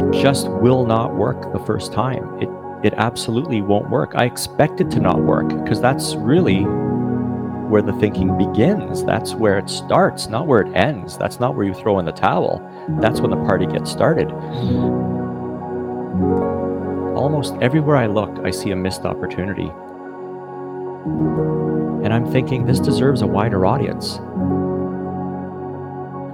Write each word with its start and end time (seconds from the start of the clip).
it 0.00 0.22
just 0.22 0.48
will 0.48 0.86
not 0.86 1.14
work 1.14 1.52
the 1.52 1.58
first 1.60 1.92
time. 1.92 2.40
It 2.40 2.48
it 2.82 2.94
absolutely 2.96 3.60
won't 3.60 3.90
work. 3.90 4.12
I 4.14 4.24
expect 4.24 4.80
it 4.80 4.90
to 4.92 5.00
not 5.00 5.20
work 5.20 5.48
because 5.48 5.82
that's 5.82 6.14
really 6.14 6.62
where 6.62 7.82
the 7.82 7.92
thinking 7.94 8.38
begins. 8.38 9.04
That's 9.04 9.34
where 9.34 9.58
it 9.58 9.68
starts, 9.68 10.28
not 10.28 10.46
where 10.46 10.62
it 10.62 10.74
ends. 10.74 11.18
That's 11.18 11.38
not 11.38 11.54
where 11.54 11.66
you 11.66 11.74
throw 11.74 11.98
in 11.98 12.06
the 12.06 12.12
towel. 12.12 12.66
That's 13.00 13.20
when 13.20 13.30
the 13.30 13.36
party 13.36 13.66
gets 13.66 13.90
started. 13.90 14.30
Almost 17.14 17.56
everywhere 17.60 17.96
I 17.96 18.06
look, 18.06 18.38
I 18.44 18.50
see 18.50 18.70
a 18.70 18.76
missed 18.76 19.04
opportunity. 19.04 19.70
And 22.02 22.14
I'm 22.14 22.32
thinking 22.32 22.64
this 22.64 22.80
deserves 22.80 23.20
a 23.20 23.26
wider 23.26 23.66
audience. 23.66 24.16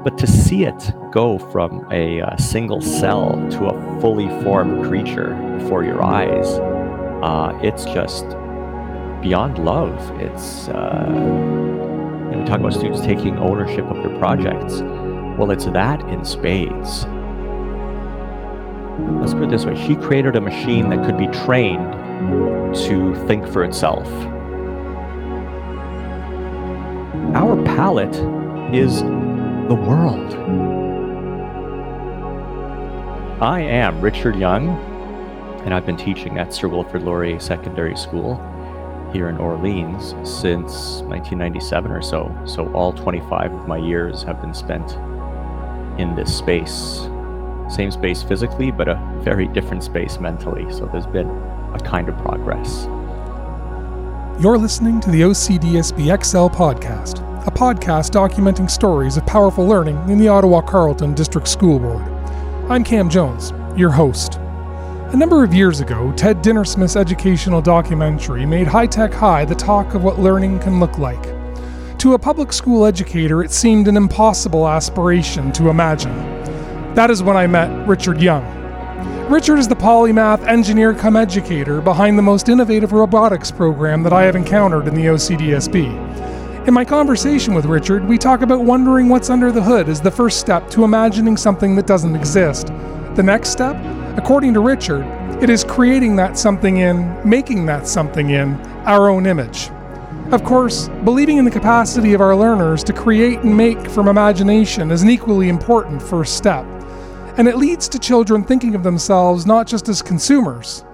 But 0.05 0.16
to 0.19 0.29
see 0.29 0.65
it 0.65 0.93
go 1.16 1.38
from 1.38 1.88
a, 1.91 2.19
a 2.19 2.37
single 2.38 2.83
cell 2.83 3.30
to 3.51 3.65
a 3.65 4.01
fully 4.02 4.29
formed 4.45 4.84
creature 4.87 5.33
before 5.59 5.83
your 5.83 6.05
eyes, 6.05 6.47
uh, 7.24 7.59
it's 7.62 7.87
just 7.87 8.29
beyond 9.23 9.57
love. 9.57 9.96
It's, 10.21 10.68
uh, 10.68 11.07
we 12.29 12.45
talk 12.45 12.60
about 12.60 12.74
students 12.74 13.01
taking 13.01 13.38
ownership 13.38 13.87
of 13.87 13.96
their 13.96 14.18
projects. 14.18 14.82
Well, 15.38 15.51
it's 15.52 15.65
that 15.65 16.02
in 16.10 16.23
spades. 16.23 17.07
Let's 19.18 19.33
put 19.33 19.45
it 19.45 19.51
this 19.51 19.65
way 19.65 19.74
she 19.87 19.96
created 19.96 20.37
a 20.37 20.40
machine 20.43 20.90
that 20.90 21.02
could 21.07 21.16
be 21.16 21.29
trained 21.29 21.95
to 22.85 23.15
think 23.27 23.49
for 23.49 23.65
itself. 23.65 24.07
Our 27.35 27.57
palate 27.65 28.16
is 28.74 29.01
the 29.01 29.74
world. 29.74 30.85
I 33.40 33.60
am 33.60 34.01
Richard 34.01 34.34
Young, 34.34 34.70
and 35.66 35.74
I've 35.74 35.84
been 35.84 35.98
teaching 35.98 36.38
at 36.38 36.54
Sir 36.54 36.68
Wilfrid 36.68 37.02
Laurier 37.02 37.38
Secondary 37.38 37.95
School 37.95 38.37
here 39.12 39.28
in 39.28 39.37
Orleans 39.37 40.12
since 40.26 41.02
1997 41.02 41.90
or 41.90 42.01
so. 42.01 42.34
So, 42.46 42.73
all 42.73 42.95
25 42.95 43.52
of 43.52 43.68
my 43.68 43.76
years 43.76 44.23
have 44.23 44.40
been 44.40 44.54
spent 44.54 44.93
in 46.01 46.15
this 46.15 46.34
space. 46.34 47.10
Same 47.68 47.90
space 47.90 48.23
physically, 48.23 48.70
but 48.70 48.88
a 48.88 48.98
very 49.18 49.48
different 49.48 49.84
space 49.84 50.18
mentally. 50.18 50.73
So, 50.73 50.87
there's 50.87 51.06
been 51.06 51.28
a 51.28 51.78
kind 51.84 52.09
of 52.09 52.16
progress. 52.16 52.87
You're 54.40 54.56
listening 54.56 54.98
to 55.00 55.10
the 55.10 55.21
OCDSB 55.21 56.24
XL 56.24 56.48
podcast 56.48 57.23
a 57.46 57.50
podcast 57.50 58.10
documenting 58.10 58.68
stories 58.68 59.16
of 59.16 59.24
powerful 59.24 59.65
learning 59.68 59.96
in 60.09 60.18
the 60.18 60.26
Ottawa 60.26 60.60
Carleton 60.62 61.15
District 61.15 61.46
School 61.46 61.78
Board. 61.78 62.15
I'm 62.68 62.82
Cam 62.82 63.09
Jones, 63.09 63.52
your 63.78 63.90
host. 63.90 64.41
A 64.41 65.16
number 65.16 65.44
of 65.44 65.54
years 65.54 65.78
ago, 65.78 66.12
Ted 66.16 66.42
Dintersmith's 66.42 66.97
educational 66.97 67.62
documentary 67.62 68.44
made 68.44 68.66
High 68.66 68.88
Tech 68.88 69.12
High 69.14 69.44
the 69.44 69.54
talk 69.54 69.94
of 69.94 70.03
what 70.03 70.19
learning 70.19 70.59
can 70.59 70.81
look 70.81 70.98
like. 70.98 71.22
To 72.00 72.14
a 72.14 72.19
public 72.19 72.53
school 72.53 72.84
educator, 72.84 73.44
it 73.44 73.53
seemed 73.53 73.87
an 73.87 73.97
impossible 73.97 74.66
aspiration 74.66 75.53
to 75.53 75.69
imagine. 75.69 76.12
That 76.97 77.09
is 77.09 77.22
when 77.22 77.37
I 77.37 77.47
met 77.47 77.87
Richard 77.87 78.21
Young. 78.21 78.44
Richard 79.28 79.60
is 79.60 79.69
the 79.69 79.76
polymath 79.76 80.44
engineer 80.49 80.93
come 80.93 81.15
educator 81.15 81.81
behind 81.81 82.19
the 82.19 82.22
most 82.22 82.49
innovative 82.49 82.91
robotics 82.91 83.53
program 83.53 84.03
that 84.03 84.12
I 84.12 84.25
have 84.25 84.34
encountered 84.34 84.88
in 84.88 84.94
the 84.97 85.06
OCDSB. 85.06 86.36
In 86.66 86.75
my 86.75 86.84
conversation 86.84 87.54
with 87.54 87.65
Richard, 87.65 88.04
we 88.04 88.19
talk 88.19 88.43
about 88.43 88.65
wondering 88.65 89.09
what's 89.09 89.31
under 89.31 89.53
the 89.53 89.62
hood 89.62 89.88
as 89.88 90.00
the 90.00 90.10
first 90.10 90.41
step 90.41 90.69
to 90.71 90.82
imagining 90.82 91.37
something 91.37 91.77
that 91.77 91.87
doesn't 91.87 92.16
exist. 92.16 92.66
The 93.15 93.22
next 93.22 93.50
step, 93.50 93.77
according 94.19 94.53
to 94.54 94.60
Richard, 94.60 95.06
it 95.41 95.49
is 95.49 95.62
creating 95.62 96.16
that 96.16 96.37
something 96.37 96.78
in, 96.78 97.21
making 97.25 97.66
that 97.66 97.87
something 97.87 98.31
in, 98.31 98.56
our 98.84 99.09
own 99.09 99.26
image. 99.26 99.71
Of 100.32 100.43
course, 100.43 100.88
believing 101.05 101.38
in 101.38 101.44
the 101.44 101.53
capacity 101.53 102.15
of 102.15 102.21
our 102.21 102.34
learners 102.34 102.82
to 102.82 102.93
create 102.93 103.38
and 103.44 103.56
make 103.56 103.88
from 103.88 104.09
imagination 104.09 104.91
is 104.91 105.03
an 105.03 105.09
equally 105.09 105.49
important 105.49 106.03
first 106.03 106.37
step. 106.37 106.65
And 107.38 107.47
it 107.47 107.59
leads 107.59 107.88
to 107.91 107.99
children 108.00 108.43
thinking 108.43 108.75
of 108.75 108.82
themselves 108.82 109.47
not 109.47 109.69
just 109.69 109.88
as 109.88 110.03
consumers, 110.03 110.84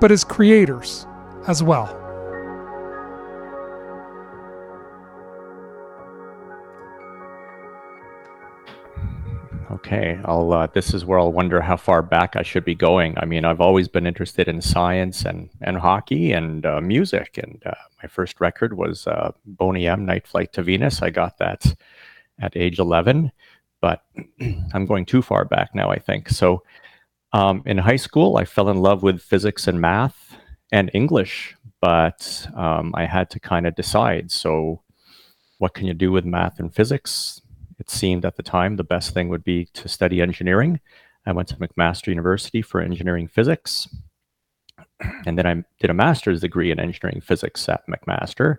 but 0.00 0.10
as 0.10 0.24
creators 0.24 1.06
as 1.46 1.62
well. 1.62 1.99
Okay, 9.72 10.18
I'll. 10.24 10.52
Uh, 10.52 10.66
this 10.66 10.92
is 10.92 11.04
where 11.04 11.18
I'll 11.20 11.30
wonder 11.30 11.60
how 11.60 11.76
far 11.76 12.02
back 12.02 12.34
I 12.34 12.42
should 12.42 12.64
be 12.64 12.74
going. 12.74 13.16
I 13.18 13.24
mean, 13.24 13.44
I've 13.44 13.60
always 13.60 13.86
been 13.86 14.06
interested 14.06 14.48
in 14.48 14.60
science 14.60 15.24
and 15.24 15.48
and 15.60 15.76
hockey 15.76 16.32
and 16.32 16.66
uh, 16.66 16.80
music. 16.80 17.38
And 17.38 17.62
uh, 17.64 17.74
my 18.02 18.08
first 18.08 18.40
record 18.40 18.76
was 18.76 19.06
uh, 19.06 19.30
Boney 19.46 19.86
M. 19.86 20.04
Night 20.04 20.26
Flight 20.26 20.52
to 20.54 20.62
Venus. 20.62 21.02
I 21.02 21.10
got 21.10 21.38
that 21.38 21.72
at 22.40 22.56
age 22.56 22.80
eleven, 22.80 23.30
but 23.80 24.02
I'm 24.74 24.86
going 24.86 25.06
too 25.06 25.22
far 25.22 25.44
back 25.44 25.72
now. 25.72 25.88
I 25.90 26.00
think 26.00 26.30
so. 26.30 26.64
Um, 27.32 27.62
in 27.64 27.78
high 27.78 27.96
school, 27.96 28.38
I 28.38 28.46
fell 28.46 28.70
in 28.70 28.78
love 28.78 29.04
with 29.04 29.22
physics 29.22 29.68
and 29.68 29.80
math 29.80 30.36
and 30.72 30.90
English, 30.94 31.54
but 31.80 32.48
um, 32.56 32.92
I 32.96 33.06
had 33.06 33.30
to 33.30 33.40
kind 33.40 33.68
of 33.68 33.76
decide. 33.76 34.32
So, 34.32 34.82
what 35.58 35.74
can 35.74 35.86
you 35.86 35.94
do 35.94 36.10
with 36.10 36.24
math 36.24 36.58
and 36.58 36.74
physics? 36.74 37.40
It 37.80 37.88
seemed 37.90 38.26
at 38.26 38.36
the 38.36 38.42
time 38.42 38.76
the 38.76 38.84
best 38.84 39.14
thing 39.14 39.30
would 39.30 39.42
be 39.42 39.64
to 39.72 39.88
study 39.88 40.20
engineering. 40.20 40.80
I 41.26 41.32
went 41.32 41.48
to 41.48 41.56
McMaster 41.56 42.08
University 42.08 42.60
for 42.60 42.80
engineering 42.80 43.26
physics. 43.26 43.88
And 45.26 45.38
then 45.38 45.46
I 45.46 45.64
did 45.78 45.88
a 45.88 45.94
master's 45.94 46.42
degree 46.42 46.70
in 46.70 46.78
engineering 46.78 47.22
physics 47.22 47.66
at 47.70 47.86
McMaster 47.86 48.56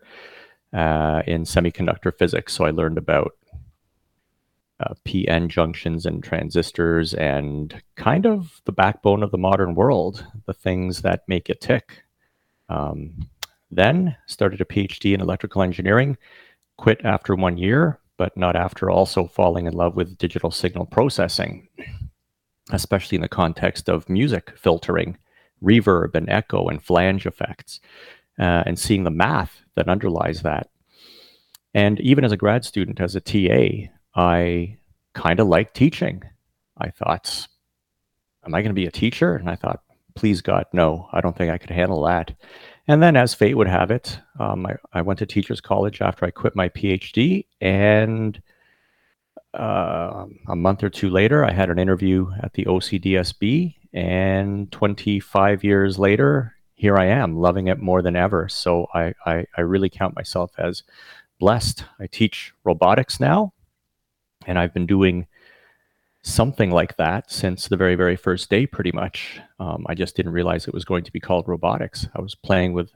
uh, 0.73 1.21
in 1.27 1.43
semiconductor 1.43 2.11
physics. 2.17 2.53
So 2.53 2.65
I 2.65 2.71
learned 2.71 2.97
about 2.97 3.33
uh, 4.79 4.95
PN 5.05 5.49
junctions 5.49 6.07
and 6.07 6.23
transistors 6.23 7.13
and 7.13 7.79
kind 7.95 8.25
of 8.25 8.59
the 8.65 8.71
backbone 8.71 9.21
of 9.21 9.29
the 9.29 9.38
modern 9.38 9.75
world, 9.75 10.25
the 10.47 10.53
things 10.53 11.03
that 11.03 11.27
make 11.27 11.47
it 11.47 11.61
tick. 11.61 12.03
Um, 12.69 13.29
then 13.69 14.15
started 14.25 14.61
a 14.61 14.65
PhD 14.65 15.13
in 15.13 15.21
electrical 15.21 15.61
engineering, 15.61 16.17
quit 16.77 17.01
after 17.05 17.35
one 17.35 17.57
year, 17.57 18.00
but 18.21 18.37
not 18.37 18.55
after 18.55 18.87
also 18.87 19.25
falling 19.25 19.65
in 19.65 19.73
love 19.73 19.95
with 19.95 20.15
digital 20.19 20.51
signal 20.51 20.85
processing, 20.85 21.67
especially 22.69 23.15
in 23.15 23.23
the 23.23 23.27
context 23.27 23.89
of 23.89 24.07
music 24.07 24.55
filtering, 24.55 25.17
reverb 25.63 26.13
and 26.13 26.29
echo 26.29 26.67
and 26.67 26.83
flange 26.83 27.25
effects, 27.25 27.79
uh, 28.37 28.61
and 28.67 28.77
seeing 28.77 29.05
the 29.05 29.09
math 29.09 29.63
that 29.73 29.89
underlies 29.89 30.43
that. 30.43 30.69
And 31.73 31.99
even 31.99 32.23
as 32.23 32.31
a 32.31 32.37
grad 32.37 32.63
student, 32.63 33.01
as 33.01 33.15
a 33.15 33.21
TA, 33.21 33.89
I 34.13 34.77
kind 35.15 35.39
of 35.39 35.47
liked 35.47 35.73
teaching. 35.73 36.21
I 36.77 36.91
thought, 36.91 37.47
am 38.45 38.53
I 38.53 38.61
going 38.61 38.69
to 38.69 38.75
be 38.75 38.85
a 38.85 38.91
teacher? 38.91 39.33
And 39.33 39.49
I 39.49 39.55
thought, 39.55 39.81
please 40.13 40.43
God, 40.43 40.65
no, 40.73 41.09
I 41.11 41.21
don't 41.21 41.35
think 41.35 41.51
I 41.51 41.57
could 41.57 41.71
handle 41.71 42.03
that. 42.03 42.35
And 42.88 43.01
then, 43.01 43.16
as 43.16 43.33
fate 43.33 43.56
would 43.56 43.68
have 43.68 43.92
it, 43.92 44.19
um, 44.39 44.66
I, 44.66 44.75
I, 44.92 45.01
went 45.01 45.19
to 45.19 45.25
Teachers 45.25 45.62
College 45.62 46.01
after 46.01 46.25
I 46.25 46.31
quit 46.31 46.56
my 46.56 46.69
PhD. 46.69 47.45
And 47.62 48.42
uh, 49.54 50.25
a 50.48 50.56
month 50.56 50.83
or 50.83 50.89
two 50.89 51.10
later, 51.10 51.45
I 51.45 51.51
had 51.51 51.69
an 51.69 51.80
interview 51.80 52.31
at 52.42 52.54
the 52.54 52.66
OCDSB. 52.66 53.75
And 53.94 54.72
25 54.72 55.63
years 55.63 56.00
later, 56.00 56.56
here 56.75 56.98
I 56.98 57.06
am, 57.06 57.38
loving 57.38 57.68
it 57.68 57.80
more 57.80 58.01
than 58.01 58.16
ever. 58.16 58.50
So 58.50 58.88
I, 58.94 59.13
I, 59.25 59.45
I 59.56 59.62
really 59.62 59.89
count 59.89 60.16
myself 60.16 60.51
as 60.57 60.81
blessed. 61.39 61.86
I 62.00 62.07
teach 62.07 62.54
robotics 62.63 63.19
now, 63.19 63.54
and 64.48 64.57
I've 64.57 64.74
been 64.74 64.88
doing 64.88 65.27
something 66.23 66.71
like 66.71 66.97
that 66.97 67.31
since 67.31 67.68
the 67.68 67.77
very, 67.77 67.95
very 67.95 68.15
first 68.15 68.50
day, 68.50 68.65
pretty 68.68 68.91
much. 68.91 69.39
Um, 69.59 69.85
I 69.88 69.95
just 69.95 70.15
didn't 70.15 70.33
realize 70.33 70.68
it 70.68 70.73
was 70.73 70.85
going 70.85 71.03
to 71.03 71.12
be 71.12 71.19
called 71.19 71.47
robotics. 71.47 72.07
I 72.15 72.21
was 72.21 72.35
playing 72.35 72.73
with 72.73 72.91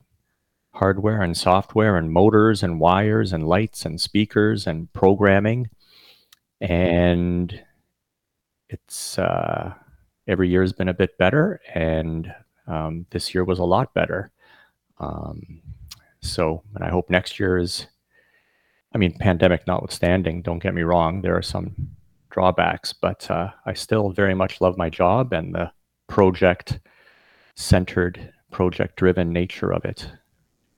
hardware 0.73 1.21
and 1.21 1.35
software 1.35 1.97
and 1.97 2.11
motors 2.11 2.61
and 2.61 2.79
wires 2.79 3.33
and 3.33 3.47
lights 3.47 3.85
and 3.85 3.99
speakers 3.99 4.67
and 4.67 4.91
programming. 4.93 5.69
And 6.61 7.63
it's 8.69 9.17
uh, 9.17 9.73
every 10.27 10.49
year 10.49 10.61
has 10.61 10.73
been 10.73 10.89
a 10.89 10.93
bit 10.93 11.17
better. 11.17 11.61
And 11.73 12.33
um, 12.67 13.05
this 13.09 13.33
year 13.33 13.43
was 13.43 13.59
a 13.59 13.63
lot 13.63 13.93
better. 13.93 14.31
Um, 14.99 15.61
so, 16.21 16.63
and 16.75 16.83
I 16.83 16.89
hope 16.89 17.09
next 17.09 17.39
year 17.39 17.57
is, 17.57 17.87
I 18.93 18.97
mean, 18.97 19.17
pandemic 19.17 19.67
notwithstanding, 19.67 20.41
don't 20.41 20.63
get 20.63 20.73
me 20.73 20.83
wrong, 20.83 21.21
there 21.21 21.35
are 21.35 21.41
some 21.41 21.94
drawbacks, 22.35 22.91
but 22.91 23.31
uh, 23.31 23.49
I 23.65 23.73
still 23.73 24.09
very 24.09 24.35
much 24.35 24.59
love 24.59 24.77
my 24.77 24.89
job 24.89 25.31
and 25.31 25.55
the 25.55 25.71
project 26.07 26.81
centered, 27.55 28.33
project 28.51 28.97
driven 28.97 29.31
nature 29.31 29.71
of 29.71 29.85
it. 29.85 30.11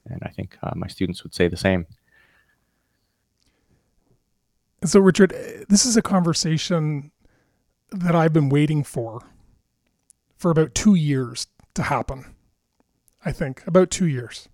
And 0.06 0.22
I 0.22 0.30
think 0.30 0.56
uh, 0.62 0.74
my 0.76 0.86
students 0.86 1.24
would 1.24 1.34
say 1.34 1.48
the 1.48 1.58
same. 1.58 1.88
So, 4.86 5.00
Richard, 5.00 5.32
this 5.68 5.84
is 5.84 5.98
a 5.98 6.04
conversation 6.04 7.12
that 7.90 8.16
I've 8.16 8.34
been 8.34 8.50
waiting 8.50 8.84
for 8.84 9.24
for 10.38 10.52
about 10.52 10.76
two 10.76 10.94
years 10.94 11.48
to 11.74 11.82
happen. 11.82 12.36
I 13.26 13.32
think 13.32 13.66
about 13.66 13.90
two 13.90 14.06
years. 14.06 14.48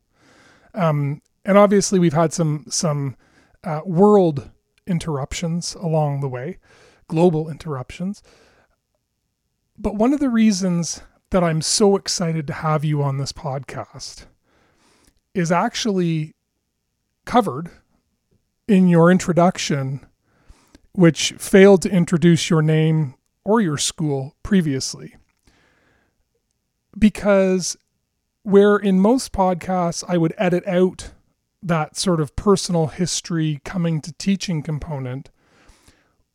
Um, 0.74 1.22
and 1.44 1.58
obviously, 1.58 2.00
we've 2.00 2.14
had 2.14 2.32
some 2.32 2.64
some 2.70 3.18
uh, 3.66 3.82
world 3.86 4.50
interruptions 4.88 5.76
along 5.76 6.22
the 6.22 6.30
way, 6.30 6.60
global 7.08 7.50
interruptions. 7.50 8.22
But 9.78 9.96
one 9.96 10.14
of 10.14 10.20
the 10.20 10.30
reasons 10.30 11.02
that 11.32 11.44
I'm 11.44 11.62
so 11.62 11.96
excited 11.96 12.46
to 12.48 12.54
have 12.54 12.86
you 12.86 13.02
on 13.02 13.18
this 13.18 13.32
podcast 13.32 14.26
is 15.34 15.52
actually 15.52 16.36
covered 17.26 17.72
in 18.68 18.88
your 18.88 19.12
introduction, 19.12 20.06
which 20.94 21.34
failed 21.34 21.82
to 21.82 21.92
introduce 21.92 22.50
your 22.50 22.62
name 22.62 23.16
or 23.44 23.60
your 23.60 23.78
school 23.78 24.36
previously. 24.44 25.16
Because 26.98 27.76
where 28.44 28.78
in 28.78 29.00
most 29.00 29.32
podcasts 29.32 30.04
I 30.08 30.18
would 30.18 30.34
edit 30.38 30.68
out 30.68 31.12
that 31.64 31.98
sort 31.98 32.22
of 32.22 32.36
personal 32.36 32.88
history 32.88 33.62
coming 33.64 34.02
to 34.02 34.14
teaching 34.14 34.62
component, 34.62 35.32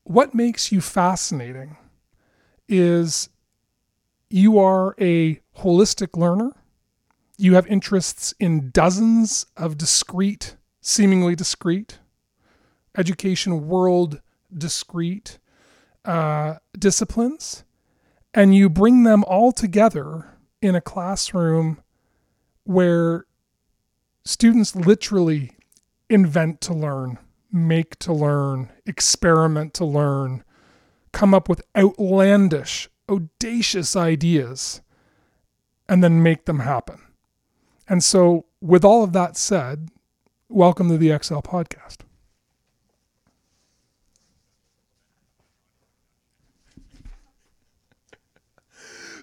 what 0.08 0.34
makes 0.34 0.72
you 0.72 0.80
fascinating 0.80 1.76
is 2.66 3.28
you 4.30 4.58
are 4.58 4.94
a 4.98 5.38
holistic 5.58 6.16
learner. 6.16 6.52
You 7.36 7.54
have 7.54 7.66
interests 7.66 8.32
in 8.40 8.70
dozens 8.70 9.44
of 9.54 9.76
discrete, 9.76 10.56
seemingly 10.80 11.36
discrete, 11.36 11.98
education 12.96 13.68
world 13.68 14.22
discrete 14.56 15.38
uh, 16.06 16.54
disciplines, 16.78 17.64
and 18.32 18.54
you 18.54 18.70
bring 18.70 19.02
them 19.02 19.24
all 19.24 19.52
together 19.52 20.38
in 20.62 20.74
a 20.74 20.80
classroom 20.80 21.82
where 22.64 23.26
students 24.24 24.74
literally 24.74 25.52
invent 26.08 26.62
to 26.62 26.72
learn, 26.72 27.18
make 27.50 27.98
to 28.00 28.12
learn, 28.12 28.70
experiment 28.86 29.74
to 29.74 29.84
learn, 29.84 30.44
come 31.12 31.34
up 31.34 31.48
with 31.48 31.62
outlandish, 31.76 32.88
audacious 33.08 33.96
ideas, 33.96 34.80
and 35.88 36.04
then 36.04 36.22
make 36.22 36.44
them 36.44 36.60
happen. 36.60 37.00
And 37.88 38.04
so, 38.04 38.44
with 38.60 38.84
all 38.84 39.02
of 39.02 39.12
that 39.14 39.36
said, 39.36 39.88
welcome 40.48 40.88
to 40.90 40.98
the 40.98 41.16
XL 41.18 41.38
podcast. 41.38 41.98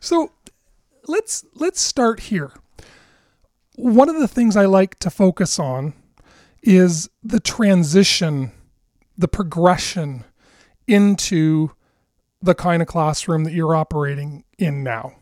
So 0.02 0.32
let's 1.08 1.44
let's 1.56 1.82
start 1.82 2.20
here 2.20 2.52
one 3.76 4.08
of 4.08 4.20
the 4.20 4.28
things 4.28 4.56
I 4.56 4.66
like 4.66 5.00
to 5.00 5.10
focus 5.10 5.60
on 5.60 5.94
is 6.66 7.10
the 7.24 7.40
transition, 7.40 8.52
the 9.18 9.28
progression 9.28 10.26
into 10.88 11.72
the 12.42 12.56
kind 12.56 12.82
of 12.82 12.88
classroom 12.88 13.44
that 13.44 13.54
you're 13.54 13.76
operating 13.76 14.44
in 14.58 14.84
now. 14.84 15.14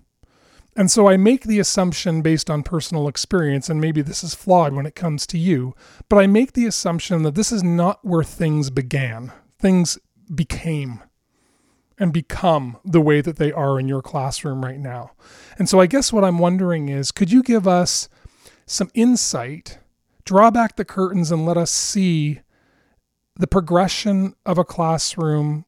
And 0.75 0.89
so 0.89 1.07
I 1.07 1.17
make 1.17 1.43
the 1.43 1.59
assumption 1.59 2.21
based 2.21 2.49
on 2.49 2.63
personal 2.63 3.07
experience, 3.07 3.69
and 3.69 3.79
maybe 3.79 4.01
this 4.01 4.23
is 4.23 4.33
flawed 4.33 4.73
when 4.73 4.87
it 4.87 4.95
comes 4.95 5.27
to 5.27 5.37
you, 5.37 5.75
but 6.09 6.17
I 6.17 6.25
make 6.25 6.53
the 6.53 6.65
assumption 6.65 7.21
that 7.23 7.35
this 7.35 7.51
is 7.51 7.63
not 7.63 8.03
where 8.03 8.23
things 8.23 8.71
began. 8.71 9.31
Things 9.59 9.99
became 10.33 11.03
and 11.99 12.11
become 12.11 12.77
the 12.83 13.01
way 13.01 13.21
that 13.21 13.37
they 13.37 13.51
are 13.51 13.79
in 13.79 13.87
your 13.87 14.01
classroom 14.01 14.65
right 14.65 14.79
now. 14.79 15.11
And 15.59 15.69
so 15.69 15.79
I 15.79 15.85
guess 15.85 16.11
what 16.11 16.23
I'm 16.23 16.39
wondering 16.39 16.89
is 16.89 17.11
could 17.11 17.31
you 17.31 17.43
give 17.43 17.67
us 17.67 18.09
some 18.65 18.89
insight, 18.95 19.77
draw 20.25 20.51
back 20.51 20.75
the 20.75 20.85
curtains 20.85 21.31
and 21.31 21.45
let 21.45 21.57
us 21.57 21.71
see 21.71 22.41
the 23.35 23.47
progression 23.47 24.35
of 24.45 24.57
a 24.57 24.63
classroom 24.63 25.65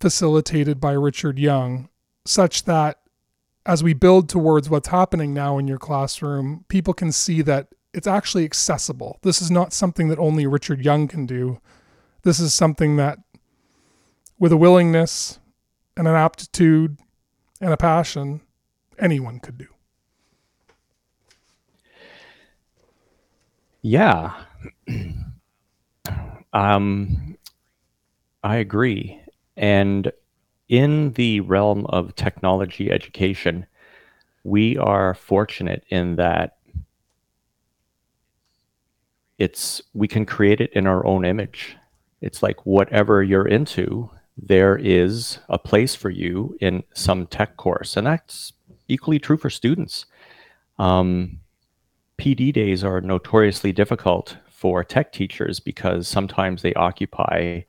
facilitated 0.00 0.80
by 0.80 0.92
Richard 0.92 1.38
Young, 1.38 1.88
such 2.24 2.64
that 2.64 2.98
as 3.66 3.82
we 3.82 3.92
build 3.92 4.28
towards 4.28 4.70
what's 4.70 4.88
happening 4.88 5.34
now 5.34 5.58
in 5.58 5.68
your 5.68 5.78
classroom, 5.78 6.64
people 6.68 6.94
can 6.94 7.12
see 7.12 7.42
that 7.42 7.68
it's 7.92 8.06
actually 8.06 8.44
accessible. 8.44 9.18
This 9.22 9.42
is 9.42 9.50
not 9.50 9.72
something 9.72 10.08
that 10.08 10.18
only 10.18 10.46
Richard 10.46 10.84
Young 10.84 11.08
can 11.08 11.26
do. 11.26 11.60
This 12.22 12.38
is 12.38 12.54
something 12.54 12.96
that, 12.96 13.18
with 14.38 14.52
a 14.52 14.56
willingness 14.56 15.40
and 15.96 16.06
an 16.06 16.14
aptitude 16.14 16.98
and 17.60 17.72
a 17.72 17.76
passion, 17.76 18.40
anyone 18.98 19.40
could 19.40 19.58
do. 19.58 19.66
Yeah. 23.82 24.34
um, 26.52 27.36
I 28.42 28.56
agree. 28.56 29.20
And 29.56 30.12
in 30.68 31.12
the 31.12 31.40
realm 31.40 31.86
of 31.86 32.14
technology 32.14 32.90
education, 32.90 33.66
we 34.44 34.76
are 34.78 35.14
fortunate 35.14 35.84
in 35.90 36.16
that 36.16 36.56
it's 39.38 39.80
we 39.94 40.06
can 40.06 40.26
create 40.26 40.60
it 40.60 40.72
in 40.74 40.86
our 40.86 41.04
own 41.06 41.24
image. 41.24 41.76
It's 42.20 42.42
like 42.42 42.66
whatever 42.66 43.22
you're 43.22 43.48
into, 43.48 44.10
there 44.36 44.76
is 44.76 45.38
a 45.48 45.58
place 45.58 45.94
for 45.94 46.10
you 46.10 46.56
in 46.60 46.82
some 46.94 47.26
tech 47.26 47.56
course, 47.56 47.96
and 47.96 48.06
that's 48.06 48.52
equally 48.88 49.18
true 49.18 49.38
for 49.38 49.48
students. 49.48 50.06
Um, 50.78 51.40
PD 52.20 52.52
days 52.52 52.84
are 52.84 53.00
notoriously 53.00 53.72
difficult 53.72 54.36
for 54.50 54.84
tech 54.84 55.10
teachers 55.10 55.58
because 55.58 56.06
sometimes 56.06 56.60
they 56.60 56.74
occupy 56.74 57.62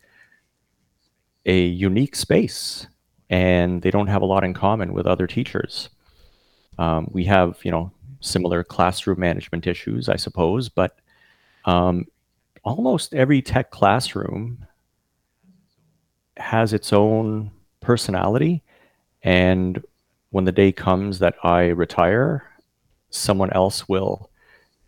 a 1.46 1.65
unique 1.65 2.17
space 2.17 2.86
and 3.29 3.81
they 3.81 3.91
don't 3.91 4.08
have 4.08 4.22
a 4.22 4.25
lot 4.25 4.43
in 4.43 4.53
common 4.53 4.91
with 4.91 5.08
other 5.08 5.25
teachers. 5.25 5.88
Um, 6.77 7.10
we 7.13 7.24
have, 7.24 7.60
you 7.63 7.72
know, 7.72 7.93
similar 8.20 8.62
classroom 8.62 9.22
management 9.22 9.67
issues, 9.67 10.10
I 10.10 10.17
suppose, 10.17 10.67
but 10.67 11.00
um, 11.63 12.08
almost 12.63 13.13
every 13.13 13.41
tech 13.41 13.72
classroom 13.72 14.65
has 16.36 16.74
its 16.74 16.91
own 16.91 17.51
personality. 17.79 18.63
And 19.24 19.81
when 20.31 20.43
the 20.43 20.51
day 20.51 20.74
comes 20.74 21.20
that 21.20 21.36
I 21.41 21.67
retire, 21.67 22.51
someone 23.12 23.53
else 23.53 23.88
will 23.88 24.27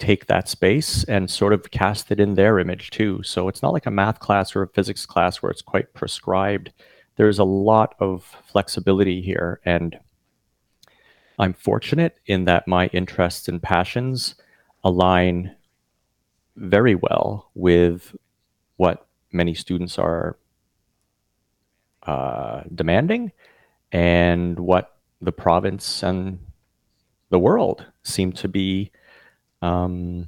take 0.03 0.25
that 0.25 0.49
space 0.49 1.05
and 1.05 1.31
sort 1.31 1.53
of 1.53 1.71
cast 1.71 2.11
it 2.11 2.19
in 2.19 2.33
their 2.33 2.59
image 2.59 2.89
too. 2.89 3.23
So 3.23 3.47
it's 3.47 3.61
not 3.61 3.71
like 3.71 3.85
a 3.85 3.91
math 3.91 4.19
class 4.19 4.53
or 4.53 4.61
a 4.61 4.67
physics 4.67 5.05
class 5.05 5.41
where 5.41 5.49
it's 5.49 5.61
quite 5.61 5.93
prescribed. 5.93 6.73
There's 7.15 7.39
a 7.39 7.45
lot 7.45 7.95
of 7.99 8.35
flexibility 8.45 9.21
here. 9.21 9.61
And 9.63 9.97
I'm 11.39 11.53
fortunate 11.53 12.17
in 12.25 12.43
that 12.45 12.67
my 12.67 12.87
interests 12.87 13.47
and 13.47 13.63
passions 13.63 14.35
align 14.83 15.55
very 16.57 16.95
well 16.95 17.49
with 17.55 18.13
what 18.75 19.07
many 19.31 19.53
students 19.53 19.97
are 19.97 20.37
uh, 22.03 22.63
demanding 22.75 23.31
and 23.93 24.59
what 24.59 24.97
the 25.21 25.31
province 25.31 26.03
and 26.03 26.39
the 27.29 27.39
world 27.39 27.85
seem 28.03 28.33
to 28.33 28.49
be 28.49 28.91
um, 29.63 30.27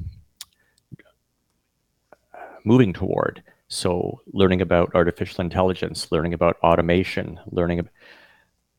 moving 2.63 2.94
toward. 2.94 3.44
So, 3.68 4.22
learning 4.32 4.62
about 4.62 4.96
artificial 4.96 5.42
intelligence, 5.42 6.12
learning 6.12 6.34
about 6.34 6.58
automation, 6.63 7.39
learning 7.48 7.80
ab- 7.80 7.89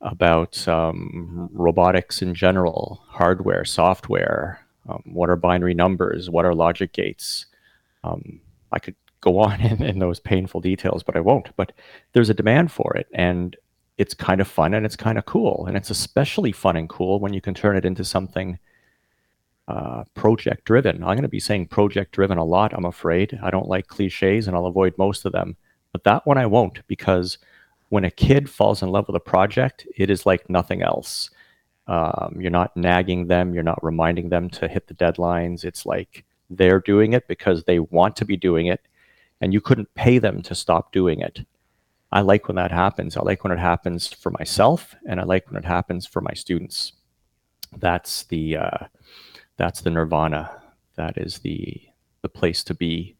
about 0.00 0.66
um, 0.68 1.50
robotics 1.52 2.22
in 2.22 2.34
general, 2.34 3.02
hardware, 3.08 3.64
software, 3.64 4.64
um, 4.88 5.02
what 5.04 5.28
are 5.28 5.36
binary 5.36 5.75
numbers, 5.75 6.30
what 6.30 6.44
are 6.44 6.54
logic 6.54 6.92
gates. 6.92 7.46
Um, 8.04 8.40
I 8.72 8.78
could 8.78 8.94
go 9.20 9.38
on 9.46 9.60
in, 9.60 9.82
in 9.82 9.98
those 9.98 10.20
painful 10.20 10.60
details, 10.60 11.02
but 11.02 11.16
I 11.16 11.20
won't. 11.20 11.54
But 11.56 11.72
there's 12.12 12.30
a 12.30 12.34
demand 12.34 12.72
for 12.72 12.96
it, 12.96 13.08
and 13.12 13.56
it's 13.98 14.14
kind 14.14 14.40
of 14.40 14.48
fun 14.48 14.75
and 14.75 14.84
it's 14.84 14.96
kind 14.96 15.18
of 15.18 15.25
cool. 15.25 15.64
And 15.66 15.76
it's 15.76 15.90
especially 15.90 16.52
fun 16.52 16.76
and 16.76 16.88
cool 16.88 17.18
when 17.18 17.32
you 17.32 17.40
can 17.40 17.54
turn 17.54 17.76
it 17.76 17.84
into 17.84 18.04
something 18.04 18.58
uh, 19.68 20.04
project 20.14 20.64
driven. 20.64 21.02
I'm 21.02 21.16
going 21.16 21.23
to 21.23 21.28
be 21.28 21.40
saying 21.40 21.68
project 21.68 22.12
driven 22.12 22.38
a 22.38 22.44
lot, 22.44 22.73
I'm 22.73 22.85
afraid. 22.85 23.38
I 23.42 23.50
don't 23.50 23.68
like 23.68 23.88
cliches 23.88 24.46
and 24.46 24.56
I'll 24.56 24.66
avoid 24.66 24.96
most 24.99 25.25
of 25.25 25.32
them. 25.32 25.56
But 25.92 26.04
that 26.04 26.26
one 26.26 26.38
I 26.38 26.46
won't 26.46 26.87
because 26.87 27.38
when 27.88 28.04
a 28.04 28.11
kid 28.11 28.50
falls 28.50 28.82
in 28.82 28.90
love 28.90 29.06
with 29.06 29.16
a 29.16 29.20
project, 29.20 29.87
it 29.96 30.11
is 30.11 30.26
like 30.26 30.50
nothing 30.50 30.82
else. 30.82 31.30
Um, 31.88 32.37
you're 32.40 32.50
not 32.50 32.76
nagging 32.76 33.28
them, 33.28 33.54
you're 33.54 33.62
not 33.62 33.82
reminding 33.82 34.28
them 34.28 34.50
to 34.50 34.68
hit 34.68 34.88
the 34.88 34.94
deadlines. 34.94 35.64
It's 35.64 35.87
like 35.87 36.25
they're 36.50 36.80
doing 36.80 37.12
it 37.12 37.28
because 37.28 37.64
they 37.64 37.78
want 37.78 38.16
to 38.16 38.25
be 38.25 38.37
doing 38.37 38.66
it, 38.66 38.80
and 39.40 39.52
you 39.52 39.61
couldn't 39.61 39.94
pay 39.94 40.18
them 40.18 40.42
to 40.42 40.54
stop 40.54 40.92
doing 40.92 41.20
it. 41.20 41.40
I 42.11 42.23
like 42.23 42.49
when 42.49 42.56
that 42.56 42.73
happens. 42.73 43.16
I 43.16 43.23
like 43.23 43.44
when 43.44 43.52
it 43.52 43.58
happens 43.58 44.08
for 44.08 44.30
myself, 44.32 44.96
and 45.08 45.20
I 45.20 45.25
like 45.25 45.49
when 45.49 45.56
it 45.56 45.64
happens 45.64 46.06
for 46.06 46.20
my 46.20 46.35
students 46.35 46.92
that's 47.78 48.25
the 48.25 48.56
uh, 48.56 48.78
that's 49.56 49.80
the 49.80 49.90
nirvana. 49.90 50.50
That 50.96 51.18
is 51.18 51.38
the 51.38 51.80
the 52.22 52.28
place 52.28 52.64
to 52.64 52.75
be, 52.75 53.16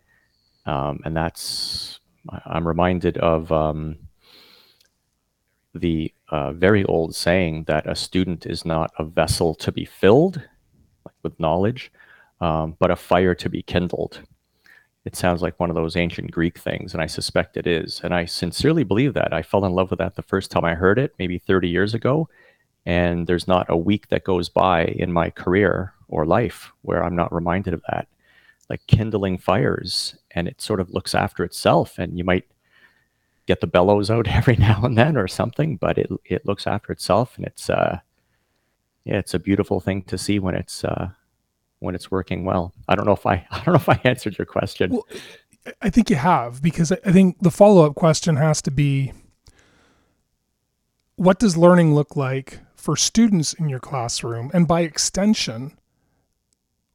um, 0.64 1.00
and 1.05 1.16
that's 1.16 2.00
I'm 2.47 2.66
reminded 2.66 3.19
of 3.19 3.52
um, 3.52 3.97
the 5.75 6.12
uh, 6.31 6.52
very 6.52 6.85
old 6.85 7.14
saying 7.14 7.64
that 7.64 7.88
a 7.88 7.95
student 7.95 8.47
is 8.47 8.64
not 8.64 8.90
a 8.99 9.05
vessel 9.05 9.55
to 9.55 9.71
be 9.71 9.85
filled 9.85 10.40
like 11.05 11.14
with 11.23 11.38
knowledge, 11.38 11.93
um, 12.40 12.76
but 12.78 12.90
a 12.90 12.97
fire 12.97 13.35
to 13.35 13.49
be 13.49 13.62
kindled. 13.62 14.23
It 15.05 15.14
sounds 15.14 15.40
like 15.40 15.61
one 15.61 15.71
of 15.71 15.76
those 15.76 15.95
ancient 15.95 16.33
Greek 16.33 16.59
things, 16.59 16.93
and 16.93 17.02
I 17.02 17.07
suspect 17.07 17.57
it 17.57 17.66
is. 17.66 18.00
And 18.02 18.12
I 18.12 18.25
sincerely 18.25 18.83
believe 18.83 19.14
that. 19.14 19.33
I 19.33 19.43
fell 19.43 19.64
in 19.64 19.73
love 19.73 19.90
with 19.90 20.00
that 20.00 20.16
the 20.16 20.23
first 20.23 20.50
time 20.50 20.64
I 20.64 20.75
heard 20.75 20.99
it, 20.99 21.14
maybe 21.19 21.38
30 21.38 21.69
years 21.69 21.95
ago. 21.95 22.28
And 22.87 23.26
there's 23.26 23.49
not 23.49 23.66
a 23.69 23.76
week 23.76 24.09
that 24.09 24.25
goes 24.25 24.49
by 24.49 24.85
in 24.85 25.12
my 25.12 25.31
career 25.31 25.93
or 26.09 26.25
life 26.25 26.73
where 26.83 27.02
I'm 27.05 27.16
not 27.16 27.35
reminded 27.35 27.75
of 27.75 27.83
that. 27.90 28.09
Like 28.71 28.87
kindling 28.87 29.38
fires, 29.38 30.16
and 30.33 30.49
it 30.49 30.61
sort 30.61 30.81
of 30.81 30.90
looks 30.90 31.14
after 31.14 31.45
itself. 31.45 31.99
And 31.99 32.16
you 32.19 32.25
might 32.25 32.47
get 33.47 33.61
the 33.61 33.66
bellows 33.66 34.11
out 34.11 34.28
every 34.28 34.57
now 34.57 34.83
and 34.85 34.97
then 34.97 35.16
or 35.16 35.28
something, 35.28 35.76
but 35.76 35.99
it 35.99 36.11
it 36.25 36.47
looks 36.47 36.66
after 36.66 36.93
itself, 36.93 37.37
and 37.37 37.47
it's 37.47 37.71
uh, 37.71 38.00
yeah, 39.05 39.19
it's 39.19 39.35
a 39.35 39.38
beautiful 39.38 39.81
thing 39.81 40.02
to 40.02 40.19
see 40.19 40.38
when 40.38 40.55
it's 40.55 40.85
uh, 40.85 41.11
when 41.78 41.95
it's 41.95 42.11
working 42.11 42.45
well. 42.45 42.73
I 42.88 42.97
don't 42.97 43.07
know 43.07 43.12
if 43.12 43.26
I 43.26 43.47
I 43.50 43.62
don't 43.64 43.69
know 43.69 43.75
if 43.75 43.88
I 43.88 44.00
answered 44.05 44.37
your 44.38 44.47
question. 44.47 44.90
Well, 44.90 45.07
I 45.81 45.90
think 45.90 46.11
you 46.11 46.16
have 46.16 46.62
because 46.62 46.93
I 46.93 47.12
think 47.12 47.37
the 47.40 47.50
follow 47.50 47.87
up 47.87 47.95
question 47.95 48.37
has 48.37 48.62
to 48.62 48.71
be, 48.71 49.12
what 51.16 51.38
does 51.38 51.57
learning 51.57 51.95
look 51.95 52.16
like 52.16 52.61
for 52.87 52.95
students 52.95 53.52
in 53.52 53.69
your 53.69 53.81
classroom, 53.81 54.49
and 54.55 54.69
by 54.69 54.83
extension, 54.83 55.76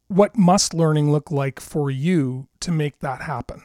what 0.08 0.38
must 0.38 0.74
learning 0.74 1.12
look 1.12 1.30
like 1.30 1.60
for 1.60 1.92
you 1.92 2.48
to 2.62 2.72
make 2.72 3.00
that 3.00 3.24
happen? 3.24 3.62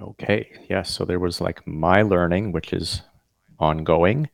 Okay. 0.00 0.48
Yes. 0.68 0.88
So 0.88 1.04
there 1.04 1.18
was 1.18 1.40
like 1.40 1.66
my 1.66 2.02
learning, 2.02 2.52
which 2.52 2.72
is 2.72 3.02
ongoing, 3.58 4.28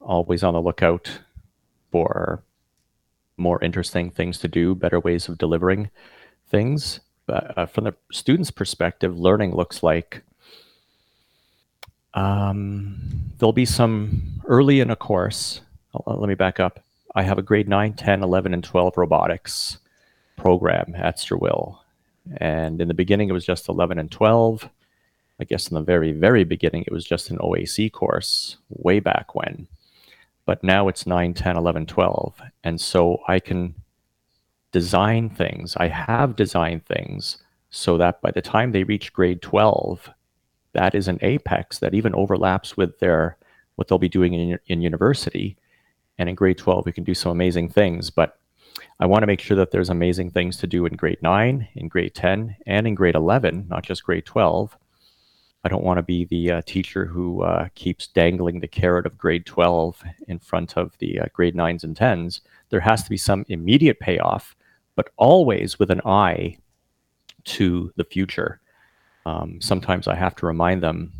always 0.00 0.42
on 0.42 0.54
the 0.54 0.60
lookout 0.60 1.20
for 1.92 2.42
more 3.36 3.62
interesting 3.62 4.10
things 4.10 4.38
to 4.38 4.48
do, 4.48 4.74
better 4.74 4.98
ways 4.98 5.28
of 5.28 5.38
delivering 5.38 5.88
things. 6.50 6.98
But 7.26 7.56
uh, 7.56 7.66
from 7.66 7.84
the 7.84 7.94
student's 8.10 8.50
perspective, 8.50 9.16
learning 9.16 9.54
looks 9.54 9.84
like 9.84 10.24
um, 12.14 12.96
there'll 13.38 13.52
be 13.52 13.64
some 13.64 14.40
early 14.46 14.80
in 14.80 14.90
a 14.90 14.96
course. 14.96 15.60
Uh, 15.94 16.14
let 16.14 16.28
me 16.28 16.34
back 16.34 16.60
up. 16.60 16.80
I 17.14 17.22
have 17.22 17.38
a 17.38 17.42
grade 17.42 17.68
9, 17.68 17.94
10, 17.94 18.22
11, 18.22 18.54
and 18.54 18.64
12 18.64 18.96
robotics 18.96 19.78
program 20.36 20.94
at 20.96 21.18
Sturwill. 21.18 21.78
And 22.38 22.80
in 22.80 22.88
the 22.88 22.94
beginning, 22.94 23.28
it 23.28 23.32
was 23.32 23.44
just 23.44 23.68
11 23.68 23.98
and 23.98 24.10
12. 24.10 24.68
I 25.40 25.44
guess 25.44 25.68
in 25.68 25.74
the 25.74 25.82
very, 25.82 26.12
very 26.12 26.44
beginning, 26.44 26.84
it 26.86 26.92
was 26.92 27.04
just 27.04 27.30
an 27.30 27.38
OAC 27.38 27.90
course 27.92 28.56
way 28.70 29.00
back 29.00 29.34
when. 29.34 29.66
But 30.46 30.62
now 30.62 30.88
it's 30.88 31.06
9, 31.06 31.34
10, 31.34 31.56
11, 31.56 31.86
12. 31.86 32.40
And 32.64 32.80
so 32.80 33.22
I 33.28 33.40
can 33.40 33.74
design 34.72 35.30
things. 35.30 35.76
I 35.76 35.88
have 35.88 36.36
designed 36.36 36.86
things 36.86 37.38
so 37.70 37.96
that 37.98 38.20
by 38.22 38.30
the 38.30 38.42
time 38.42 38.72
they 38.72 38.84
reach 38.84 39.12
grade 39.12 39.42
12, 39.42 40.10
that 40.72 40.94
is 40.94 41.08
an 41.08 41.18
apex 41.22 41.78
that 41.78 41.94
even 41.94 42.14
overlaps 42.14 42.76
with 42.76 42.98
their 42.98 43.36
what 43.76 43.88
they'll 43.88 43.98
be 43.98 44.08
doing 44.08 44.34
in, 44.34 44.58
in 44.66 44.82
university. 44.82 45.56
And 46.18 46.28
in 46.28 46.34
grade 46.34 46.58
12, 46.58 46.86
we 46.86 46.92
can 46.92 47.04
do 47.04 47.14
some 47.14 47.32
amazing 47.32 47.70
things. 47.70 48.10
But 48.10 48.38
I 49.00 49.06
want 49.06 49.22
to 49.22 49.26
make 49.26 49.40
sure 49.40 49.56
that 49.56 49.70
there's 49.70 49.90
amazing 49.90 50.30
things 50.30 50.56
to 50.58 50.66
do 50.66 50.86
in 50.86 50.94
grade 50.94 51.22
9, 51.22 51.68
in 51.74 51.88
grade 51.88 52.14
10, 52.14 52.56
and 52.66 52.86
in 52.86 52.94
grade 52.94 53.14
11, 53.14 53.66
not 53.68 53.82
just 53.82 54.04
grade 54.04 54.26
12. 54.26 54.76
I 55.64 55.68
don't 55.68 55.84
want 55.84 55.98
to 55.98 56.02
be 56.02 56.24
the 56.24 56.50
uh, 56.50 56.62
teacher 56.66 57.06
who 57.06 57.42
uh, 57.42 57.68
keeps 57.74 58.08
dangling 58.08 58.60
the 58.60 58.68
carrot 58.68 59.06
of 59.06 59.16
grade 59.16 59.46
12 59.46 60.02
in 60.26 60.38
front 60.38 60.76
of 60.76 60.98
the 60.98 61.20
uh, 61.20 61.26
grade 61.32 61.54
9s 61.54 61.84
and 61.84 61.96
10s. 61.96 62.40
There 62.70 62.80
has 62.80 63.04
to 63.04 63.10
be 63.10 63.16
some 63.16 63.44
immediate 63.48 64.00
payoff, 64.00 64.56
but 64.96 65.10
always 65.16 65.78
with 65.78 65.90
an 65.90 66.00
eye 66.04 66.56
to 67.44 67.92
the 67.96 68.04
future. 68.04 68.60
Um, 69.24 69.60
sometimes 69.60 70.08
I 70.08 70.14
have 70.14 70.34
to 70.36 70.46
remind 70.46 70.82
them, 70.82 71.12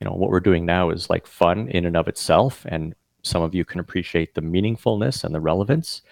you 0.00 0.04
know, 0.04 0.12
what 0.12 0.30
we're 0.30 0.40
doing 0.40 0.66
now 0.66 0.90
is 0.90 1.10
like 1.10 1.26
fun 1.26 1.68
in 1.68 1.84
and 1.84 1.96
of 1.96 2.08
itself, 2.08 2.64
and 2.68 2.94
some 3.22 3.42
of 3.42 3.54
you 3.54 3.64
can 3.64 3.80
appreciate 3.80 4.34
the 4.34 4.40
meaningfulness 4.40 5.24
and 5.24 5.34
the 5.34 5.40
relevance. 5.40 6.02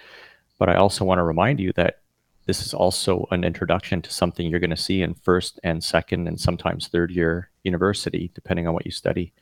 But 0.58 0.68
I 0.68 0.74
also 0.74 1.04
want 1.04 1.18
to 1.18 1.22
remind 1.22 1.60
you 1.60 1.72
that 1.74 2.00
this 2.46 2.64
is 2.64 2.72
also 2.72 3.26
an 3.32 3.44
introduction 3.44 4.00
to 4.02 4.12
something 4.12 4.46
you're 4.46 4.60
going 4.60 4.70
to 4.70 4.76
see 4.76 5.02
in 5.02 5.14
first 5.14 5.58
and 5.64 5.82
second 5.82 6.28
and 6.28 6.40
sometimes 6.40 6.88
third 6.88 7.10
year 7.10 7.50
university, 7.64 8.30
depending 8.34 8.66
on 8.66 8.74
what 8.74 8.86
you 8.86 8.92
study. 8.92 9.32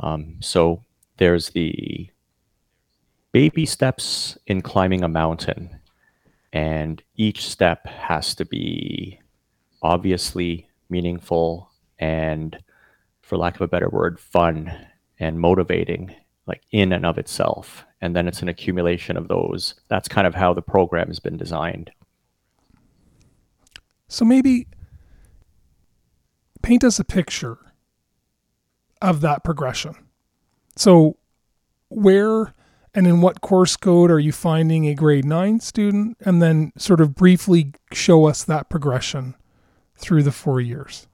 Um, 0.00 0.36
so 0.40 0.82
there's 1.16 1.50
the 1.50 2.08
baby 3.32 3.66
steps 3.66 4.38
in 4.46 4.62
climbing 4.62 5.02
a 5.02 5.08
mountain, 5.08 5.80
and 6.52 7.02
each 7.16 7.46
step 7.46 7.86
has 7.86 8.34
to 8.36 8.44
be 8.44 9.20
obviously 9.82 10.67
meaningful 10.90 11.70
and, 11.98 12.58
for 13.22 13.36
lack 13.36 13.54
of 13.54 13.62
a 13.62 13.68
better 13.68 13.88
word, 13.88 14.18
fun 14.18 14.86
and 15.18 15.40
motivating, 15.40 16.14
like 16.46 16.62
in 16.70 16.92
and 16.92 17.04
of 17.04 17.18
itself. 17.18 17.84
And 18.00 18.14
then 18.14 18.28
it's 18.28 18.42
an 18.42 18.48
accumulation 18.48 19.16
of 19.16 19.28
those. 19.28 19.74
That's 19.88 20.08
kind 20.08 20.26
of 20.26 20.34
how 20.34 20.54
the 20.54 20.62
program 20.62 21.08
has 21.08 21.18
been 21.18 21.36
designed. 21.36 21.90
So 24.08 24.24
maybe 24.24 24.66
paint 26.62 26.84
us 26.84 26.98
a 26.98 27.04
picture 27.04 27.58
of 29.02 29.20
that 29.20 29.44
progression. 29.44 29.94
So, 30.76 31.16
where 31.88 32.54
and 32.94 33.06
in 33.06 33.20
what 33.20 33.40
course 33.40 33.76
code 33.76 34.10
are 34.10 34.18
you 34.18 34.32
finding 34.32 34.86
a 34.86 34.94
grade 34.94 35.24
9 35.24 35.60
student? 35.60 36.16
And 36.20 36.40
then, 36.40 36.72
sort 36.76 37.00
of 37.00 37.14
briefly 37.14 37.74
show 37.92 38.26
us 38.26 38.44
that 38.44 38.68
progression 38.70 39.34
through 39.98 40.22
the 40.22 40.32
four 40.32 40.60
years. 40.60 41.06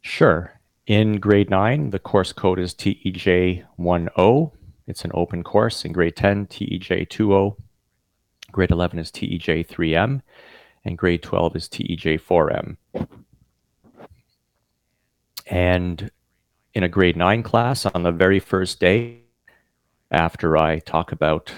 Sure. 0.00 0.58
In 0.86 1.20
grade 1.20 1.50
9, 1.50 1.90
the 1.90 1.98
course 1.98 2.32
code 2.32 2.58
is 2.58 2.74
TEJ1O. 2.74 4.52
It's 4.86 5.04
an 5.04 5.10
open 5.14 5.44
course. 5.44 5.84
In 5.84 5.92
grade 5.92 6.16
10, 6.16 6.46
TEJ2O. 6.46 7.56
Grade 8.50 8.70
11 8.70 8.98
is 8.98 9.10
TEJ3M 9.10 10.22
and 10.84 10.96
grade 10.96 11.22
12 11.22 11.56
is 11.56 11.68
TEJ4M. 11.68 12.76
And 15.46 16.10
in 16.74 16.82
a 16.82 16.88
grade 16.88 17.16
9 17.16 17.42
class 17.42 17.84
on 17.84 18.02
the 18.02 18.12
very 18.12 18.40
first 18.40 18.80
day, 18.80 19.20
after 20.10 20.56
I 20.56 20.78
talk 20.78 21.12
about 21.12 21.52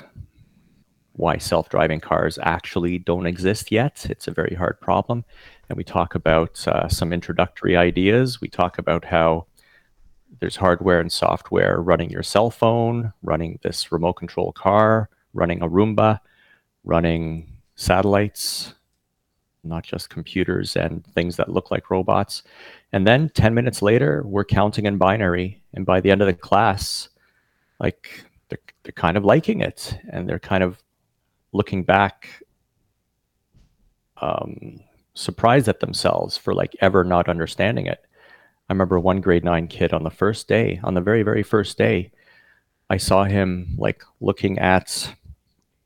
why 1.12 1.38
self 1.38 1.68
driving 1.68 2.00
cars 2.00 2.38
actually 2.42 2.98
don't 2.98 3.26
exist 3.26 3.70
yet, 3.70 4.06
it's 4.08 4.28
a 4.28 4.32
very 4.32 4.54
hard 4.54 4.80
problem. 4.80 5.24
And 5.68 5.76
we 5.76 5.84
talk 5.84 6.14
about 6.14 6.66
uh, 6.66 6.88
some 6.88 7.12
introductory 7.12 7.76
ideas. 7.76 8.40
We 8.40 8.48
talk 8.48 8.78
about 8.78 9.04
how 9.04 9.46
there's 10.40 10.56
hardware 10.56 11.00
and 11.00 11.10
software 11.10 11.80
running 11.80 12.10
your 12.10 12.22
cell 12.22 12.50
phone, 12.50 13.12
running 13.22 13.58
this 13.62 13.92
remote 13.92 14.14
control 14.14 14.52
car, 14.52 15.08
running 15.32 15.62
a 15.62 15.68
Roomba, 15.68 16.20
running 16.84 17.52
satellites, 17.74 18.74
not 19.64 19.84
just 19.84 20.10
computers 20.10 20.76
and 20.76 21.04
things 21.14 21.36
that 21.36 21.50
look 21.50 21.70
like 21.70 21.90
robots. 21.90 22.42
And 22.92 23.06
then 23.06 23.30
10 23.30 23.54
minutes 23.54 23.82
later, 23.82 24.22
we're 24.24 24.44
counting 24.44 24.86
in 24.86 24.96
binary. 24.96 25.62
And 25.74 25.84
by 25.84 26.00
the 26.00 26.10
end 26.10 26.20
of 26.20 26.26
the 26.26 26.34
class, 26.34 27.08
like 27.78 28.24
they're, 28.48 28.58
they're 28.82 28.92
kind 28.92 29.16
of 29.16 29.24
liking 29.24 29.60
it 29.60 29.98
and 30.10 30.28
they're 30.28 30.38
kind 30.38 30.62
of 30.62 30.82
looking 31.52 31.82
back 31.84 32.42
um, 34.20 34.80
surprised 35.14 35.68
at 35.68 35.80
themselves 35.80 36.36
for 36.36 36.54
like 36.54 36.76
ever 36.80 37.04
not 37.04 37.28
understanding 37.28 37.86
it. 37.86 38.04
I 38.68 38.72
remember 38.72 39.00
one 39.00 39.20
grade 39.20 39.44
nine 39.44 39.66
kid 39.66 39.92
on 39.92 40.04
the 40.04 40.10
first 40.10 40.46
day, 40.46 40.80
on 40.84 40.94
the 40.94 41.00
very, 41.00 41.22
very 41.22 41.42
first 41.42 41.76
day, 41.76 42.12
I 42.88 42.96
saw 42.98 43.24
him 43.24 43.74
like 43.78 44.02
looking 44.20 44.58
at 44.58 45.14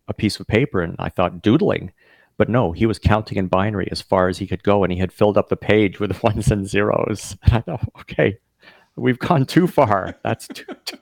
a 0.08 0.14
piece 0.14 0.38
of 0.38 0.46
paper 0.46 0.80
and 0.80 0.96
I 0.98 1.08
thought 1.08 1.42
doodling 1.42 1.92
but 2.36 2.48
no, 2.48 2.72
he 2.72 2.86
was 2.86 2.98
counting 2.98 3.38
in 3.38 3.46
binary 3.46 3.88
as 3.90 4.02
far 4.02 4.28
as 4.28 4.38
he 4.38 4.46
could 4.46 4.62
go, 4.62 4.82
and 4.82 4.92
he 4.92 4.98
had 4.98 5.12
filled 5.12 5.38
up 5.38 5.48
the 5.48 5.56
page 5.56 6.00
with 6.00 6.22
ones 6.22 6.50
and 6.50 6.66
zeros. 6.68 7.36
And 7.42 7.54
I 7.54 7.60
thought, 7.60 7.88
okay, 8.00 8.38
we've 8.96 9.18
gone 9.18 9.46
too 9.46 9.66
far. 9.66 10.18
That's 10.22 10.48
too, 10.48 10.64
too, 10.84 10.98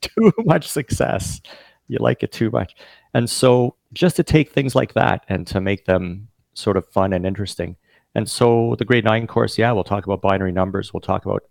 too 0.00 0.32
much 0.38 0.68
success. 0.68 1.40
You 1.88 1.98
like 2.00 2.22
it 2.22 2.32
too 2.32 2.50
much. 2.50 2.74
And 3.14 3.28
so 3.28 3.76
just 3.92 4.16
to 4.16 4.22
take 4.22 4.50
things 4.50 4.74
like 4.74 4.94
that 4.94 5.24
and 5.28 5.46
to 5.48 5.60
make 5.60 5.84
them 5.84 6.28
sort 6.54 6.76
of 6.76 6.88
fun 6.88 7.12
and 7.12 7.26
interesting. 7.26 7.76
And 8.14 8.28
so 8.28 8.76
the 8.78 8.84
grade 8.84 9.04
nine 9.04 9.26
course, 9.26 9.58
yeah, 9.58 9.72
we'll 9.72 9.84
talk 9.84 10.04
about 10.04 10.22
binary 10.22 10.52
numbers. 10.52 10.92
We'll 10.92 11.00
talk 11.00 11.24
about 11.24 11.44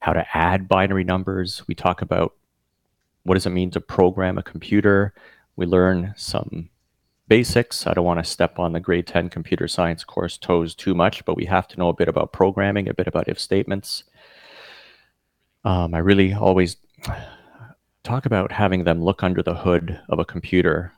how 0.00 0.12
to 0.12 0.26
add 0.34 0.68
binary 0.68 1.04
numbers. 1.04 1.62
We 1.68 1.74
talk 1.74 2.02
about 2.02 2.34
what 3.24 3.34
does 3.34 3.46
it 3.46 3.50
mean 3.50 3.70
to 3.72 3.80
program 3.80 4.38
a 4.38 4.42
computer? 4.42 5.14
We 5.56 5.66
learn 5.66 6.14
some 6.16 6.70
basics. 7.28 7.86
I 7.86 7.92
don't 7.92 8.04
want 8.04 8.18
to 8.18 8.28
step 8.28 8.58
on 8.58 8.72
the 8.72 8.80
grade 8.80 9.06
10 9.06 9.28
computer 9.28 9.68
science 9.68 10.04
course 10.04 10.38
toes 10.38 10.74
too 10.74 10.94
much, 10.94 11.24
but 11.24 11.36
we 11.36 11.44
have 11.44 11.68
to 11.68 11.78
know 11.78 11.88
a 11.88 11.94
bit 11.94 12.08
about 12.08 12.32
programming, 12.32 12.88
a 12.88 12.94
bit 12.94 13.06
about 13.06 13.28
if 13.28 13.38
statements. 13.38 14.04
Um, 15.64 15.94
I 15.94 15.98
really 15.98 16.32
always 16.32 16.76
talk 18.02 18.26
about 18.26 18.52
having 18.52 18.84
them 18.84 19.02
look 19.02 19.22
under 19.22 19.42
the 19.42 19.54
hood 19.54 20.00
of 20.08 20.18
a 20.18 20.24
computer 20.24 20.92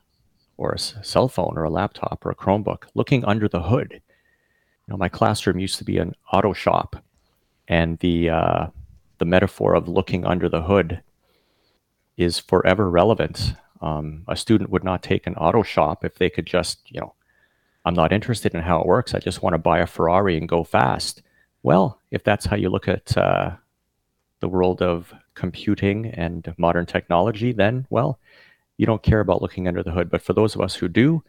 or 0.56 0.72
a 0.72 0.78
cell 0.78 1.28
phone 1.28 1.54
or 1.56 1.64
a 1.64 1.70
laptop 1.70 2.24
or 2.24 2.30
a 2.30 2.34
Chromebook, 2.34 2.84
looking 2.94 3.24
under 3.24 3.48
the 3.48 3.62
hood. 3.62 3.92
You 3.92 4.00
know, 4.88 4.96
my 4.96 5.08
classroom 5.08 5.58
used 5.58 5.78
to 5.78 5.84
be 5.84 5.98
an 5.98 6.14
auto 6.32 6.52
shop, 6.52 6.96
and 7.68 7.98
the 7.98 8.30
uh, 8.30 8.66
the 9.18 9.24
metaphor 9.24 9.74
of 9.74 9.88
looking 9.88 10.24
under 10.24 10.48
the 10.48 10.62
hood 10.62 11.02
is 12.16 12.38
forever 12.38 12.90
relevant. 12.90 13.54
Um, 13.80 14.24
a 14.28 14.36
student 14.36 14.70
would 14.70 14.84
not 14.84 15.02
take 15.02 15.26
an 15.26 15.34
auto 15.36 15.62
shop 15.62 16.04
if 16.04 16.16
they 16.16 16.30
could 16.30 16.46
just, 16.46 16.80
you 16.90 17.00
know, 17.00 17.14
I'm 17.84 17.94
not 17.94 18.12
interested 18.12 18.54
in 18.54 18.62
how 18.62 18.80
it 18.80 18.86
works. 18.86 19.14
I 19.14 19.18
just 19.18 19.42
want 19.42 19.54
to 19.54 19.58
buy 19.58 19.80
a 19.80 19.86
Ferrari 19.86 20.36
and 20.36 20.48
go 20.48 20.62
fast. 20.62 21.22
Well, 21.64 22.00
if 22.10 22.22
that's 22.22 22.46
how 22.46 22.56
you 22.56 22.68
look 22.68 22.86
at 22.86 23.16
uh, 23.16 23.52
the 24.40 24.48
world 24.48 24.82
of 24.82 25.12
computing 25.34 26.06
and 26.06 26.54
modern 26.58 26.86
technology, 26.86 27.52
then, 27.52 27.86
well, 27.90 28.18
you 28.76 28.86
don't 28.86 29.02
care 29.02 29.20
about 29.20 29.42
looking 29.42 29.68
under 29.68 29.82
the 29.82 29.90
hood. 29.92 30.10
But 30.10 30.22
for 30.22 30.32
those 30.32 30.54
of 30.54 30.60
us 30.60 30.74
who 30.74 30.88
do, 30.88 31.22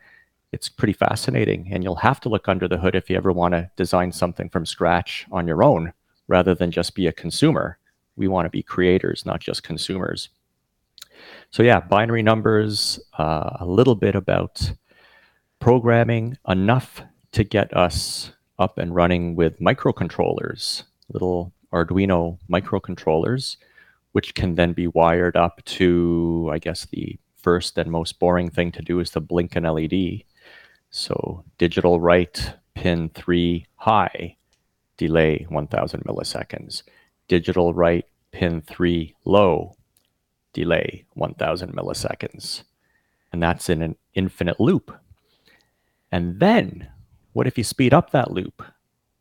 it's 0.52 0.70
pretty 0.70 0.94
fascinating. 0.94 1.70
And 1.72 1.84
you'll 1.84 1.96
have 1.96 2.20
to 2.22 2.30
look 2.30 2.48
under 2.48 2.68
the 2.68 2.78
hood 2.78 2.96
if 2.96 3.10
you 3.10 3.18
ever 3.18 3.32
want 3.32 3.54
to 3.54 3.70
design 3.76 4.12
something 4.12 4.50
from 4.50 4.66
scratch 4.66 5.26
on 5.32 5.48
your 5.48 5.64
own 5.64 5.94
rather 6.28 6.56
than 6.56 6.72
just 6.72 6.96
be 6.96 7.08
a 7.08 7.12
consumer. 7.12 7.78
We 8.16 8.28
want 8.28 8.46
to 8.46 8.50
be 8.50 8.64
creators, 8.64 9.26
not 9.26 9.40
just 9.40 9.64
consumers. 9.64 10.30
So, 11.52 11.64
yeah, 11.64 11.80
binary 11.80 12.24
numbers, 12.24 13.00
uh, 13.18 13.58
a 13.60 13.66
little 13.66 13.96
bit 13.96 14.16
about 14.16 14.72
programming, 15.60 16.38
enough 16.48 17.02
to 17.32 17.44
get 17.44 17.76
us 17.76 18.32
up 18.60 18.78
and 18.78 18.94
running 18.94 19.36
with 19.36 19.60
microcontrollers, 19.60 20.84
little 21.10 21.52
Arduino 21.74 22.38
microcontrollers, 22.50 23.58
which 24.13 24.34
can 24.34 24.55
then 24.55 24.74
be 24.74 24.88
wired 24.88 25.36
up 25.36 25.63
to, 25.65 26.50
I 26.51 26.60
guess, 26.60 26.86
the 26.86 27.20
first 27.38 27.77
and 27.77 27.91
most 27.91 28.20
boring 28.20 28.50
thing 28.50 28.72
to 28.72 28.82
do 28.82 29.00
is 29.00 29.10
to 29.12 29.20
blink 29.20 29.55
an 29.55 29.63
LED. 29.65 30.24
So 30.89 31.43
digital 31.58 32.00
write 32.00 32.53
pin 32.75 33.10
3 33.13 33.65
high, 33.75 34.38
delay 34.98 35.46
1000 35.50 36.03
milliseconds. 36.05 36.84
Digital 37.27 37.74
write 37.74 38.05
pin 38.32 38.62
3 38.62 39.15
low, 39.25 39.75
delay 40.53 41.05
1000 41.13 41.74
milliseconds. 41.74 42.63
And 43.32 43.41
that's 43.41 43.70
in 43.70 43.82
an 43.82 43.96
infinite 44.13 44.60
loop. 44.60 44.96
And 46.12 46.39
then, 46.39 46.88
what 47.34 47.47
if 47.47 47.58
you 47.58 47.63
speed 47.63 47.93
up 47.93 48.12
that 48.12 48.32
loop? 48.32 48.62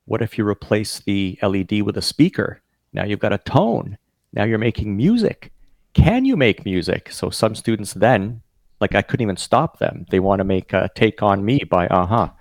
What 0.05 0.21
if 0.21 0.37
you 0.37 0.47
replace 0.47 1.01
the 1.01 1.39
LED 1.43 1.81
with 1.81 1.97
a 1.97 2.03
speaker? 2.03 2.61
Now 2.93 3.05
you've 3.05 3.21
got 3.21 3.33
a 3.33 3.39
tone. 3.39 3.97
Now 4.33 4.45
you're 4.45 4.59
making 4.59 4.97
music. 4.97 5.53
Can 5.95 6.25
you 6.25 6.37
make 6.37 6.65
music? 6.65 7.11
So 7.11 7.31
some 7.31 7.55
students 7.55 7.93
then, 7.93 8.41
like 8.81 8.95
I 8.95 9.03
couldn't 9.03 9.23
even 9.23 9.37
stop 9.37 9.79
them. 9.79 10.07
They 10.11 10.21
want 10.21 10.41
to 10.41 10.45
make 10.45 10.73
a 10.73 10.91
"Take 10.95 11.23
on 11.23 11.45
Me" 11.45 11.61
by 11.65 11.87
a-ha, 11.87 12.33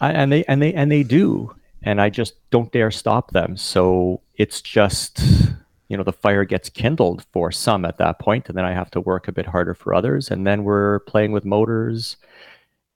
and 0.00 0.32
they 0.32 0.44
and 0.44 0.62
they 0.62 0.72
and 0.74 0.90
they 0.90 1.02
do, 1.02 1.54
and 1.82 2.00
I 2.00 2.08
just 2.10 2.34
don't 2.50 2.72
dare 2.72 2.90
stop 2.90 3.32
them. 3.32 3.56
So 3.56 4.20
it's 4.36 4.60
just 4.60 5.20
you 5.88 5.96
know 5.96 6.04
the 6.04 6.12
fire 6.12 6.44
gets 6.44 6.70
kindled 6.70 7.26
for 7.32 7.50
some 7.52 7.84
at 7.84 7.98
that 7.98 8.18
point, 8.18 8.48
and 8.48 8.56
then 8.56 8.64
I 8.64 8.72
have 8.72 8.90
to 8.92 9.00
work 9.00 9.28
a 9.28 9.32
bit 9.32 9.46
harder 9.46 9.74
for 9.74 9.92
others, 9.92 10.30
and 10.30 10.46
then 10.46 10.64
we're 10.64 11.00
playing 11.00 11.32
with 11.32 11.44
motors, 11.44 12.16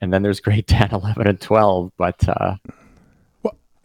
and 0.00 0.12
then 0.12 0.22
there's 0.22 0.40
grade 0.46 0.66
10, 0.66 0.90
11, 0.92 1.26
and 1.26 1.40
12. 1.40 1.92
But 1.96 2.28
uh, 2.28 2.56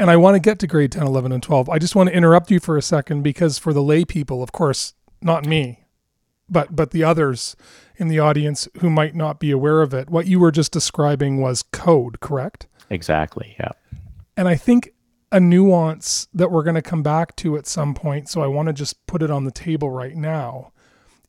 and 0.02 0.10
I 0.10 0.18
want 0.18 0.34
to 0.34 0.40
get 0.40 0.58
to 0.60 0.68
grade 0.68 0.92
10, 0.92 1.04
11, 1.04 1.32
and 1.32 1.44
12. 1.44 1.70
I 1.70 1.78
just 1.78 1.96
want 1.96 2.10
to 2.10 2.16
interrupt 2.16 2.50
you 2.50 2.60
for 2.60 2.76
a 2.76 2.82
second 2.82 3.22
because 3.22 3.60
for 3.60 3.72
the 3.72 3.84
lay 3.84 4.04
people, 4.04 4.42
of 4.42 4.52
course, 4.52 4.96
not 5.22 5.46
me, 5.46 5.84
but 6.50 6.76
but 6.76 6.90
the 6.90 7.04
others 7.04 7.56
in 7.98 8.08
the 8.08 8.18
audience 8.18 8.68
who 8.80 8.90
might 8.90 9.14
not 9.14 9.40
be 9.40 9.52
aware 9.52 9.84
of 9.84 9.94
it, 9.94 10.10
what 10.10 10.26
you 10.26 10.40
were 10.40 10.52
just 10.52 10.72
describing 10.72 11.40
was 11.40 11.62
code, 11.62 12.20
correct? 12.20 12.66
Exactly. 12.90 13.56
Yeah. 13.60 13.74
And 14.36 14.48
I 14.48 14.56
think 14.56 14.92
a 15.32 15.40
nuance 15.40 16.28
that 16.34 16.50
we're 16.50 16.64
going 16.64 16.76
to 16.76 16.82
come 16.82 17.04
back 17.04 17.36
to 17.36 17.56
at 17.56 17.68
some 17.68 17.94
point, 17.94 18.28
so 18.28 18.42
I 18.42 18.48
want 18.48 18.70
to 18.70 18.74
just 18.74 19.06
put 19.06 19.22
it 19.22 19.30
on 19.30 19.44
the 19.44 19.52
table 19.52 19.92
right 19.92 20.16
now, 20.16 20.72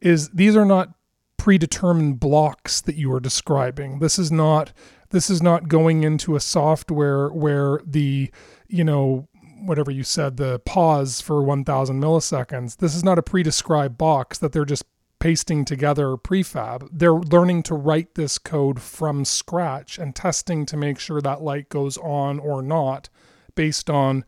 is 0.00 0.30
these 0.30 0.56
are 0.56 0.64
not 0.64 0.94
predetermined 1.37 2.20
blocks 2.20 2.80
that 2.80 2.94
you 2.96 3.12
are 3.12 3.20
describing. 3.20 3.98
This 3.98 4.18
is 4.18 4.32
not 4.32 4.72
this 5.11 5.28
is 5.28 5.42
not 5.42 5.68
going 5.68 6.04
into 6.04 6.37
a 6.37 6.40
software 6.40 7.28
where 7.28 7.80
the 7.87 8.30
you 8.72 8.85
know, 8.85 9.28
whatever 9.61 9.90
you 9.90 10.02
said, 10.02 10.38
the 10.38 10.58
pause 10.61 11.20
for 11.20 11.42
1000 11.42 12.00
milliseconds. 12.00 12.78
This 12.78 12.94
is 12.94 13.04
not 13.04 13.18
a 13.18 13.22
pre-described 13.22 13.98
box 13.98 14.38
that 14.38 14.52
they're 14.52 14.64
just 14.64 14.85
pasting 15.20 15.64
together 15.64 16.16
prefab. 16.16 16.88
They're 16.90 17.12
learning 17.12 17.62
to 17.64 17.74
write 17.74 18.14
this 18.14 18.38
code 18.38 18.80
from 18.80 19.24
scratch 19.24 19.98
and 19.98 20.16
testing 20.16 20.66
to 20.66 20.76
make 20.76 20.98
sure 20.98 21.20
that 21.20 21.42
light 21.42 21.68
goes 21.68 21.96
on 21.98 22.40
or 22.40 22.62
not 22.62 23.08
based 23.54 23.88
on 23.88 24.24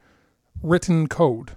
written 0.62 1.09
code. 1.09 1.52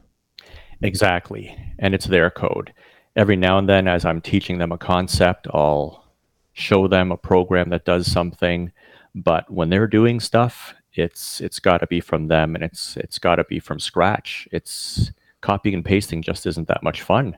Exactly. 0.82 1.56
And 1.78 1.94
it's 1.94 2.08
their 2.08 2.32
code. 2.32 2.74
Every 3.16 3.36
now 3.36 3.58
and 3.58 3.68
then, 3.68 3.88
as 3.88 4.06
I'm 4.06 4.22
teaching 4.22 4.60
them 4.60 4.72
a 4.72 4.78
concept, 4.78 5.48
I'll 5.54 6.06
show 6.54 6.88
them 6.88 7.12
a 7.12 7.18
program 7.18 7.70
that 7.70 7.86
does 7.86 8.10
something. 8.10 8.72
But 9.14 9.52
when 9.52 9.70
they're 9.70 9.88
doing 9.88 10.20
stuff, 10.20 10.74
it's 10.98 11.42
it's 11.42 11.60
got 11.60 11.80
to 11.80 11.88
be 11.88 12.00
from 12.00 12.28
them 12.28 12.56
and 12.56 12.64
it's 12.64 12.98
it's 12.98 13.20
got 13.20 13.36
to 13.36 13.44
be 13.44 13.60
from 13.60 13.80
scratch. 13.80 14.48
It's 14.52 15.12
copying 15.42 15.76
and 15.76 15.86
pasting 15.86 16.22
just 16.22 16.46
isn't 16.46 16.68
that 16.68 16.84
much 16.84 17.02
fun. 17.02 17.38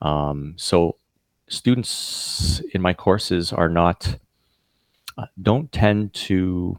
Um, 0.00 0.54
so 0.56 0.96
students 1.48 2.60
in 2.72 2.82
my 2.82 2.94
courses 2.94 3.52
are 3.52 3.68
not 3.68 4.18
uh, 5.18 5.26
don't 5.40 5.70
tend 5.72 6.14
to 6.14 6.76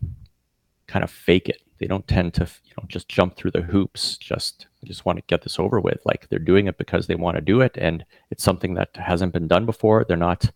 kind 0.88 1.04
of 1.04 1.12
fake 1.12 1.50
it. 1.50 1.62
They 1.80 1.88
don't 1.88 2.08
tend 2.08 2.34
to 2.36 2.44
you 2.44 2.74
know 2.78 2.86
just 2.88 3.10
jump 3.10 3.36
through 3.36 3.52
the 3.52 3.62
hoops 3.62 4.18
just 4.18 4.68
just 4.84 5.06
want 5.06 5.18
to 5.18 5.24
get 5.28 5.42
this 5.42 5.60
over 5.60 5.80
with. 5.80 6.00
Like 6.06 6.30
they're 6.30 6.40
doing 6.40 6.68
it 6.68 6.78
because 6.78 7.08
they 7.08 7.16
want 7.16 7.36
to 7.36 7.42
do 7.42 7.62
it 7.62 7.78
and 7.78 8.06
it's 8.30 8.44
something 8.44 8.74
that 8.76 8.90
hasn't 8.96 9.34
been 9.34 9.48
done 9.48 9.66
before. 9.66 10.06
They're 10.08 10.18
not 10.18 10.52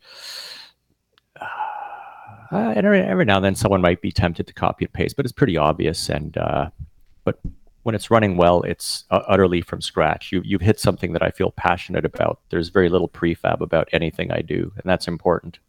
uh, 2.51 2.73
and 2.75 2.85
every, 2.85 3.25
now 3.25 3.37
and 3.37 3.45
then 3.45 3.55
someone 3.55 3.81
might 3.81 4.01
be 4.01 4.11
tempted 4.11 4.47
to 4.47 4.53
copy 4.53 4.85
and 4.85 4.93
paste, 4.93 5.15
but 5.15 5.25
it's 5.25 5.33
pretty 5.33 5.57
obvious. 5.57 6.09
And 6.09 6.37
uh, 6.37 6.69
but 7.23 7.39
when 7.83 7.95
it's 7.95 8.11
running 8.11 8.37
well, 8.37 8.61
it's 8.63 9.05
uh, 9.11 9.21
utterly 9.27 9.61
from 9.61 9.81
scratch. 9.81 10.31
You 10.31 10.41
you've 10.45 10.61
hit 10.61 10.79
something 10.79 11.13
that 11.13 11.23
I 11.23 11.31
feel 11.31 11.51
passionate 11.51 12.05
about. 12.05 12.39
There's 12.49 12.69
very 12.69 12.89
little 12.89 13.07
prefab 13.07 13.61
about 13.61 13.89
anything 13.91 14.31
I 14.31 14.41
do, 14.41 14.71
and 14.75 14.83
that's 14.85 15.07
important. 15.07 15.59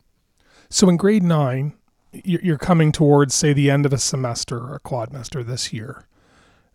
So 0.71 0.89
in 0.89 0.97
grade 0.97 1.23
nine, 1.23 1.75
you're 2.13 2.59
coming 2.59 2.93
towards 2.93 3.35
say 3.35 3.53
the 3.53 3.71
end 3.71 3.87
of 3.87 3.93
a 3.93 3.99
semester 3.99 4.59
or 4.59 4.75
a 4.75 4.81
quadmester 4.81 5.45
this 5.45 5.73
year. 5.73 6.07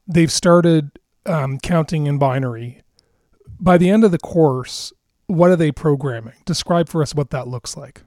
They've 0.07 0.31
started 0.31 0.99
um, 1.25 1.59
counting 1.59 2.07
in 2.07 2.17
binary. 2.17 2.81
By 3.59 3.77
the 3.77 3.89
end 3.89 4.03
of 4.03 4.11
the 4.11 4.17
course, 4.17 4.91
what 5.27 5.49
are 5.49 5.55
they 5.55 5.71
programming? 5.71 6.33
Describe 6.43 6.89
for 6.89 7.01
us 7.01 7.15
what 7.15 7.29
that 7.29 7.47
looks 7.47 7.77
like 7.77 8.01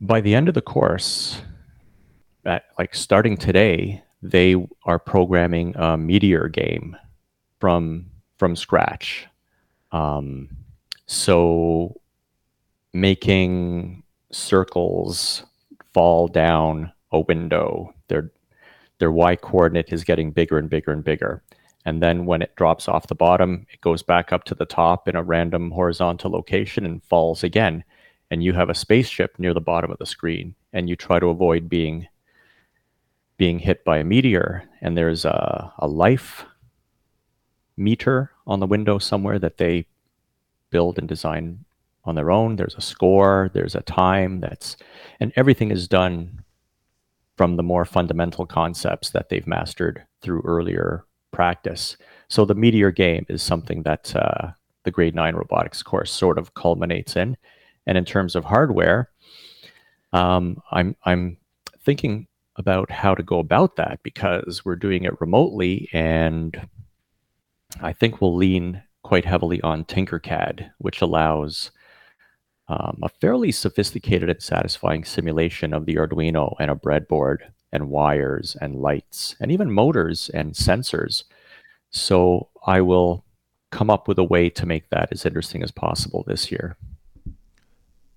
by 0.00 0.20
the 0.20 0.34
end 0.34 0.48
of 0.48 0.54
the 0.54 0.62
course, 0.62 1.42
at, 2.44 2.64
like 2.78 2.94
starting 2.94 3.36
today, 3.36 4.02
they 4.22 4.56
are 4.84 4.98
programming 4.98 5.74
a 5.76 5.96
meteor 5.96 6.48
game 6.48 6.96
from 7.58 8.06
from 8.38 8.56
scratch. 8.56 9.26
Um, 9.92 10.48
so 11.06 12.00
making 12.92 14.02
circles 14.32 15.44
fall 15.92 16.28
down 16.28 16.92
a 17.12 17.20
window, 17.20 17.94
their 18.08 18.30
their 18.98 19.12
y 19.12 19.36
coordinate 19.36 19.92
is 19.92 20.04
getting 20.04 20.30
bigger 20.30 20.58
and 20.58 20.70
bigger 20.70 20.92
and 20.92 21.04
bigger. 21.04 21.42
And 21.86 22.02
then 22.02 22.26
when 22.26 22.42
it 22.42 22.54
drops 22.56 22.88
off 22.88 23.06
the 23.06 23.14
bottom, 23.14 23.66
it 23.72 23.80
goes 23.80 24.02
back 24.02 24.32
up 24.32 24.44
to 24.44 24.54
the 24.54 24.66
top 24.66 25.08
in 25.08 25.16
a 25.16 25.22
random 25.22 25.70
horizontal 25.70 26.30
location 26.30 26.84
and 26.84 27.02
falls 27.04 27.42
again 27.42 27.84
and 28.30 28.44
you 28.44 28.52
have 28.52 28.70
a 28.70 28.74
spaceship 28.74 29.38
near 29.38 29.54
the 29.54 29.60
bottom 29.60 29.90
of 29.90 29.98
the 29.98 30.06
screen 30.06 30.54
and 30.72 30.88
you 30.88 30.96
try 30.96 31.18
to 31.18 31.26
avoid 31.26 31.68
being 31.68 32.06
being 33.36 33.58
hit 33.58 33.84
by 33.84 33.98
a 33.98 34.04
meteor 34.04 34.64
and 34.82 34.96
there's 34.96 35.24
a, 35.24 35.72
a 35.78 35.88
life 35.88 36.44
meter 37.76 38.30
on 38.46 38.60
the 38.60 38.66
window 38.66 38.98
somewhere 38.98 39.38
that 39.38 39.56
they 39.56 39.86
build 40.70 40.98
and 40.98 41.08
design 41.08 41.64
on 42.04 42.14
their 42.14 42.30
own 42.30 42.56
there's 42.56 42.74
a 42.74 42.80
score 42.80 43.50
there's 43.54 43.74
a 43.74 43.82
time 43.82 44.40
that's 44.40 44.76
and 45.20 45.32
everything 45.36 45.70
is 45.70 45.88
done 45.88 46.42
from 47.36 47.56
the 47.56 47.62
more 47.62 47.84
fundamental 47.84 48.44
concepts 48.44 49.10
that 49.10 49.30
they've 49.30 49.46
mastered 49.46 50.04
through 50.20 50.42
earlier 50.44 51.04
practice 51.32 51.96
so 52.28 52.44
the 52.44 52.54
meteor 52.54 52.90
game 52.90 53.26
is 53.28 53.42
something 53.42 53.82
that 53.82 54.14
uh, 54.14 54.52
the 54.84 54.90
grade 54.90 55.14
nine 55.14 55.34
robotics 55.34 55.82
course 55.82 56.10
sort 56.10 56.38
of 56.38 56.54
culminates 56.54 57.16
in. 57.16 57.36
And 57.86 57.96
in 57.98 58.04
terms 58.04 58.36
of 58.36 58.44
hardware, 58.44 59.10
um, 60.12 60.62
I'm 60.70 60.96
I'm 61.04 61.36
thinking 61.82 62.26
about 62.56 62.90
how 62.90 63.14
to 63.14 63.22
go 63.22 63.38
about 63.38 63.76
that 63.76 64.00
because 64.02 64.64
we're 64.64 64.76
doing 64.76 65.04
it 65.04 65.20
remotely, 65.20 65.88
and 65.92 66.68
I 67.80 67.92
think 67.92 68.20
we'll 68.20 68.36
lean 68.36 68.82
quite 69.02 69.24
heavily 69.24 69.60
on 69.62 69.84
Tinkercad, 69.84 70.70
which 70.78 71.00
allows 71.00 71.70
um, 72.68 72.98
a 73.02 73.08
fairly 73.08 73.50
sophisticated 73.50 74.30
and 74.30 74.42
satisfying 74.42 75.04
simulation 75.04 75.72
of 75.72 75.86
the 75.86 75.96
Arduino 75.96 76.54
and 76.60 76.70
a 76.70 76.76
breadboard 76.76 77.38
and 77.72 77.88
wires 77.88 78.56
and 78.60 78.76
lights 78.76 79.34
and 79.40 79.50
even 79.50 79.72
motors 79.72 80.28
and 80.30 80.52
sensors. 80.52 81.24
So 81.90 82.48
I 82.66 82.80
will 82.80 83.24
come 83.70 83.90
up 83.90 84.06
with 84.06 84.18
a 84.18 84.24
way 84.24 84.50
to 84.50 84.66
make 84.66 84.90
that 84.90 85.08
as 85.10 85.26
interesting 85.26 85.62
as 85.62 85.70
possible 85.70 86.24
this 86.26 86.52
year. 86.52 86.76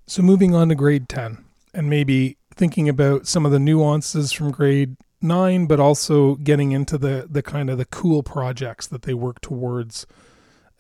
So 0.06 0.22
moving 0.22 0.54
on 0.54 0.70
to 0.70 0.76
grade 0.76 1.08
10 1.10 1.44
and 1.74 1.90
maybe 1.90 2.38
thinking 2.54 2.90
about 2.90 3.28
some 3.28 3.46
of 3.46 3.52
the 3.52 3.60
nuances 3.60 4.32
from 4.32 4.52
grade 4.52 4.98
9 5.22 5.66
but 5.66 5.80
also 5.80 6.36
getting 6.36 6.72
into 6.72 6.98
the 6.98 7.28
the 7.30 7.42
kind 7.42 7.70
of 7.70 7.78
the 7.78 7.86
cool 7.86 8.22
projects 8.22 8.86
that 8.88 9.04
they 9.04 9.14
work 9.14 9.40
towards 9.40 10.06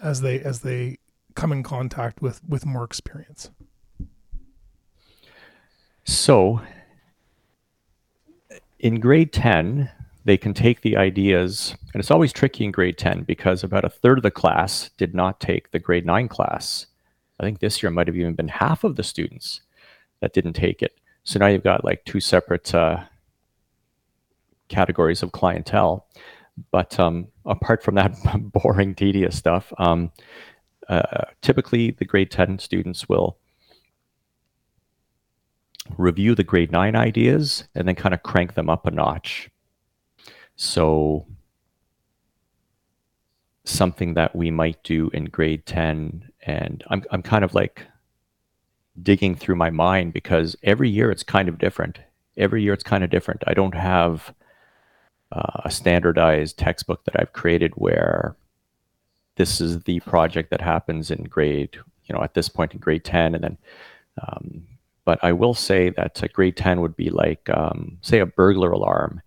as 0.01 0.21
they 0.21 0.39
as 0.39 0.59
they 0.59 0.97
come 1.35 1.51
in 1.51 1.63
contact 1.63 2.21
with 2.21 2.41
with 2.47 2.65
more 2.65 2.83
experience. 2.83 3.49
So 6.03 6.61
in 8.79 8.99
grade 8.99 9.31
10, 9.31 9.89
they 10.25 10.37
can 10.37 10.53
take 10.53 10.81
the 10.81 10.97
ideas, 10.97 11.75
and 11.93 12.01
it's 12.01 12.11
always 12.11 12.33
tricky 12.33 12.65
in 12.65 12.71
grade 12.71 12.97
10 12.97 13.23
because 13.23 13.63
about 13.63 13.85
a 13.85 13.89
third 13.89 14.17
of 14.17 14.23
the 14.23 14.31
class 14.31 14.89
did 14.97 15.15
not 15.15 15.39
take 15.39 15.71
the 15.71 15.79
grade 15.79 16.05
9 16.05 16.27
class. 16.27 16.87
I 17.39 17.43
think 17.43 17.59
this 17.59 17.81
year 17.81 17.89
might 17.89 18.07
have 18.07 18.15
even 18.15 18.35
been 18.35 18.47
half 18.47 18.83
of 18.83 18.95
the 18.95 19.03
students 19.03 19.61
that 20.21 20.33
didn't 20.33 20.53
take 20.53 20.81
it. 20.81 20.99
So 21.23 21.39
now 21.39 21.47
you've 21.47 21.63
got 21.63 21.83
like 21.83 22.05
two 22.05 22.19
separate 22.19 22.73
uh, 22.73 23.03
categories 24.69 25.23
of 25.23 25.31
clientele. 25.31 26.07
But 26.71 26.99
um, 26.99 27.27
apart 27.45 27.83
from 27.83 27.95
that 27.95 28.15
boring, 28.53 28.95
tedious 28.95 29.37
stuff, 29.37 29.73
um, 29.77 30.11
uh, 30.89 31.25
typically 31.41 31.91
the 31.91 32.05
grade 32.05 32.31
10 32.31 32.59
students 32.59 33.09
will 33.09 33.37
review 35.97 36.35
the 36.35 36.43
grade 36.43 36.71
nine 36.71 36.95
ideas 36.95 37.65
and 37.75 37.87
then 37.87 37.95
kind 37.95 38.13
of 38.13 38.23
crank 38.23 38.53
them 38.53 38.69
up 38.69 38.85
a 38.85 38.91
notch. 38.91 39.49
So 40.55 41.25
something 43.65 44.13
that 44.15 44.35
we 44.35 44.51
might 44.51 44.81
do 44.83 45.09
in 45.13 45.25
grade 45.25 45.65
10 45.65 46.29
and 46.45 46.83
I'm 46.89 47.03
I'm 47.11 47.21
kind 47.21 47.43
of 47.45 47.53
like 47.53 47.85
digging 49.01 49.35
through 49.35 49.55
my 49.55 49.69
mind 49.69 50.13
because 50.13 50.55
every 50.63 50.89
year 50.89 51.09
it's 51.09 51.23
kind 51.23 51.49
of 51.49 51.57
different. 51.57 51.99
Every 52.37 52.61
year 52.61 52.73
it's 52.73 52.83
kind 52.83 53.03
of 53.03 53.09
different. 53.09 53.43
I 53.47 53.53
don't 53.53 53.75
have 53.75 54.33
uh, 55.31 55.61
a 55.65 55.71
standardized 55.71 56.57
textbook 56.57 57.05
that 57.05 57.19
I've 57.19 57.33
created 57.33 57.73
where 57.75 58.35
this 59.35 59.61
is 59.61 59.81
the 59.83 59.99
project 60.01 60.51
that 60.51 60.61
happens 60.61 61.09
in 61.09 61.23
grade, 61.23 61.75
you 62.05 62.13
know, 62.13 62.21
at 62.21 62.33
this 62.33 62.49
point 62.49 62.73
in 62.73 62.79
grade 62.79 63.03
10 63.03 63.33
and 63.33 63.43
then 63.43 63.57
um, 64.21 64.67
but 65.05 65.19
I 65.23 65.33
will 65.33 65.53
say 65.53 65.89
that 65.91 66.21
a 66.23 66.27
grade 66.27 66.55
10 66.55 66.81
would 66.81 66.95
be 66.95 67.09
like, 67.09 67.49
um, 67.49 67.97
say, 68.01 68.19
a 68.19 68.25
burglar 68.25 68.71
alarm, 68.71 69.21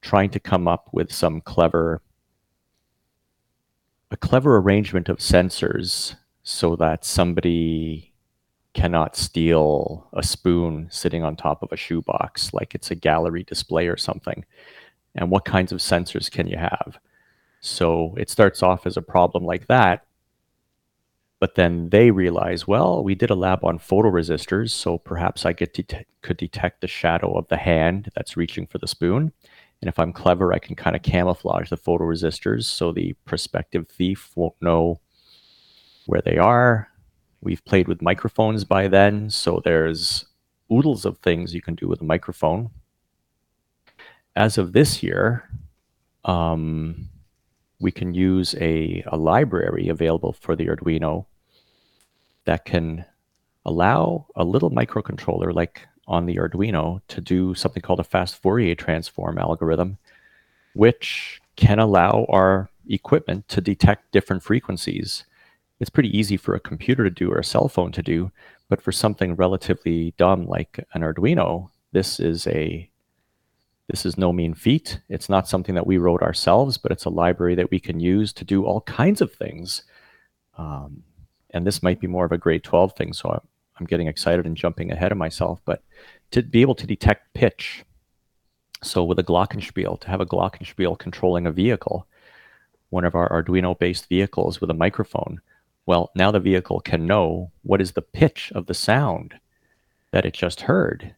trying 0.00 0.30
to 0.30 0.40
come 0.40 0.66
up 0.66 0.88
with 0.92 1.12
some 1.12 1.40
clever, 1.42 2.00
a 4.10 4.16
clever 4.16 4.56
arrangement 4.56 5.08
of 5.08 5.18
sensors 5.18 6.16
so 6.42 6.76
that 6.76 7.04
somebody 7.04 8.12
cannot 8.74 9.16
steal 9.16 10.08
a 10.12 10.22
spoon 10.22 10.88
sitting 10.90 11.24
on 11.24 11.36
top 11.36 11.62
of 11.62 11.72
a 11.72 11.76
shoebox 11.76 12.52
like 12.54 12.74
it's 12.74 12.90
a 12.90 12.94
gallery 12.94 13.42
display 13.42 13.88
or 13.88 13.96
something. 13.96 14.44
And 15.14 15.30
what 15.30 15.44
kinds 15.44 15.72
of 15.72 15.80
sensors 15.80 16.30
can 16.30 16.46
you 16.46 16.56
have? 16.56 16.98
So 17.60 18.14
it 18.16 18.30
starts 18.30 18.62
off 18.62 18.86
as 18.86 18.96
a 18.96 19.02
problem 19.02 19.44
like 19.44 19.66
that, 19.66 20.06
but 21.40 21.54
then 21.54 21.90
they 21.90 22.10
realize, 22.10 22.66
well, 22.68 23.02
we 23.02 23.14
did 23.14 23.30
a 23.30 23.34
lab 23.34 23.64
on 23.64 23.78
photoresistors, 23.78 24.70
so 24.70 24.98
perhaps 24.98 25.44
I 25.44 25.52
det- 25.52 26.06
could 26.22 26.36
detect 26.36 26.80
the 26.80 26.86
shadow 26.86 27.36
of 27.36 27.48
the 27.48 27.56
hand 27.56 28.10
that's 28.14 28.36
reaching 28.36 28.66
for 28.66 28.78
the 28.78 28.88
spoon. 28.88 29.32
And 29.80 29.88
if 29.88 29.98
I'm 29.98 30.12
clever, 30.12 30.52
I 30.52 30.58
can 30.58 30.74
kind 30.74 30.96
of 30.96 31.02
camouflage 31.02 31.70
the 31.70 31.76
photoresistors 31.76 32.64
so 32.64 32.92
the 32.92 33.14
prospective 33.24 33.88
thief 33.88 34.30
won't 34.34 34.60
know 34.60 35.00
where 36.06 36.20
they 36.20 36.36
are. 36.36 36.88
We've 37.40 37.64
played 37.64 37.86
with 37.86 38.02
microphones 38.02 38.64
by 38.64 38.88
then, 38.88 39.30
so 39.30 39.60
there's 39.62 40.26
oodles 40.72 41.04
of 41.04 41.18
things 41.18 41.54
you 41.54 41.62
can 41.62 41.76
do 41.76 41.86
with 41.86 42.00
a 42.00 42.04
microphone. 42.04 42.70
As 44.34 44.58
of 44.58 44.72
this 44.72 45.02
year, 45.02 45.48
um, 46.24 47.08
we 47.80 47.92
can 47.92 48.14
use 48.14 48.54
a, 48.56 49.04
a 49.06 49.16
library 49.16 49.88
available 49.88 50.32
for 50.32 50.56
the 50.56 50.66
Arduino 50.66 51.26
that 52.44 52.64
can 52.64 53.04
allow 53.64 54.26
a 54.34 54.44
little 54.44 54.70
microcontroller 54.70 55.54
like 55.54 55.86
on 56.08 56.26
the 56.26 56.36
Arduino 56.36 57.00
to 57.08 57.20
do 57.20 57.54
something 57.54 57.82
called 57.82 58.00
a 58.00 58.04
fast 58.04 58.40
Fourier 58.42 58.74
transform 58.74 59.38
algorithm, 59.38 59.98
which 60.74 61.40
can 61.56 61.78
allow 61.78 62.26
our 62.28 62.70
equipment 62.88 63.46
to 63.48 63.60
detect 63.60 64.10
different 64.10 64.42
frequencies. 64.42 65.24
It's 65.78 65.90
pretty 65.90 66.16
easy 66.16 66.36
for 66.36 66.54
a 66.54 66.60
computer 66.60 67.04
to 67.04 67.10
do 67.10 67.30
or 67.30 67.38
a 67.38 67.44
cell 67.44 67.68
phone 67.68 67.92
to 67.92 68.02
do, 68.02 68.32
but 68.68 68.80
for 68.80 68.90
something 68.90 69.36
relatively 69.36 70.14
dumb 70.16 70.46
like 70.46 70.84
an 70.94 71.02
Arduino, 71.02 71.70
this 71.92 72.18
is 72.18 72.46
a 72.48 72.90
this 73.88 74.04
is 74.04 74.18
no 74.18 74.34
mean 74.34 74.52
feat. 74.52 75.00
It's 75.08 75.30
not 75.30 75.48
something 75.48 75.74
that 75.74 75.86
we 75.86 75.96
wrote 75.96 76.20
ourselves, 76.20 76.76
but 76.76 76.92
it's 76.92 77.06
a 77.06 77.10
library 77.10 77.54
that 77.54 77.70
we 77.70 77.80
can 77.80 78.00
use 78.00 78.34
to 78.34 78.44
do 78.44 78.64
all 78.64 78.82
kinds 78.82 79.22
of 79.22 79.32
things. 79.32 79.82
Um, 80.58 81.04
and 81.50 81.66
this 81.66 81.82
might 81.82 81.98
be 81.98 82.06
more 82.06 82.26
of 82.26 82.32
a 82.32 82.36
grade 82.36 82.64
12 82.64 82.94
thing, 82.94 83.14
so 83.14 83.42
I'm, 83.78 83.86
getting 83.86 84.08
excited 84.08 84.46
and 84.46 84.56
jumping 84.56 84.90
ahead 84.90 85.12
of 85.12 85.18
myself. 85.18 85.60
But 85.64 85.82
to 86.32 86.42
be 86.42 86.60
able 86.60 86.74
to 86.76 86.86
detect 86.86 87.34
pitch, 87.34 87.84
so 88.82 89.04
with 89.04 89.18
a 89.18 89.24
Glockenspiel, 89.24 90.00
to 90.00 90.08
have 90.08 90.20
a 90.20 90.26
Glockenspiel 90.26 90.98
controlling 90.98 91.46
a 91.46 91.52
vehicle, 91.52 92.06
one 92.90 93.04
of 93.04 93.14
our 93.14 93.28
Arduino 93.30 93.78
based 93.78 94.08
vehicles 94.08 94.60
with 94.60 94.70
a 94.70 94.74
microphone, 94.74 95.40
well, 95.86 96.10
now 96.14 96.30
the 96.30 96.40
vehicle 96.40 96.80
can 96.80 97.06
know 97.06 97.50
what 97.62 97.80
is 97.80 97.92
the 97.92 98.02
pitch 98.02 98.52
of 98.54 98.66
the 98.66 98.74
sound 98.74 99.34
that 100.10 100.26
it 100.26 100.34
just 100.34 100.62
heard 100.62 101.14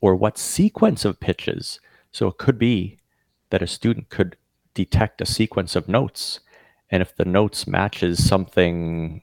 or 0.00 0.14
what 0.14 0.38
sequence 0.38 1.04
of 1.04 1.18
pitches. 1.18 1.80
So 2.12 2.28
it 2.28 2.38
could 2.38 2.58
be 2.58 2.98
that 3.50 3.62
a 3.62 3.66
student 3.66 4.10
could 4.10 4.36
detect 4.74 5.20
a 5.20 5.26
sequence 5.26 5.74
of 5.74 5.88
notes. 5.88 6.40
And 6.90 7.02
if 7.02 7.16
the 7.16 7.24
notes 7.24 7.66
matches 7.66 8.24
something 8.24 9.22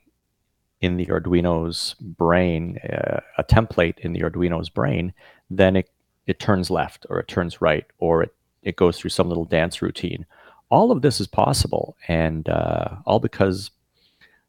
in 0.82 0.98
the 0.98 1.06
Arduino's 1.06 1.96
brain, 2.00 2.80
uh, 2.80 3.22
a 3.38 3.44
template 3.44 4.00
in 4.00 4.13
the 4.13 4.22
Arduino's 4.22 4.70
brain, 4.70 5.13
then 5.50 5.76
it, 5.76 5.89
it 6.28 6.39
turns 6.39 6.70
left 6.70 7.06
or 7.10 7.20
it 7.20 7.28
turns 7.28 7.62
right 7.62 7.86
or 8.00 8.24
it, 8.24 8.36
it 8.63 8.76
goes 8.76 8.98
through 8.98 9.12
some 9.12 9.28
little 9.28 9.46
dance 9.46 9.82
routine. 9.82 10.26
All 10.70 10.91
of 10.91 11.02
this 11.02 11.22
is 11.22 11.28
possible 11.28 11.96
and 12.08 12.50
uh, 12.50 12.96
all 13.06 13.20
because 13.20 13.72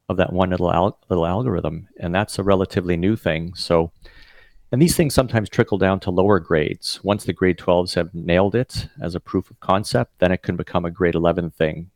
of 0.09 0.17
that 0.17 0.33
one 0.33 0.51
little, 0.51 0.73
al- 0.73 0.99
little 1.09 1.27
algorithm. 1.27 1.89
And 1.99 2.15
that's 2.15 2.39
a 2.39 2.43
relatively 2.43 2.97
new 2.97 3.17
thing. 3.17 3.55
So 3.55 3.93
and 4.73 4.81
these 4.81 4.97
things 4.97 5.13
sometimes 5.13 5.51
trickle 5.51 5.77
down 5.77 6.01
to 6.01 6.11
lower 6.11 6.41
grades. 6.41 6.99
Once 7.05 7.25
the 7.25 7.35
grade 7.35 7.59
12s 7.59 7.95
have 7.95 8.15
nailed 8.15 8.55
it 8.55 8.89
as 9.03 9.15
a 9.15 9.21
proof 9.21 9.51
of 9.51 9.61
concept, 9.61 10.19
then 10.19 10.33
it 10.33 10.43
can 10.43 10.57
become 10.57 10.87
a 10.87 10.91
grade 10.91 11.15
11 11.15 11.51
thing. 11.51 11.91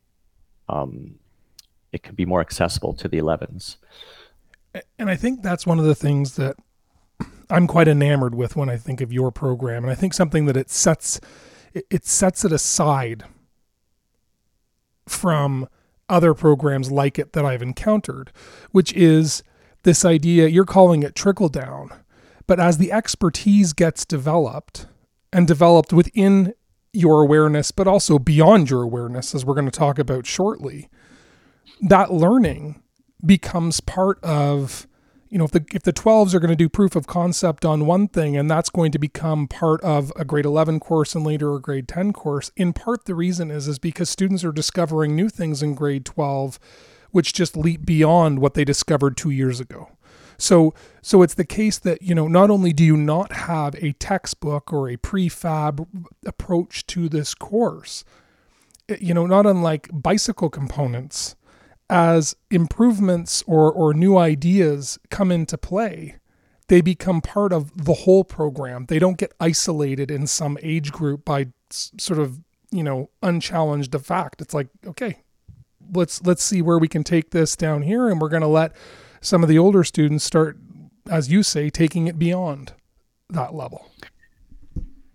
Um, 0.69 1.15
it 1.91 2.03
can 2.03 2.13
be 2.13 2.25
more 2.25 2.39
accessible 2.39 2.93
to 2.93 3.07
the 3.07 3.17
11s. 3.17 3.77
And 4.97 5.09
I 5.09 5.15
think 5.15 5.41
that's 5.41 5.65
one 5.65 5.79
of 5.79 5.85
the 5.85 5.95
things 5.95 6.35
that 6.35 6.55
I'm 7.49 7.67
quite 7.67 7.87
enamored 7.87 8.35
with 8.35 8.55
when 8.55 8.69
I 8.69 8.77
think 8.77 9.01
of 9.01 9.13
your 9.13 9.31
program. 9.31 9.83
And 9.83 9.91
I 9.91 9.95
think 9.95 10.13
something 10.13 10.45
that 10.45 10.57
it 10.57 10.69
sets 10.69 11.19
it 11.73 12.05
sets 12.05 12.43
it 12.43 12.51
aside 12.51 13.25
from 15.07 15.67
other 16.09 16.33
programs 16.33 16.91
like 16.91 17.19
it 17.19 17.33
that 17.33 17.45
I've 17.45 17.61
encountered, 17.61 18.31
which 18.71 18.91
is 18.93 19.43
this 19.83 20.03
idea 20.03 20.47
you're 20.47 20.65
calling 20.65 21.03
it 21.03 21.13
trickle 21.13 21.49
down 21.49 21.91
but 22.47 22.61
as 22.61 22.77
the 22.77 22.91
expertise 22.91 23.73
gets 23.73 24.05
developed 24.05 24.87
and 25.31 25.45
developed 25.45 25.91
within 25.91 26.53
your 26.93 27.21
awareness, 27.21 27.71
but 27.71 27.87
also 27.87 28.17
beyond 28.17 28.69
your 28.69 28.81
awareness, 28.81 29.35
as 29.35 29.45
we're 29.45 29.53
going 29.53 29.69
to 29.69 29.71
talk 29.71 29.99
about 29.99 30.25
shortly, 30.25 30.89
that 31.81 32.11
learning 32.11 32.81
becomes 33.25 33.79
part 33.79 34.23
of 34.23 34.87
you 35.29 35.37
know 35.37 35.45
if 35.45 35.51
the 35.51 35.65
if 35.73 35.83
the 35.83 35.93
12s 35.93 36.33
are 36.33 36.39
going 36.39 36.49
to 36.49 36.55
do 36.55 36.69
proof 36.69 36.95
of 36.95 37.07
concept 37.07 37.65
on 37.65 37.85
one 37.85 38.07
thing 38.07 38.37
and 38.37 38.49
that's 38.49 38.69
going 38.69 38.91
to 38.91 38.99
become 38.99 39.47
part 39.47 39.81
of 39.81 40.13
a 40.15 40.23
grade 40.23 40.45
11 40.45 40.79
course 40.79 41.15
and 41.15 41.25
later 41.25 41.53
a 41.55 41.59
grade 41.59 41.87
10 41.87 42.13
course 42.13 42.51
in 42.55 42.73
part 42.73 43.05
the 43.05 43.15
reason 43.15 43.51
is 43.51 43.67
is 43.67 43.79
because 43.79 44.09
students 44.09 44.43
are 44.43 44.51
discovering 44.51 45.15
new 45.15 45.29
things 45.29 45.61
in 45.61 45.75
grade 45.75 46.05
12 46.05 46.59
which 47.11 47.33
just 47.33 47.57
leap 47.57 47.85
beyond 47.85 48.39
what 48.39 48.53
they 48.53 48.65
discovered 48.65 49.17
two 49.17 49.29
years 49.29 49.59
ago. 49.59 49.89
So, 50.37 50.73
so 51.01 51.23
it's 51.23 51.33
the 51.33 51.45
case 51.45 51.79
that 51.79 52.01
you 52.01 52.13
know 52.13 52.27
not 52.27 52.49
only 52.49 52.73
do 52.73 52.83
you 52.83 52.95
not 52.95 53.31
have 53.31 53.75
a 53.75 53.93
textbook 53.93 54.71
or 54.71 54.87
a 54.87 54.97
prefab 54.97 55.87
approach 56.25 56.85
to 56.87 57.09
this 57.09 57.33
course, 57.33 58.03
eh, 58.87 58.97
you 59.01 59.13
know, 59.13 59.25
not 59.25 59.47
unlike 59.47 59.89
bicycle 59.91 60.49
components, 60.49 61.35
as 61.89 62.35
improvements 62.51 63.43
or 63.47 63.71
or 63.71 63.93
new 63.93 64.17
ideas 64.17 64.99
come 65.09 65.31
into 65.31 65.57
play, 65.57 66.15
they 66.67 66.81
become 66.81 67.21
part 67.21 67.53
of 67.53 67.85
the 67.85 67.93
whole 67.93 68.23
program. 68.23 68.85
They 68.87 68.99
don't 68.99 69.17
get 69.17 69.33
isolated 69.39 70.11
in 70.11 70.27
some 70.27 70.57
age 70.61 70.91
group 70.91 71.25
by 71.25 71.47
sort 71.69 72.19
of 72.19 72.39
you 72.71 72.83
know 72.83 73.09
unchallenged 73.23 73.91
the 73.91 73.99
fact. 73.99 74.41
It's 74.41 74.53
like 74.53 74.67
okay, 74.85 75.21
let's 75.93 76.21
let's 76.23 76.43
see 76.43 76.61
where 76.61 76.77
we 76.77 76.87
can 76.87 77.03
take 77.03 77.31
this 77.31 77.55
down 77.55 77.83
here, 77.83 78.09
and 78.09 78.19
we're 78.19 78.29
going 78.29 78.41
to 78.41 78.47
let 78.47 78.75
some 79.21 79.43
of 79.43 79.49
the 79.49 79.57
older 79.57 79.83
students 79.83 80.23
start, 80.23 80.57
as 81.09 81.31
you 81.31 81.43
say, 81.43 81.69
taking 81.69 82.07
it 82.07 82.19
beyond 82.19 82.73
that 83.29 83.53
level. 83.53 83.89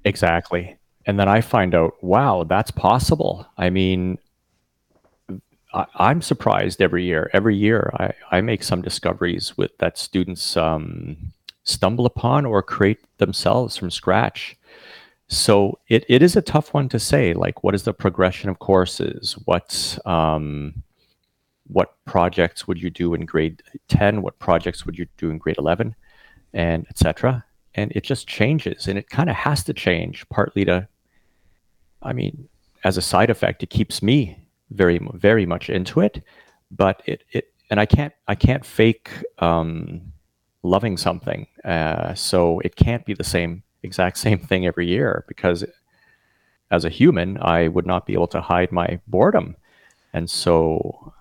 Exactly. 0.04 0.76
And 1.06 1.18
then 1.18 1.28
I 1.28 1.40
find 1.40 1.74
out, 1.74 1.94
wow, 2.02 2.44
that's 2.44 2.70
possible. 2.70 3.46
I 3.56 3.70
mean, 3.70 4.18
I, 5.74 6.10
am 6.10 6.22
surprised 6.22 6.82
every 6.82 7.04
year. 7.04 7.30
Every 7.32 7.56
year, 7.56 7.90
I, 7.98 8.12
I 8.30 8.40
make 8.40 8.62
some 8.62 8.82
discoveries 8.82 9.56
with 9.56 9.76
that 9.78 9.98
students 9.98 10.56
um, 10.56 11.32
stumble 11.64 12.06
upon 12.06 12.44
or 12.44 12.62
create 12.62 13.00
themselves 13.18 13.76
from 13.76 13.90
scratch. 13.90 14.56
So 15.28 15.78
it, 15.88 16.04
it 16.08 16.22
is 16.22 16.36
a 16.36 16.42
tough 16.42 16.74
one 16.74 16.88
to 16.90 16.98
say. 16.98 17.32
Like, 17.32 17.64
what 17.64 17.74
is 17.74 17.84
the 17.84 17.94
progression 17.94 18.50
of 18.50 18.58
courses? 18.58 19.32
What 19.44 19.98
um, 20.04 20.82
what 21.72 21.94
projects 22.04 22.66
would 22.66 22.80
you 22.80 22.90
do 22.90 23.14
in 23.14 23.24
grade 23.24 23.62
10 23.88 24.22
what 24.22 24.38
projects 24.38 24.84
would 24.84 24.98
you 24.98 25.06
do 25.16 25.30
in 25.30 25.38
grade 25.38 25.58
11 25.58 25.94
and 26.52 26.86
etc 26.88 27.44
and 27.74 27.92
it 27.92 28.02
just 28.02 28.28
changes 28.28 28.88
and 28.88 28.98
it 28.98 29.08
kind 29.08 29.30
of 29.30 29.36
has 29.36 29.64
to 29.64 29.72
change 29.72 30.28
partly 30.28 30.64
to 30.64 30.86
i 32.02 32.12
mean 32.12 32.48
as 32.84 32.96
a 32.96 33.02
side 33.02 33.30
effect 33.30 33.62
it 33.62 33.70
keeps 33.70 34.02
me 34.02 34.36
very 34.72 35.00
very 35.14 35.46
much 35.46 35.70
into 35.70 36.00
it 36.00 36.22
but 36.70 37.02
it 37.06 37.24
it 37.32 37.52
and 37.70 37.80
i 37.80 37.86
can't 37.86 38.12
i 38.28 38.34
can't 38.34 38.64
fake 38.64 39.10
um, 39.38 40.00
loving 40.62 40.96
something 40.96 41.46
uh, 41.64 42.14
so 42.14 42.60
it 42.60 42.76
can't 42.76 43.04
be 43.04 43.14
the 43.14 43.24
same 43.24 43.62
exact 43.82 44.18
same 44.18 44.38
thing 44.48 44.66
every 44.66 44.86
year 44.86 45.24
because 45.28 45.64
as 46.70 46.84
a 46.84 46.88
human 46.88 47.38
i 47.40 47.68
would 47.68 47.86
not 47.86 48.06
be 48.06 48.12
able 48.12 48.28
to 48.28 48.40
hide 48.40 48.72
my 48.72 49.00
boredom 49.06 49.56
and 50.12 50.30
so 50.30 51.12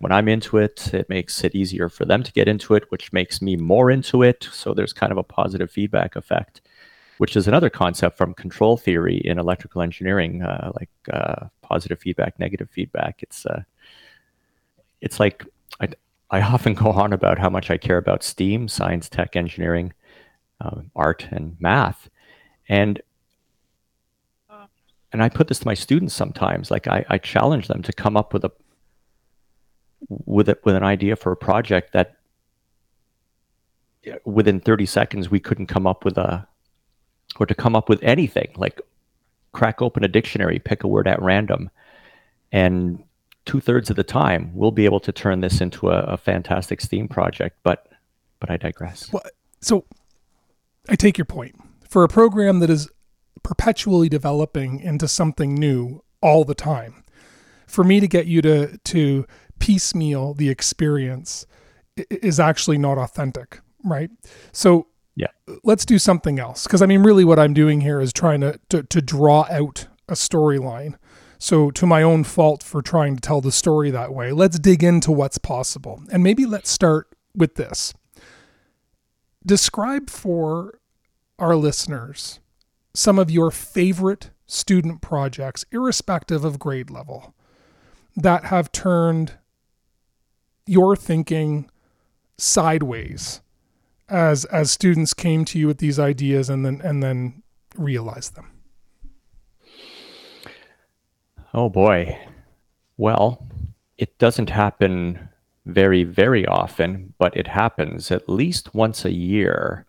when 0.00 0.12
I'm 0.12 0.28
into 0.28 0.56
it, 0.56 0.92
it 0.94 1.08
makes 1.10 1.44
it 1.44 1.54
easier 1.54 1.90
for 1.90 2.06
them 2.06 2.22
to 2.22 2.32
get 2.32 2.48
into 2.48 2.74
it, 2.74 2.90
which 2.90 3.12
makes 3.12 3.42
me 3.42 3.54
more 3.54 3.90
into 3.90 4.22
it. 4.22 4.48
So 4.50 4.72
there's 4.72 4.94
kind 4.94 5.12
of 5.12 5.18
a 5.18 5.22
positive 5.22 5.70
feedback 5.70 6.16
effect, 6.16 6.62
which 7.20 7.36
is 7.36 7.46
another 7.46 7.68
concept 7.68 8.16
from 8.16 8.32
control 8.32 8.78
theory 8.78 9.18
in 9.26 9.38
electrical 9.38 9.82
engineering, 9.82 10.42
uh, 10.42 10.72
like 10.80 10.88
uh, 11.12 11.48
positive 11.60 12.00
feedback, 12.00 12.38
negative 12.38 12.70
feedback. 12.70 13.22
It's 13.22 13.44
uh, 13.44 13.62
it's 15.02 15.20
like 15.20 15.44
I, 15.82 15.88
I 16.30 16.40
often 16.40 16.72
go 16.82 16.86
on 16.86 17.12
about 17.12 17.38
how 17.38 17.50
much 17.50 17.70
I 17.70 17.76
care 17.76 17.98
about 17.98 18.22
STEAM, 18.22 18.68
science, 18.68 19.10
tech, 19.10 19.36
engineering, 19.36 19.92
um, 20.62 20.90
art, 20.96 21.28
and 21.30 21.58
math, 21.60 22.08
and 22.70 23.02
and 25.12 25.22
I 25.22 25.28
put 25.28 25.48
this 25.48 25.58
to 25.58 25.66
my 25.66 25.74
students 25.74 26.14
sometimes. 26.14 26.70
Like 26.70 26.88
I, 26.88 27.04
I 27.10 27.18
challenge 27.18 27.68
them 27.68 27.82
to 27.82 27.92
come 27.92 28.16
up 28.16 28.32
with 28.32 28.46
a 28.46 28.52
with 30.08 30.48
it 30.48 30.64
with 30.64 30.74
an 30.74 30.84
idea 30.84 31.16
for 31.16 31.32
a 31.32 31.36
project 31.36 31.92
that 31.92 32.16
within 34.24 34.58
30 34.58 34.86
seconds 34.86 35.30
we 35.30 35.38
couldn't 35.38 35.66
come 35.66 35.86
up 35.86 36.06
with 36.06 36.16
a 36.16 36.48
or 37.38 37.46
to 37.46 37.54
come 37.54 37.76
up 37.76 37.88
with 37.88 38.02
anything 38.02 38.52
like 38.56 38.80
crack 39.52 39.82
open 39.82 40.04
a 40.04 40.08
dictionary 40.08 40.58
pick 40.58 40.84
a 40.84 40.88
word 40.88 41.08
at 41.08 41.20
random 41.20 41.70
and 42.52 43.02
two-thirds 43.46 43.90
of 43.90 43.96
the 43.96 44.04
time 44.04 44.50
we'll 44.54 44.70
be 44.70 44.84
able 44.84 45.00
to 45.00 45.12
turn 45.12 45.40
this 45.40 45.60
into 45.60 45.88
a, 45.88 46.00
a 46.02 46.16
fantastic 46.16 46.80
steam 46.80 47.08
project 47.08 47.56
but 47.62 47.88
but 48.38 48.50
i 48.50 48.56
digress 48.56 49.10
well, 49.12 49.22
so 49.60 49.84
i 50.88 50.94
take 50.94 51.18
your 51.18 51.24
point 51.24 51.54
for 51.88 52.04
a 52.04 52.08
program 52.08 52.60
that 52.60 52.70
is 52.70 52.88
perpetually 53.42 54.08
developing 54.08 54.80
into 54.80 55.08
something 55.08 55.54
new 55.54 56.02
all 56.20 56.44
the 56.44 56.54
time 56.54 57.02
for 57.66 57.82
me 57.84 58.00
to 58.00 58.06
get 58.06 58.26
you 58.26 58.42
to 58.42 58.76
to 58.78 59.26
piecemeal 59.58 60.34
the 60.34 60.48
experience 60.48 61.46
is 62.10 62.40
actually 62.40 62.78
not 62.78 62.98
authentic, 62.98 63.60
right? 63.84 64.10
So 64.52 64.88
yeah, 65.20 65.56
let's 65.64 65.84
do 65.84 65.98
something 65.98 66.38
else 66.38 66.64
because 66.64 66.80
I 66.80 66.86
mean, 66.86 67.02
really, 67.02 67.26
what 67.26 67.38
I'm 67.38 67.52
doing 67.52 67.82
here 67.82 68.00
is 68.00 68.10
trying 68.10 68.40
to 68.40 68.58
to, 68.70 68.82
to 68.84 69.02
draw 69.02 69.46
out 69.50 69.86
a 70.08 70.14
storyline. 70.14 70.94
So, 71.38 71.70
to 71.72 71.86
my 71.86 72.02
own 72.02 72.24
fault 72.24 72.62
for 72.62 72.80
trying 72.80 73.16
to 73.16 73.20
tell 73.20 73.42
the 73.42 73.52
story 73.52 73.90
that 73.90 74.14
way, 74.14 74.32
let's 74.32 74.58
dig 74.58 74.82
into 74.82 75.12
what's 75.12 75.36
possible. 75.36 76.02
And 76.10 76.22
maybe 76.22 76.46
let's 76.46 76.70
start 76.70 77.08
with 77.34 77.56
this. 77.56 77.92
Describe 79.44 80.08
for 80.08 80.78
our 81.38 81.54
listeners 81.54 82.40
some 82.94 83.18
of 83.18 83.30
your 83.30 83.50
favorite 83.50 84.30
student 84.46 85.02
projects, 85.02 85.66
irrespective 85.70 86.46
of 86.46 86.58
grade 86.58 86.90
level, 86.90 87.34
that 88.16 88.46
have 88.46 88.72
turned 88.72 89.34
your 90.66 90.96
thinking 90.96 91.70
sideways 92.38 93.42
as 94.10 94.44
as 94.46 94.70
students 94.70 95.14
came 95.14 95.44
to 95.46 95.58
you 95.58 95.66
with 95.66 95.78
these 95.78 95.98
ideas 95.98 96.50
and 96.50 96.64
then 96.64 96.80
and 96.82 97.02
then 97.02 97.42
realized 97.76 98.34
them? 98.34 98.50
Oh 101.54 101.68
boy. 101.68 102.18
Well, 102.96 103.46
it 103.96 104.18
doesn't 104.18 104.50
happen 104.50 105.28
very 105.66 106.04
very 106.04 106.46
often, 106.46 107.14
but 107.18 107.36
it 107.36 107.46
happens 107.46 108.10
at 108.10 108.28
least 108.28 108.74
once 108.74 109.04
a 109.04 109.12
year 109.12 109.86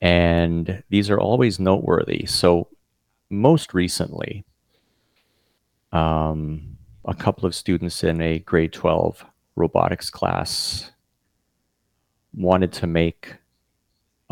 and 0.00 0.82
these 0.90 1.08
are 1.08 1.20
always 1.20 1.60
noteworthy. 1.60 2.26
So 2.26 2.68
most 3.30 3.72
recently 3.72 4.44
um, 5.92 6.76
a 7.04 7.14
couple 7.14 7.46
of 7.46 7.54
students 7.54 8.02
in 8.02 8.20
a 8.20 8.38
grade 8.40 8.72
12 8.72 9.24
robotics 9.56 10.10
class 10.10 10.90
wanted 12.34 12.72
to 12.72 12.86
make 12.86 13.36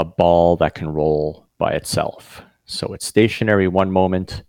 a 0.01 0.05
ball 0.05 0.57
that 0.57 0.75
can 0.75 0.89
roll 0.89 1.47
by 1.59 1.73
itself. 1.73 2.43
So 2.65 2.95
it's 2.95 3.05
stationary 3.07 3.69
one 3.69 3.93
moment, 3.93 4.43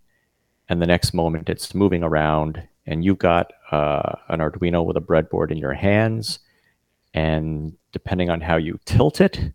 and 0.70 0.82
the 0.82 0.88
next 0.88 1.14
moment 1.14 1.50
it's 1.50 1.76
moving 1.76 2.04
around, 2.04 2.64
and 2.86 3.04
you've 3.04 3.20
got 3.20 3.52
uh, 3.72 4.14
an 4.30 4.40
Arduino 4.40 4.86
with 4.86 4.96
a 4.96 5.02
breadboard 5.02 5.52
in 5.52 5.58
your 5.58 5.74
hands, 5.74 6.40
and 7.14 7.76
depending 7.92 8.30
on 8.30 8.40
how 8.40 8.56
you 8.56 8.80
tilt 8.86 9.20
it, 9.20 9.52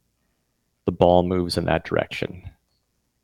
the 0.84 0.92
ball 0.92 1.22
moves 1.22 1.56
in 1.56 1.64
that 1.64 1.84
direction. 1.84 2.42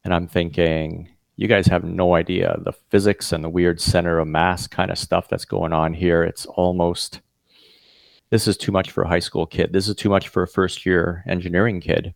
And 0.02 0.14
I'm 0.14 0.26
thinking, 0.26 1.10
you 1.36 1.46
guys 1.46 1.66
have 1.66 1.84
no 1.84 2.14
idea 2.14 2.56
the 2.64 2.72
physics 2.72 3.32
and 3.32 3.44
the 3.44 3.50
weird 3.50 3.80
center 3.80 4.18
of 4.18 4.28
mass 4.28 4.66
kind 4.66 4.90
of 4.90 4.98
stuff 4.98 5.28
that's 5.28 5.44
going 5.44 5.74
on 5.74 5.92
here. 5.92 6.22
It's 6.22 6.46
almost 6.46 7.20
this 8.30 8.48
is 8.48 8.56
too 8.56 8.72
much 8.72 8.90
for 8.90 9.02
a 9.02 9.08
high 9.08 9.18
school 9.18 9.44
kid. 9.44 9.74
This 9.74 9.88
is 9.88 9.94
too 9.94 10.08
much 10.08 10.28
for 10.28 10.42
a 10.42 10.48
first 10.48 10.86
year 10.86 11.22
engineering 11.26 11.82
kid. 11.82 12.14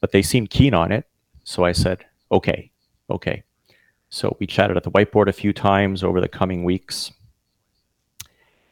But 0.00 0.12
they 0.12 0.22
seemed 0.22 0.50
keen 0.50 0.74
on 0.74 0.92
it. 0.92 1.06
So 1.44 1.64
I 1.64 1.72
said, 1.72 2.04
okay, 2.30 2.70
okay. 3.10 3.42
So 4.08 4.36
we 4.40 4.46
chatted 4.46 4.76
at 4.76 4.82
the 4.82 4.90
whiteboard 4.90 5.28
a 5.28 5.32
few 5.32 5.52
times 5.52 6.02
over 6.02 6.20
the 6.20 6.28
coming 6.28 6.64
weeks. 6.64 7.12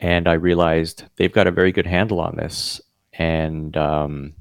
And 0.01 0.29
I 0.29 0.35
realized 0.35 1.05
they've 1.17 1.33
got 1.33 1.47
a 1.47 1.53
very 1.53 1.73
good 1.73 1.87
handle 1.87 2.21
on 2.21 2.37
this. 2.37 2.81
And 3.13 3.77
um, 3.77 4.35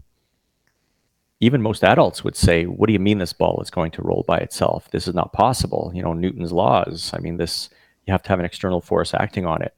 even 1.39 1.61
most 1.61 1.83
adults 1.83 2.23
would 2.23 2.35
say, 2.35 2.65
what 2.65 2.87
do 2.87 2.93
you 2.93 2.99
mean 2.99 3.17
this 3.17 3.33
ball 3.33 3.59
is 3.61 3.69
going 3.69 3.91
to 3.91 4.01
roll 4.01 4.23
by 4.27 4.37
itself? 4.37 4.89
This 4.91 5.07
is 5.07 5.15
not 5.15 5.33
possible. 5.33 5.91
You 5.93 6.03
know, 6.03 6.13
Newton's 6.13 6.51
laws. 6.51 7.11
I 7.13 7.19
mean, 7.19 7.37
this, 7.37 7.69
you 8.05 8.11
have 8.11 8.23
to 8.23 8.29
have 8.29 8.39
an 8.39 8.45
external 8.45 8.81
force 8.81 9.13
acting 9.13 9.45
on 9.45 9.61
it. 9.61 9.75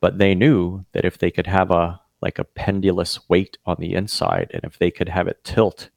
But 0.00 0.18
they 0.18 0.34
knew 0.34 0.84
that 0.92 1.04
if 1.04 1.18
they 1.18 1.30
could 1.30 1.46
have 1.46 1.70
a 1.70 2.00
like 2.20 2.38
a 2.38 2.44
pendulous 2.44 3.28
weight 3.28 3.58
on 3.66 3.76
the 3.78 3.94
inside, 3.94 4.50
and 4.54 4.64
if 4.64 4.78
they 4.78 4.90
could 4.90 5.10
have 5.10 5.28
it 5.28 5.44
tilt 5.44 5.90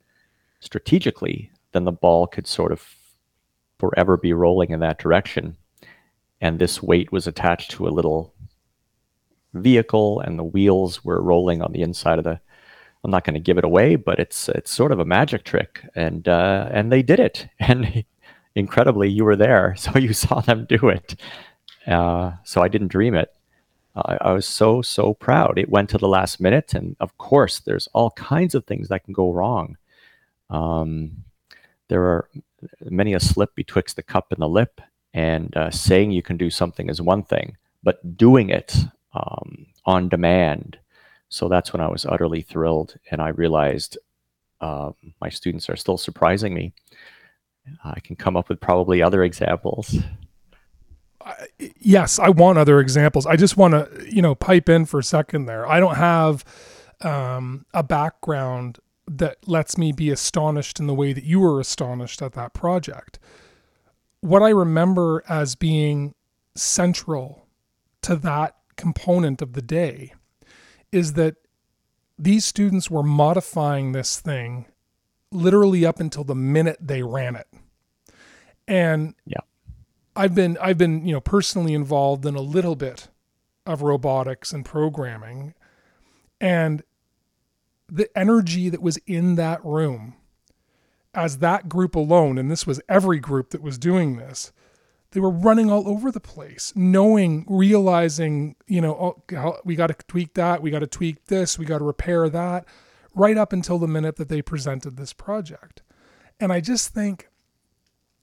strategically, 0.60 1.52
then 1.72 1.86
the 1.86 1.92
ball 1.92 2.28
could 2.28 2.48
sort 2.48 2.72
of 2.72 2.96
forever 3.80 4.18
be 4.18 4.34
rolling 4.34 4.72
in 4.72 4.80
that 4.80 5.00
direction. 5.00 5.58
And 6.42 6.60
this 6.60 6.82
weight 6.82 7.12
was 7.12 7.28
attached 7.28 7.72
to 7.72 7.88
a 7.88 7.90
little 7.90 8.34
vehicle, 9.54 10.20
and 10.20 10.38
the 10.38 10.44
wheels 10.44 11.04
were 11.04 11.22
rolling 11.22 11.62
on 11.62 11.72
the 11.72 11.82
inside 11.82 12.20
of 12.20 12.26
the. 12.26 12.40
I'm 13.04 13.12
not 13.12 13.24
going 13.24 13.36
to 13.36 13.40
give 13.40 13.58
it 13.58 13.64
away, 13.64 13.96
but 13.96 14.20
it's 14.20 14.50
it's 14.50 14.72
sort 14.72 14.92
of 14.92 15.00
a 15.00 15.06
magic 15.06 15.44
trick, 15.44 15.84
and 15.96 16.28
uh, 16.28 16.70
and 16.72 16.92
they 16.92 17.02
did 17.02 17.20
it, 17.20 17.48
and 17.60 18.04
incredibly, 18.56 19.10
you 19.10 19.24
were 19.24 19.36
there, 19.36 19.76
so 19.78 19.98
you 19.98 20.14
saw 20.14 20.42
them 20.42 20.66
do 20.66 20.90
it. 20.90 21.16
Uh, 21.86 22.34
so 22.44 22.62
I 22.62 22.68
didn't 22.68 22.90
dream 22.90 23.16
it. 23.16 23.34
I, 23.96 24.18
I 24.22 24.32
was 24.34 24.48
so 24.48 24.82
so 24.82 25.14
proud. 25.14 25.58
It 25.58 25.70
went 25.70 25.90
to 25.92 25.98
the 25.98 26.08
last 26.08 26.40
minute, 26.40 26.74
and 26.74 26.96
of 27.00 27.18
course, 27.18 27.60
there's 27.60 27.88
all 27.94 28.12
kinds 28.12 28.56
of 28.56 28.66
things 28.66 28.90
that 28.90 29.04
can 29.06 29.14
go 29.14 29.32
wrong. 29.32 29.78
Um, 30.50 31.24
there 31.90 32.04
are 32.04 32.30
many 32.82 33.14
a 33.14 33.20
slip 33.20 33.56
betwixt 33.56 33.96
the 33.96 34.04
cup 34.04 34.32
and 34.32 34.42
the 34.42 34.50
lip, 34.50 34.82
and 35.14 35.56
uh, 35.56 35.72
saying 35.72 36.12
you 36.12 36.22
can 36.22 36.38
do 36.38 36.50
something 36.50 36.90
is 36.90 37.02
one 37.02 37.24
thing, 37.24 37.58
but 37.84 38.18
doing 38.18 38.50
it 38.50 38.76
um, 39.14 39.68
on 39.86 40.10
demand. 40.10 40.78
So 41.30 41.50
that's 41.50 41.74
when 41.74 41.82
I 41.82 41.90
was 41.90 42.06
utterly 42.06 42.42
thrilled, 42.42 42.96
and 43.12 43.22
I 43.22 43.30
realized 43.30 43.98
uh, 44.62 44.92
my 45.22 45.30
students 45.30 45.70
are 45.70 45.76
still 45.76 45.98
surprising 45.98 46.54
me. 46.54 46.74
I 47.84 48.00
can 48.00 48.16
come 48.16 48.38
up 48.38 48.50
with 48.50 48.60
probably 48.60 49.02
other 49.02 49.24
examples. 49.24 49.98
yes, 51.80 52.20
I 52.20 52.30
want 52.30 52.58
other 52.58 52.80
examples. 52.80 53.26
I 53.26 53.36
just 53.36 53.58
want 53.58 53.74
to, 53.74 54.06
you 54.10 54.22
know, 54.22 54.36
pipe 54.36 54.70
in 54.70 54.86
for 54.86 55.00
a 55.00 55.04
second 55.04 55.46
there. 55.46 55.68
I 55.68 55.80
don't 55.80 55.96
have 55.96 56.46
um, 57.02 57.66
a 57.74 57.84
background 57.84 58.80
that 59.08 59.48
lets 59.48 59.78
me 59.78 59.92
be 59.92 60.10
astonished 60.10 60.80
in 60.80 60.88
the 60.88 60.94
way 60.94 61.14
that 61.14 61.24
you 61.24 61.40
were 61.40 61.60
astonished 61.60 62.22
at 62.22 62.34
that 62.34 62.54
project. 62.54 63.20
What 64.22 64.44
I 64.44 64.50
remember 64.50 65.24
as 65.30 65.56
being 65.56 66.14
central 66.56 67.48
to 68.02 68.16
that 68.18 68.56
component 68.76 69.42
of 69.42 69.54
the 69.54 69.62
day 69.62 70.14
is 70.92 71.14
that 71.14 71.36
these 72.20 72.46
students 72.46 72.90
were 72.90 73.04
modifying 73.04 73.92
this 73.92 74.20
thing 74.20 74.66
literally 75.32 75.86
up 75.86 76.00
until 76.00 76.24
the 76.24 76.36
minute 76.36 76.78
they 76.82 77.04
ran 77.04 77.36
it. 77.36 77.48
And 78.68 79.16
yeah. 79.26 79.42
I've 80.16 80.34
been 80.34 80.58
I've 80.60 80.78
been, 80.78 81.06
you 81.06 81.14
know, 81.14 81.22
personally 81.22 81.74
involved 81.74 82.26
in 82.26 82.36
a 82.36 82.42
little 82.42 82.76
bit 82.76 83.10
of 83.66 83.82
robotics 83.82 84.52
and 84.52 84.66
programming 84.66 85.54
and 86.42 86.84
the 87.90 88.10
energy 88.18 88.70
that 88.70 88.82
was 88.82 88.98
in 89.06 89.36
that 89.36 89.64
room 89.64 90.16
as 91.14 91.40
that 91.40 91.70
group 91.70 91.96
alone 91.96 92.38
and 92.38 92.52
this 92.52 92.68
was 92.68 92.82
every 92.88 93.20
group 93.20 93.50
that 93.50 93.62
was 93.62 93.78
doing 93.78 94.18
this 94.18 94.52
they 95.12 95.20
were 95.20 95.30
running 95.30 95.72
all 95.72 95.88
over 95.88 96.12
the 96.12 96.20
place 96.20 96.74
knowing 96.76 97.46
realizing 97.48 98.56
you 98.68 98.82
know 98.82 99.22
oh, 99.34 99.58
we 99.64 99.76
got 99.76 99.88
to 99.88 99.96
tweak 100.08 100.34
that 100.34 100.62
we 100.62 100.70
got 100.70 100.80
to 100.80 100.88
tweak 100.88 101.26
this 101.26 101.58
we 101.58 101.66
got 101.66 101.80
to 101.80 101.84
repair 101.84 102.30
that 102.30 102.66
right 103.16 103.38
up 103.38 103.52
until 103.52 103.80
the 103.80 103.88
minute 103.88 104.16
that 104.18 104.30
they 104.30 104.42
presented 104.42 104.96
this 104.96 105.14
project. 105.14 105.82
And 106.40 106.54
i 106.54 106.60
just 106.60 106.94
think 106.94 107.30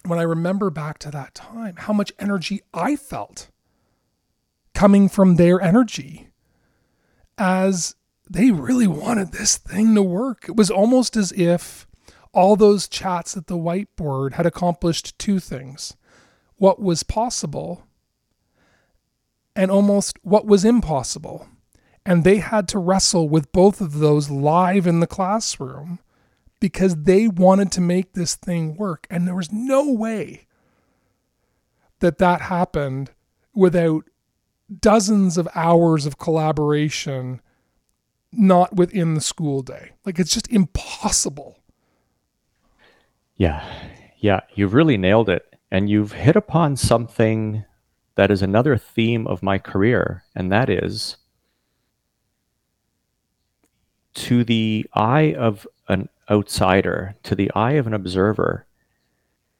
when 0.05 0.18
i 0.18 0.22
remember 0.22 0.70
back 0.70 0.98
to 0.98 1.11
that 1.11 1.35
time 1.35 1.74
how 1.77 1.92
much 1.92 2.12
energy 2.18 2.61
i 2.72 2.94
felt 2.94 3.48
coming 4.74 5.09
from 5.09 5.37
their 5.37 5.61
energy 5.61 6.29
as 7.38 7.96
they 8.28 8.50
really 8.50 8.87
wanted 8.87 9.32
this 9.32 9.56
thing 9.56 9.94
to 9.94 10.02
work 10.02 10.46
it 10.48 10.56
was 10.56 10.70
almost 10.70 11.16
as 11.16 11.32
if 11.32 11.87
all 12.32 12.56
those 12.56 12.88
chats 12.88 13.37
at 13.37 13.46
the 13.46 13.56
whiteboard 13.56 14.34
had 14.34 14.46
accomplished 14.46 15.18
two 15.18 15.38
things 15.38 15.96
what 16.56 16.80
was 16.80 17.02
possible 17.02 17.87
and 19.56 19.70
almost 19.70 20.18
what 20.22 20.46
was 20.46 20.64
impossible. 20.64 21.48
And 22.06 22.22
they 22.22 22.38
had 22.38 22.68
to 22.68 22.78
wrestle 22.78 23.28
with 23.28 23.52
both 23.52 23.80
of 23.80 23.98
those 23.98 24.30
live 24.30 24.87
in 24.87 25.00
the 25.00 25.06
classroom 25.06 26.00
because 26.60 26.96
they 26.96 27.28
wanted 27.28 27.72
to 27.72 27.80
make 27.80 28.12
this 28.12 28.34
thing 28.34 28.76
work. 28.76 29.06
And 29.10 29.26
there 29.26 29.34
was 29.34 29.52
no 29.52 29.90
way 29.90 30.46
that 32.00 32.18
that 32.18 32.42
happened 32.42 33.10
without 33.54 34.04
dozens 34.80 35.38
of 35.38 35.48
hours 35.54 36.04
of 36.04 36.18
collaboration 36.18 37.40
not 38.37 38.75
within 38.75 39.14
the 39.14 39.20
school 39.20 39.62
day. 39.62 39.92
Like 40.05 40.18
it's 40.18 40.33
just 40.33 40.51
impossible. 40.51 41.59
Yeah. 43.37 43.64
Yeah. 44.18 44.40
You've 44.55 44.75
really 44.75 44.97
nailed 44.97 45.29
it. 45.29 45.47
And 45.70 45.90
you've 45.90 46.12
hit 46.12 46.37
upon 46.37 46.77
something 46.77 47.64
that 48.14 48.31
is 48.31 48.42
another 48.42 48.77
theme 48.77 49.27
of 49.27 49.42
my 49.42 49.59
career, 49.59 50.23
and 50.35 50.53
that 50.53 50.70
is 50.70 51.16
to 54.14 54.44
the 54.44 54.87
eye 54.94 55.35
of 55.35 55.66
an 55.88 56.09
outsider, 56.31 57.16
to 57.25 57.35
the 57.35 57.51
eye 57.55 57.73
of 57.73 57.87
an 57.87 57.94
observer, 57.94 58.66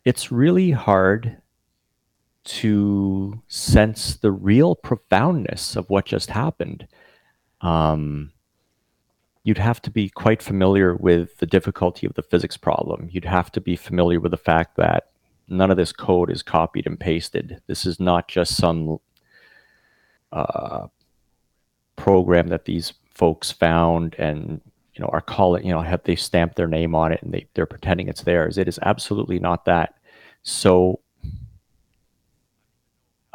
it's 0.05 0.31
really 0.31 0.71
hard 0.71 1.39
to 2.45 3.43
sense 3.49 4.17
the 4.17 4.31
real 4.31 4.75
profoundness 4.75 5.77
of 5.77 5.89
what 5.91 6.05
just 6.05 6.31
happened. 6.31 6.87
Um, 7.61 8.33
you'd 9.44 9.59
have 9.59 9.80
to 9.83 9.90
be 9.90 10.09
quite 10.09 10.42
familiar 10.42 10.96
with 10.96 11.37
the 11.38 11.46
difficulty 11.46 12.07
of 12.07 12.14
the 12.14 12.22
physics 12.22 12.57
problem. 12.57 13.09
You'd 13.12 13.26
have 13.26 13.52
to 13.52 13.61
be 13.61 13.76
familiar 13.76 14.18
with 14.18 14.30
the 14.30 14.38
fact 14.38 14.76
that 14.76 15.11
none 15.48 15.70
of 15.70 15.76
this 15.76 15.92
code 15.92 16.30
is 16.30 16.42
copied 16.42 16.87
and 16.87 16.98
pasted. 16.98 17.61
This 17.66 17.85
is 17.85 18.00
not 18.00 18.26
just 18.26 18.57
some 18.57 18.98
uh, 20.33 20.87
program 21.96 22.48
that 22.48 22.64
these 22.64 22.94
folks 23.11 23.52
found 23.52 24.16
and 24.18 24.61
you 24.94 25.02
know 25.02 25.09
are 25.12 25.20
calling 25.20 25.64
you 25.64 25.72
know 25.72 25.80
have 25.80 26.02
they 26.02 26.16
stamped 26.16 26.57
their 26.57 26.66
name 26.66 26.94
on 26.94 27.12
it 27.12 27.22
and 27.22 27.33
they, 27.33 27.46
they're 27.54 27.66
pretending 27.66 28.09
it's 28.09 28.22
theirs 28.22 28.59
it 28.59 28.66
is 28.66 28.78
absolutely 28.83 29.38
not 29.38 29.64
that 29.64 29.94
so 30.42 30.98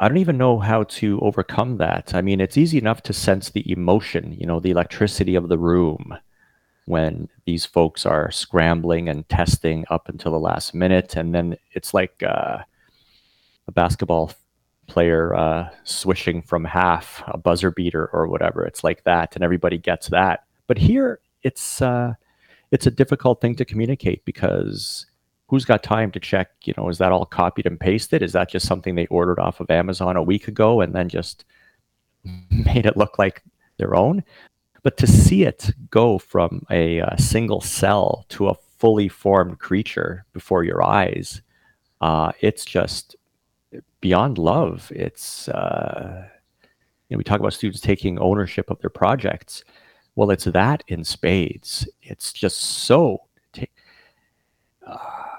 i 0.00 0.08
don't 0.08 0.18
even 0.18 0.38
know 0.38 0.58
how 0.58 0.82
to 0.84 1.20
overcome 1.20 1.76
that 1.76 2.14
i 2.14 2.20
mean 2.20 2.40
it's 2.40 2.56
easy 2.58 2.78
enough 2.78 3.02
to 3.02 3.12
sense 3.12 3.50
the 3.50 3.70
emotion 3.70 4.36
you 4.38 4.46
know 4.46 4.58
the 4.58 4.70
electricity 4.70 5.34
of 5.34 5.48
the 5.48 5.58
room 5.58 6.16
when 6.90 7.28
these 7.46 7.64
folks 7.64 8.04
are 8.04 8.32
scrambling 8.32 9.08
and 9.08 9.28
testing 9.28 9.84
up 9.90 10.08
until 10.08 10.32
the 10.32 10.38
last 10.38 10.74
minute. 10.74 11.14
And 11.14 11.32
then 11.32 11.56
it's 11.72 11.94
like 11.94 12.20
uh, 12.22 12.58
a 13.68 13.72
basketball 13.72 14.32
player 14.88 15.32
uh, 15.34 15.68
swishing 15.84 16.42
from 16.42 16.64
half, 16.64 17.22
a 17.28 17.38
buzzer 17.38 17.70
beater 17.70 18.10
or 18.12 18.26
whatever. 18.26 18.64
It's 18.64 18.82
like 18.82 19.04
that, 19.04 19.36
and 19.36 19.44
everybody 19.44 19.78
gets 19.78 20.08
that. 20.08 20.44
But 20.66 20.78
here, 20.78 21.20
it's 21.44 21.80
uh, 21.80 22.14
it's 22.72 22.86
a 22.86 22.90
difficult 22.90 23.40
thing 23.40 23.54
to 23.56 23.64
communicate 23.64 24.24
because 24.24 25.06
who's 25.50 25.64
got 25.64 25.82
time 25.82 26.12
to 26.12 26.20
check? 26.20 26.50
You 26.62 26.72
know, 26.76 26.88
is 26.88 26.98
that 26.98 27.10
all 27.10 27.26
copied 27.26 27.66
and 27.66 27.78
pasted? 27.78 28.22
Is 28.22 28.32
that 28.34 28.48
just 28.48 28.66
something 28.66 28.94
they 28.94 29.06
ordered 29.06 29.40
off 29.40 29.58
of 29.58 29.68
Amazon 29.68 30.16
a 30.16 30.22
week 30.22 30.46
ago 30.46 30.80
and 30.80 30.94
then 30.94 31.08
just 31.08 31.44
made 32.50 32.86
it 32.86 32.96
look 32.96 33.18
like 33.18 33.42
their 33.76 33.96
own? 33.96 34.22
But 34.84 34.96
to 34.98 35.08
see 35.08 35.42
it 35.42 35.72
go 35.90 36.18
from 36.18 36.64
a, 36.70 36.98
a 36.98 37.18
single 37.18 37.60
cell 37.60 38.24
to 38.28 38.48
a 38.48 38.54
fully 38.78 39.08
formed 39.08 39.58
creature 39.58 40.24
before 40.32 40.62
your 40.62 40.84
eyes, 40.84 41.42
uh, 42.00 42.30
it's 42.40 42.64
just 42.64 43.16
beyond 44.00 44.38
love. 44.38 44.90
It's 44.94 45.48
uh, 45.48 46.28
you 47.08 47.16
know, 47.16 47.18
we 47.18 47.24
talk 47.24 47.40
about 47.40 47.54
students 47.54 47.80
taking 47.80 48.20
ownership 48.20 48.70
of 48.70 48.78
their 48.80 48.88
projects. 48.88 49.64
Well, 50.14 50.30
it's 50.30 50.44
that 50.44 50.84
in 50.86 51.02
spades. 51.02 51.88
It's 52.02 52.32
just 52.32 52.58
so. 52.58 53.24
T- 53.52 53.68
uh, 54.86 55.29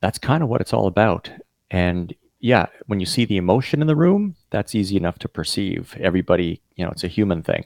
that's 0.00 0.18
kind 0.18 0.42
of 0.42 0.48
what 0.48 0.60
it's 0.60 0.72
all 0.72 0.86
about. 0.86 1.30
And 1.70 2.14
yeah, 2.40 2.66
when 2.86 3.00
you 3.00 3.06
see 3.06 3.24
the 3.24 3.36
emotion 3.36 3.80
in 3.80 3.86
the 3.86 3.96
room, 3.96 4.36
that's 4.50 4.74
easy 4.74 4.96
enough 4.96 5.18
to 5.20 5.28
perceive. 5.28 5.96
Everybody, 6.00 6.62
you 6.76 6.84
know, 6.84 6.90
it's 6.90 7.04
a 7.04 7.08
human 7.08 7.42
thing 7.42 7.64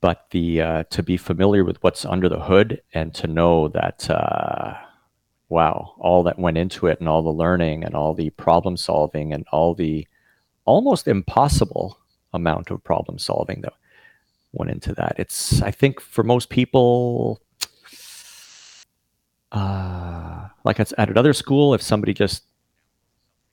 but 0.00 0.26
the 0.30 0.60
uh, 0.60 0.84
to 0.84 1.02
be 1.02 1.16
familiar 1.16 1.64
with 1.64 1.82
what's 1.82 2.04
under 2.04 2.28
the 2.28 2.40
hood 2.40 2.80
and 2.92 3.14
to 3.14 3.26
know 3.26 3.68
that 3.68 4.08
uh, 4.10 4.74
wow 5.48 5.94
all 5.98 6.22
that 6.22 6.38
went 6.38 6.58
into 6.58 6.86
it 6.86 7.00
and 7.00 7.08
all 7.08 7.22
the 7.22 7.30
learning 7.30 7.84
and 7.84 7.94
all 7.94 8.14
the 8.14 8.30
problem 8.30 8.76
solving 8.76 9.32
and 9.32 9.44
all 9.52 9.74
the 9.74 10.06
almost 10.64 11.06
impossible 11.06 11.98
amount 12.32 12.70
of 12.70 12.82
problem 12.82 13.18
solving 13.18 13.60
that 13.60 13.74
went 14.52 14.70
into 14.70 14.94
that 14.94 15.14
it's 15.18 15.60
i 15.62 15.70
think 15.70 16.00
for 16.00 16.24
most 16.24 16.48
people 16.48 17.40
uh, 19.52 20.33
like 20.64 20.80
at 20.80 20.92
another 20.98 21.32
school 21.32 21.74
if 21.74 21.82
somebody 21.82 22.12
just 22.14 22.44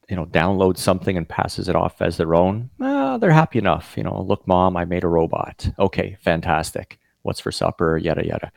you 0.09 0.16
know 0.16 0.26
downloads 0.26 0.80
something 0.80 1.18
and 1.18 1.28
passes 1.28 1.70
it 1.70 1.76
off 1.76 2.01
as 2.01 2.18
their 2.18 2.36
own 2.36 2.70
uh, 2.80 3.18
they're 3.18 3.32
happy 3.32 3.59
enough 3.59 3.93
you 3.95 4.03
know 4.03 4.22
look 4.22 4.45
mom 4.47 4.76
i 4.76 4.86
made 4.86 5.03
a 5.03 5.07
robot. 5.07 5.70
Okay 5.80 6.18
fantastic. 6.22 6.99
What's 7.24 7.39
for 7.39 7.51
supper? 7.51 7.97
Yada 7.97 8.26
yada. 8.26 8.51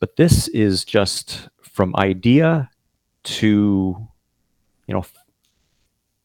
But 0.00 0.16
this 0.16 0.48
is 0.48 0.84
just 0.84 1.48
from 1.60 1.94
idea 1.96 2.70
to 3.24 4.08
you 4.86 4.94
know 4.94 5.04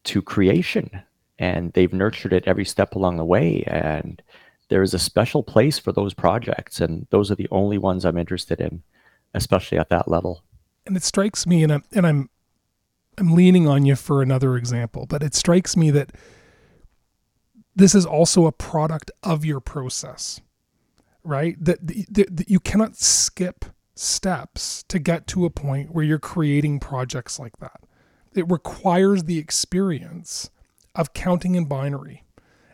to 0.04 0.22
creation 0.22 1.02
and 1.38 1.72
they've 1.72 1.92
nurtured 1.92 2.32
it 2.32 2.44
every 2.46 2.64
step 2.64 2.94
along 2.94 3.16
the 3.16 3.24
way 3.24 3.64
and 3.66 4.22
there 4.68 4.82
is 4.82 4.94
a 4.94 4.98
special 4.98 5.42
place 5.42 5.78
for 5.78 5.92
those 5.92 6.14
projects 6.14 6.80
and 6.80 7.06
those 7.10 7.30
are 7.30 7.34
the 7.34 7.48
only 7.50 7.78
ones 7.78 8.04
i'm 8.04 8.18
interested 8.18 8.60
in 8.60 8.82
especially 9.34 9.78
at 9.78 9.88
that 9.88 10.08
level 10.08 10.42
and 10.86 10.96
it 10.96 11.02
strikes 11.02 11.46
me 11.46 11.62
and 11.62 11.72
i'm 11.72 11.84
and 11.92 12.06
i'm 12.06 12.28
I'm 13.18 13.34
leaning 13.34 13.68
on 13.68 13.84
you 13.84 13.96
for 13.96 14.22
another 14.22 14.56
example, 14.56 15.06
but 15.06 15.22
it 15.22 15.34
strikes 15.34 15.76
me 15.76 15.90
that 15.90 16.12
this 17.76 17.94
is 17.94 18.06
also 18.06 18.46
a 18.46 18.52
product 18.52 19.10
of 19.22 19.44
your 19.44 19.60
process, 19.60 20.40
right? 21.22 21.56
That, 21.62 21.86
that, 21.86 22.36
that 22.36 22.50
you 22.50 22.60
cannot 22.60 22.96
skip 22.96 23.64
steps 23.94 24.84
to 24.88 24.98
get 24.98 25.26
to 25.28 25.44
a 25.44 25.50
point 25.50 25.92
where 25.92 26.04
you're 26.04 26.18
creating 26.18 26.80
projects 26.80 27.38
like 27.38 27.58
that. 27.58 27.80
It 28.34 28.50
requires 28.50 29.24
the 29.24 29.38
experience 29.38 30.50
of 30.94 31.12
counting 31.12 31.54
in 31.54 31.66
binary 31.66 32.24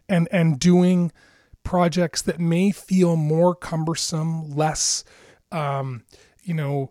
and 0.09 0.29
and 0.33 0.59
doing 0.59 1.13
projects 1.63 2.23
that 2.23 2.41
may 2.41 2.71
feel 2.71 3.17
more 3.17 3.55
cumbersome, 3.55 4.51
less, 4.57 5.05
um, 5.53 6.05
you 6.43 6.55
know, 6.55 6.91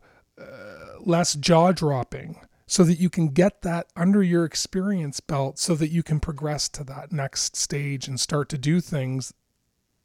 less 1.00 1.34
jaw 1.34 1.72
dropping, 1.72 2.40
so 2.68 2.84
that 2.84 3.00
you 3.00 3.10
can 3.10 3.30
get 3.30 3.62
that 3.64 3.88
under 3.96 4.22
your 4.22 4.46
experience 4.46 5.20
belt, 5.20 5.60
so 5.60 5.76
that 5.76 5.90
you 5.90 6.04
can 6.04 6.20
progress 6.20 6.70
to 6.70 6.84
that 6.84 7.12
next 7.12 7.56
stage 7.56 8.08
and 8.08 8.20
start 8.20 8.50
to 8.50 8.58
do 8.58 8.82
things 8.82 9.34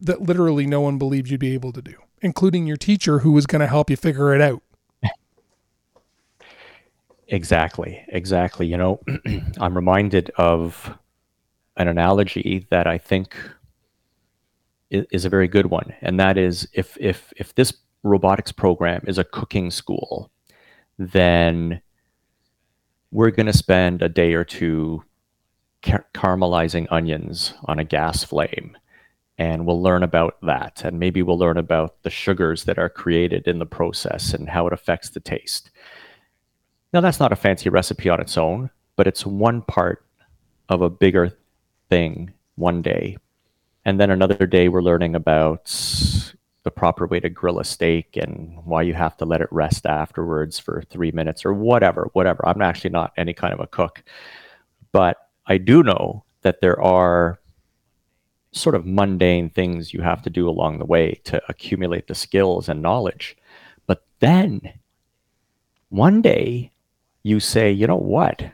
that 0.01 0.22
literally 0.22 0.66
no 0.66 0.80
one 0.80 0.99
believed 0.99 1.28
you'd 1.30 1.41
be 1.41 1.55
able 1.55 1.72
to 1.72 1.82
do 1.82 1.95
including 2.24 2.66
your 2.66 2.78
teacher 2.78 3.18
who 3.18 3.30
was 3.32 3.47
going 3.47 3.61
to 3.61 3.66
help 3.66 3.91
you 3.91 3.97
figure 3.97 4.35
it 4.35 4.41
out. 4.41 4.62
Exactly, 7.28 8.05
exactly. 8.09 8.66
You 8.66 8.76
know, 8.76 9.01
I'm 9.59 9.74
reminded 9.74 10.30
of 10.37 10.97
an 11.76 11.89
analogy 11.89 12.66
that 12.70 12.87
I 12.87 12.99
think 12.99 13.35
is 14.91 15.24
a 15.24 15.28
very 15.28 15.49
good 15.49 15.66
one, 15.66 15.95
and 16.03 16.20
that 16.20 16.37
is 16.37 16.68
if 16.74 16.97
if 17.01 17.32
if 17.37 17.55
this 17.55 17.72
robotics 18.05 18.53
program 18.53 19.03
is 19.09 19.19
a 19.19 19.25
cooking 19.25 19.71
school, 19.71 20.31
then 20.99 21.81
we're 23.11 23.31
going 23.31 23.47
to 23.47 23.53
spend 23.53 24.03
a 24.03 24.09
day 24.09 24.35
or 24.35 24.45
two 24.45 25.03
car- 25.83 26.07
caramelizing 26.15 26.87
onions 26.91 27.55
on 27.65 27.79
a 27.79 27.85
gas 27.85 28.23
flame 28.23 28.77
and 29.37 29.67
we'll 29.67 29.83
learn 29.83 30.05
about 30.05 30.37
that 30.43 30.83
and 30.85 31.01
maybe 31.01 31.23
we'll 31.23 31.39
learn 31.39 31.57
about 31.57 32.01
the 32.03 32.11
sugars 32.11 32.65
that 32.65 32.79
are 32.79 32.89
created 32.89 33.49
in 33.49 33.59
the 33.59 33.67
process 33.67 34.33
and 34.33 34.49
how 34.49 34.67
it 34.67 34.73
affects 34.73 35.11
the 35.11 35.21
taste. 35.21 35.71
Now 36.93 37.01
that's 37.01 37.19
not 37.19 37.33
a 37.33 37.37
fancy 37.37 37.69
recipe 37.69 38.09
on 38.09 38.21
its 38.21 38.39
own 38.39 38.71
but 38.97 39.07
it's 39.07 39.27
one 39.27 39.63
part 39.63 40.05
of 40.69 40.83
a 40.83 40.91
bigger 40.91 41.37
thing 41.89 42.33
one 42.57 42.83
day. 42.83 43.17
And 43.85 44.01
then 44.01 44.11
another 44.11 44.47
day 44.47 44.69
we're 44.69 44.83
learning 44.83 45.15
about 45.15 45.69
the 46.65 46.71
proper 46.71 47.07
way 47.07 47.21
to 47.21 47.29
grill 47.29 47.61
a 47.61 47.65
steak 47.65 48.17
and 48.17 48.59
why 48.65 48.83
you 48.83 48.95
have 48.95 49.17
to 49.17 49.25
let 49.25 49.41
it 49.41 49.49
rest 49.51 49.87
afterwards 49.87 50.59
for 50.59 50.83
three 50.91 51.12
minutes 51.12 51.45
or 51.45 51.53
whatever 51.55 52.09
whatever 52.12 52.47
i'm 52.47 52.62
actually 52.62 52.91
not 52.91 53.12
any 53.17 53.33
kind 53.33 53.53
of 53.53 53.61
a 53.61 53.67
cook 53.67 54.03
but 54.93 55.29
i 55.47 55.57
do 55.59 55.83
know 55.83 56.25
that 56.43 56.61
there 56.61 56.81
are 56.81 57.39
sort 58.57 58.75
of 58.75 58.87
mundane 58.87 59.51
things 59.51 59.93
you 59.93 60.01
have 60.01 60.23
to 60.23 60.31
do 60.31 60.49
along 60.49 60.79
the 60.79 60.85
way 60.85 61.21
to 61.25 61.43
accumulate 61.49 62.07
the 62.07 62.15
skills 62.15 62.69
and 62.69 62.81
knowledge. 62.81 63.37
But 63.87 64.05
then 64.21 64.61
one 65.89 66.23
day 66.23 66.71
you 67.23 67.41
say, 67.41 67.71
you 67.71 67.87
know 67.87 67.97
what? 67.97 68.45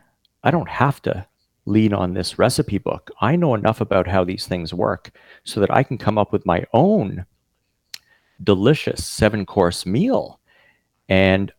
I 0.43 0.51
don't 0.51 0.69
have 0.69 1.03
to 1.03 1.27
lean 1.67 1.93
on 1.93 2.15
this 2.15 2.39
recipe 2.39 2.79
book. 2.79 3.11
I 3.21 3.37
know 3.37 3.55
enough 3.55 3.81
about 3.81 4.09
how 4.09 4.25
these 4.25 4.47
things 4.47 4.73
work 4.73 5.11
so 5.45 5.61
that 5.61 5.73
I 5.73 5.83
can 5.83 5.99
come 5.99 6.17
up 6.17 6.33
with 6.33 6.47
my 6.47 6.65
own 6.73 7.27
delicious 8.43 9.07
seven 9.07 9.47
course 9.47 9.87
meal. 9.87 10.41
And 11.09 11.53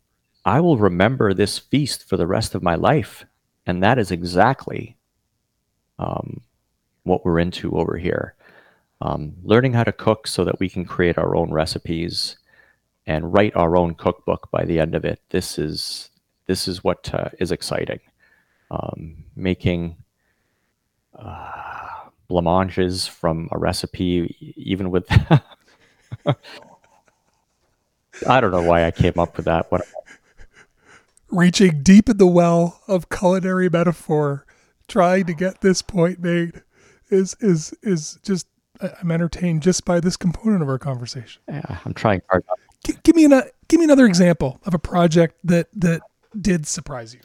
I 0.46 0.60
will 0.60 0.78
remember 0.78 1.34
this 1.34 1.60
feast 1.60 2.08
for 2.08 2.18
the 2.18 2.28
rest 2.28 2.56
of 2.56 2.64
my 2.64 2.76
life. 2.76 3.26
And 3.66 3.84
that 3.84 4.00
is 4.00 4.12
exactly 4.12 4.98
um, 6.00 6.42
what 7.04 7.24
we're 7.24 7.40
into 7.40 7.78
over 7.78 7.98
here. 7.98 8.36
Um, 9.02 9.34
learning 9.44 9.74
how 9.74 9.84
to 9.84 9.92
cook 9.92 10.28
so 10.28 10.44
that 10.46 10.60
we 10.60 10.70
can 10.70 10.86
create 10.86 11.18
our 11.18 11.36
own 11.36 11.52
recipes 11.52 12.38
and 13.08 13.34
write 13.34 13.56
our 13.56 13.76
own 13.76 13.96
cookbook 13.96 14.50
by 14.52 14.64
the 14.64 14.80
end 14.80 14.94
of 14.94 15.06
it. 15.06 15.20
This 15.30 15.58
is 15.58 16.10
this 16.46 16.68
is 16.68 16.84
what 16.84 17.14
uh, 17.14 17.30
is 17.40 17.52
exciting. 17.52 18.00
Um, 18.70 19.24
making 19.36 19.98
uh, 21.18 22.10
blancmanges 22.30 23.08
from 23.08 23.50
a 23.52 23.58
recipe, 23.58 24.54
even 24.56 24.92
with 24.92 25.08
I 28.28 28.42
don't 28.42 28.52
know 28.52 28.64
why 28.64 28.86
I 28.86 28.92
came 28.92 29.14
up 29.18 29.38
with 29.38 29.46
that. 29.46 29.72
What 29.72 29.82
reaching 31.30 31.82
deep 31.82 32.10
in 32.10 32.18
the 32.18 32.28
well 32.28 32.82
of 32.88 33.10
culinary 33.10 33.70
metaphor, 33.70 34.46
trying 34.88 35.26
to 35.26 35.34
get 35.34 35.62
this 35.62 35.82
point 35.82 36.20
made 36.20 36.62
is 37.10 37.36
is 37.40 37.74
is 37.82 38.20
just 38.24 38.48
I'm 39.02 39.12
entertained 39.12 39.62
just 39.62 39.86
by 39.86 40.00
this 40.00 40.18
component 40.18 40.62
of 40.62 40.70
our 40.70 40.80
conversation. 40.80 41.42
Yeah, 41.48 41.80
I'm 41.86 41.94
trying 41.94 42.22
hard. 42.30 42.44
G- 42.86 42.98
give 43.04 43.16
me 43.16 43.26
an, 43.26 43.44
give 43.68 43.80
me 43.80 43.84
another 43.84 44.06
example 44.06 44.60
of 44.66 44.74
a 44.74 44.80
project 44.80 45.36
that 45.44 45.68
that 45.74 46.02
did 46.40 46.68
surprise 46.68 47.14
you. 47.14 47.22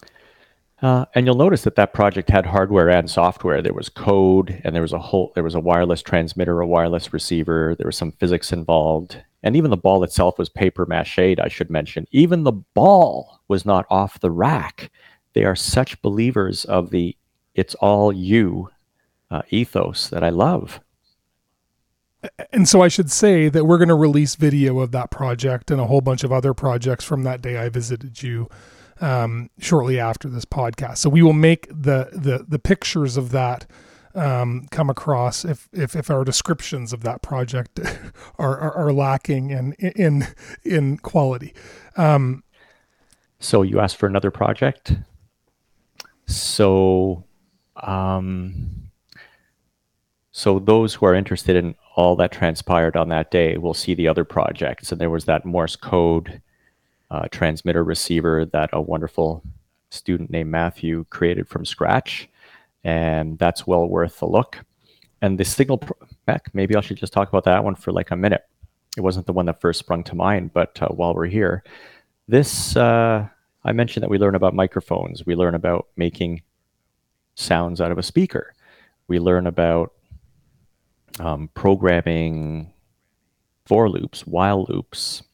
Uh, 0.83 1.07
and 1.15 1.25
you'll 1.25 1.37
notice 1.37 1.63
that 1.63 1.77
that 1.77 1.95
project 1.95 2.29
had 2.29 2.45
hardware 2.45 2.91
and 2.91 3.11
software. 3.11 3.63
There 3.63 3.73
was 3.73 3.89
code, 3.89 4.61
and 4.63 4.75
there 4.75 4.83
was 4.83 4.93
a 4.93 4.99
whole 4.99 5.33
there 5.35 5.45
was 5.45 5.55
a 5.55 5.61
wireless 5.61 6.03
transmitter, 6.03 6.61
a 6.61 6.67
wireless 6.67 7.13
receiver. 7.13 7.75
There 7.79 7.87
was 7.87 7.97
some 7.97 8.13
physics 8.13 8.53
involved, 8.53 9.23
and 9.47 9.57
even 9.57 9.71
the 9.71 9.77
ball 9.77 10.03
itself 10.05 10.39
was 10.39 10.49
paper 10.49 10.85
mache. 10.87 11.19
I 11.19 11.49
should 11.49 11.71
mention, 11.71 12.07
even 12.11 12.45
the 12.45 12.53
ball 12.53 13.41
was 13.49 13.65
not 13.65 13.87
off 13.89 14.21
the 14.21 14.31
rack. 14.31 14.91
They 15.33 15.45
are 15.45 15.57
such 15.57 16.03
believers 16.03 16.65
of 16.65 16.91
the 16.91 17.17
"it's 17.55 17.75
all 17.77 18.13
you" 18.13 18.71
uh, 19.31 19.43
ethos 19.51 20.09
that 20.09 20.25
I 20.25 20.31
love 20.31 20.81
and 22.53 22.69
so 22.69 22.83
I 22.83 22.89
should 22.89 23.11
say 23.11 23.49
that 23.49 23.65
we're 23.65 23.79
going 23.79 23.89
to 23.89 23.95
release 23.95 24.35
video 24.35 24.81
of 24.81 24.93
that 24.93 25.11
project 25.11 25.71
and 25.71 25.81
a 25.81 25.87
whole 25.87 26.01
bunch 26.01 26.25
of 26.25 26.33
other 26.33 26.55
projects 26.55 27.05
from 27.05 27.23
that 27.25 27.43
day 27.43 27.59
I 27.59 27.69
visited 27.69 28.23
you 28.23 28.49
um, 29.01 29.51
shortly 29.59 30.01
after 30.01 30.29
this 30.29 30.45
podcast. 30.45 30.99
So 30.99 31.11
we 31.11 31.23
will 31.23 31.33
make 31.33 31.69
the 31.69 32.09
the 32.13 32.45
the 32.49 32.59
pictures 32.59 33.17
of 33.17 33.31
that 33.31 33.67
um, 34.17 34.67
come 34.71 34.91
across 34.91 35.45
if, 35.45 35.69
if 35.73 35.95
if 35.95 36.11
our 36.11 36.25
descriptions 36.25 36.93
of 36.93 37.03
that 37.03 37.23
project 37.23 37.79
are 38.39 38.59
are, 38.59 38.73
are 38.73 38.93
lacking 38.93 39.51
in 39.51 39.73
in 39.75 40.27
in 40.65 40.99
quality. 40.99 41.55
Um, 41.97 42.43
so 43.39 43.63
you 43.63 43.81
asked 43.81 43.97
for 43.97 44.07
another 44.07 44.31
project. 44.31 44.95
So. 46.27 47.25
Um, 47.83 48.87
so 50.37 50.59
those 50.59 50.93
who 50.93 51.07
are 51.07 51.15
interested 51.15 51.57
in 51.57 51.75
all 51.95 52.15
that 52.17 52.31
transpired 52.31 52.95
on 52.95 53.09
that 53.09 53.31
day 53.31 53.57
will 53.57 53.73
see 53.73 53.95
the 53.95 54.07
other 54.07 54.23
projects. 54.23 54.93
And 54.93 55.01
there 55.01 55.09
was 55.09 55.25
that 55.25 55.47
Morse 55.47 55.77
code 55.77 56.43
uh, 57.11 57.29
transmitter 57.31 57.83
receiver 57.83 58.45
that 58.45 58.69
a 58.73 58.81
wonderful 58.81 59.43
student 59.89 60.31
named 60.31 60.51
Matthew 60.51 61.07
created 61.09 61.49
from 61.49 61.65
scratch. 61.65 62.29
And 62.87 63.37
that's 63.37 63.67
well 63.67 63.89
worth 63.89 64.23
a 64.23 64.27
look. 64.27 64.65
And 65.21 65.41
the 65.41 65.45
signal, 65.45 65.83
Beck, 66.25 66.55
maybe 66.55 66.77
I 66.77 66.81
should 66.81 66.99
just 66.99 67.13
talk 67.13 67.29
about 67.29 67.43
that 67.43 67.65
one 67.65 67.75
for 67.75 67.91
like 67.91 68.13
a 68.13 68.17
minute. 68.17 68.43
It 68.97 69.01
wasn't 69.01 69.27
the 69.27 69.33
one 69.33 69.47
that 69.47 69.61
first 69.61 69.81
sprung 69.81 70.05
to 70.05 70.15
mind, 70.15 70.53
but 70.53 70.81
uh, 70.81 70.89
while 70.91 71.13
we're 71.13 71.27
here, 71.27 71.65
this, 72.29 72.77
uh, 72.77 73.27
I 73.65 73.73
mentioned 73.73 74.05
that 74.05 74.09
we 74.09 74.19
learn 74.19 74.37
about 74.37 74.55
microphones. 74.55 75.27
We 75.27 75.35
learn 75.35 75.57
about 75.57 75.89
making 75.97 76.43
sounds 77.35 77.81
out 77.81 77.91
of 77.91 77.99
a 77.99 78.05
speaker. 78.05 78.55
We 79.09 79.19
learn 79.19 79.49
about 79.49 79.93
um, 81.19 81.51
programming 81.55 82.73
for 83.65 83.91
loops, 83.91 84.29
while 84.29 84.65
loops, 84.69 85.25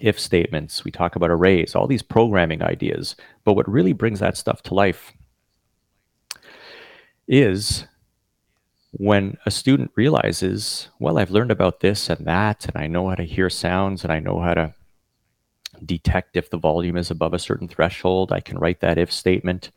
if 0.00 0.18
statements. 0.18 0.84
We 0.84 0.90
talk 0.90 1.16
about 1.16 1.30
arrays, 1.30 1.74
all 1.74 1.86
these 1.86 2.02
programming 2.02 2.62
ideas. 2.62 3.14
But 3.44 3.56
what 3.56 3.68
really 3.68 3.92
brings 3.92 4.20
that 4.20 4.38
stuff 4.38 4.62
to 4.62 4.74
life 4.74 5.12
is 7.28 7.86
when 8.92 9.36
a 9.44 9.50
student 9.50 9.90
realizes, 9.94 10.88
well, 10.98 11.18
I've 11.18 11.30
learned 11.30 11.50
about 11.50 11.80
this 11.80 12.08
and 12.08 12.26
that, 12.26 12.66
and 12.66 12.76
I 12.76 12.86
know 12.86 13.08
how 13.08 13.14
to 13.14 13.24
hear 13.24 13.50
sounds, 13.50 14.04
and 14.04 14.12
I 14.12 14.20
know 14.20 14.40
how 14.40 14.54
to 14.54 14.74
detect 15.84 16.36
if 16.36 16.50
the 16.50 16.56
volume 16.56 16.96
is 16.96 17.10
above 17.10 17.34
a 17.34 17.38
certain 17.38 17.68
threshold. 17.68 18.32
I 18.32 18.40
can 18.40 18.58
write 18.58 18.80
that 18.80 18.98
if 18.98 19.12
statement. 19.12 19.70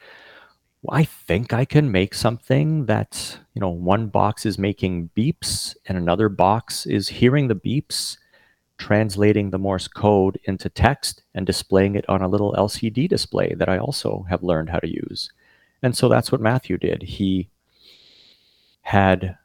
I 0.90 1.04
think 1.04 1.52
I 1.52 1.66
can 1.66 1.92
make 1.92 2.14
something 2.14 2.86
that, 2.86 3.38
you 3.54 3.60
know, 3.60 3.70
one 3.70 4.08
box 4.08 4.46
is 4.46 4.58
making 4.58 5.10
beeps 5.16 5.76
and 5.88 5.98
another 5.98 6.30
box 6.30 6.86
is 6.86 7.10
hearing 7.10 7.50
the 7.50 7.56
beeps, 7.56 8.18
translating 8.78 9.50
the 9.50 9.60
Morse 9.60 9.90
code 9.90 10.40
into 10.46 10.70
text 10.70 11.24
and 11.36 11.46
displaying 11.46 11.96
it 11.96 12.08
on 12.08 12.22
a 12.22 12.30
little 12.30 12.54
LCD 12.58 13.10
display 13.10 13.54
that 13.56 13.68
I 13.68 13.78
also 13.78 14.26
have 14.30 14.42
learned 14.42 14.70
how 14.70 14.80
to 14.80 14.88
use. 14.88 15.30
And 15.82 15.96
so 15.96 16.10
that's 16.10 16.32
what 16.32 16.42
Matthew 16.42 16.78
did. 16.78 17.04
He 17.04 17.50
had 18.82 19.38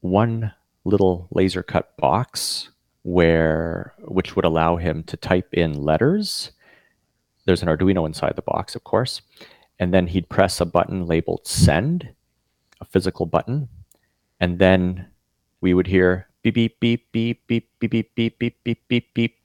one 0.00 0.52
little 0.84 1.28
laser 1.30 1.62
cut 1.62 1.96
box 1.96 2.70
where 3.02 3.94
which 3.98 4.36
would 4.36 4.44
allow 4.44 4.76
him 4.76 5.02
to 5.04 5.16
type 5.16 5.52
in 5.52 5.74
letters. 5.74 6.52
There's 7.46 7.62
an 7.62 7.68
Arduino 7.68 8.06
inside 8.06 8.36
the 8.36 8.42
box, 8.42 8.74
of 8.74 8.84
course 8.84 9.22
and 9.82 9.92
then 9.92 10.06
he'd 10.06 10.28
press 10.28 10.60
a 10.60 10.64
button 10.64 11.06
labeled 11.06 11.44
send, 11.44 12.10
a 12.80 12.84
physical 12.84 13.26
button, 13.26 13.68
And 14.38 14.60
then 14.60 15.08
we 15.60 15.74
would 15.74 15.88
hear 15.88 16.28
beep, 16.42 16.54
beep, 16.54 16.78
beep, 16.78 17.10
beep, 17.10 17.46
beep, 17.48 17.68
beep, 17.80 17.90
beep, 17.90 18.14
beep, 18.14 18.38
beep, 18.38 18.56
beep, 18.62 18.88
beep, 18.88 19.14
beep. 19.14 19.38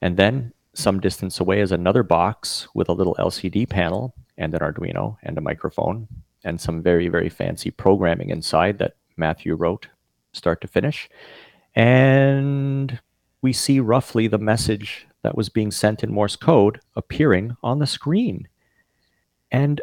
And 0.00 0.16
then 0.16 0.54
some 0.72 0.98
distance 0.98 1.40
away 1.40 1.60
is 1.60 1.72
another 1.72 2.02
box 2.02 2.68
with 2.74 2.88
a 2.88 2.94
little 2.94 3.14
LCD 3.18 3.68
panel 3.68 4.14
and 4.38 4.54
an 4.54 4.60
Arduino 4.60 5.16
and 5.22 5.36
a 5.38 5.42
microphone 5.42 6.08
and 6.44 6.60
some 6.60 6.82
very, 6.82 7.08
very 7.08 7.28
fancy 7.28 7.70
programming 7.70 8.30
inside 8.30 8.78
that 8.78 8.96
Matthew 9.16 9.54
wrote 9.54 9.88
start 10.32 10.60
to 10.60 10.68
finish. 10.68 11.08
And 11.74 13.00
we 13.42 13.52
see 13.52 13.80
roughly 13.80 14.28
the 14.28 14.38
message 14.38 15.06
that 15.22 15.36
was 15.36 15.48
being 15.48 15.70
sent 15.70 16.04
in 16.04 16.12
Morse 16.12 16.36
code 16.36 16.80
appearing 16.94 17.56
on 17.62 17.78
the 17.78 17.86
screen. 17.86 18.48
And 19.50 19.80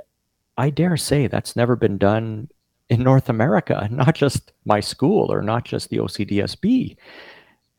I 0.58 0.70
dare 0.70 0.98
say 0.98 1.28
that's 1.28 1.56
never 1.56 1.76
been 1.76 1.98
done 1.98 2.50
in 2.90 3.04
North 3.04 3.30
America, 3.30 3.88
not 3.92 4.16
just 4.16 4.52
my 4.66 4.80
school 4.80 5.32
or 5.32 5.42
not 5.42 5.66
just 5.66 5.90
the 5.90 5.98
OCDSB. 5.98 6.96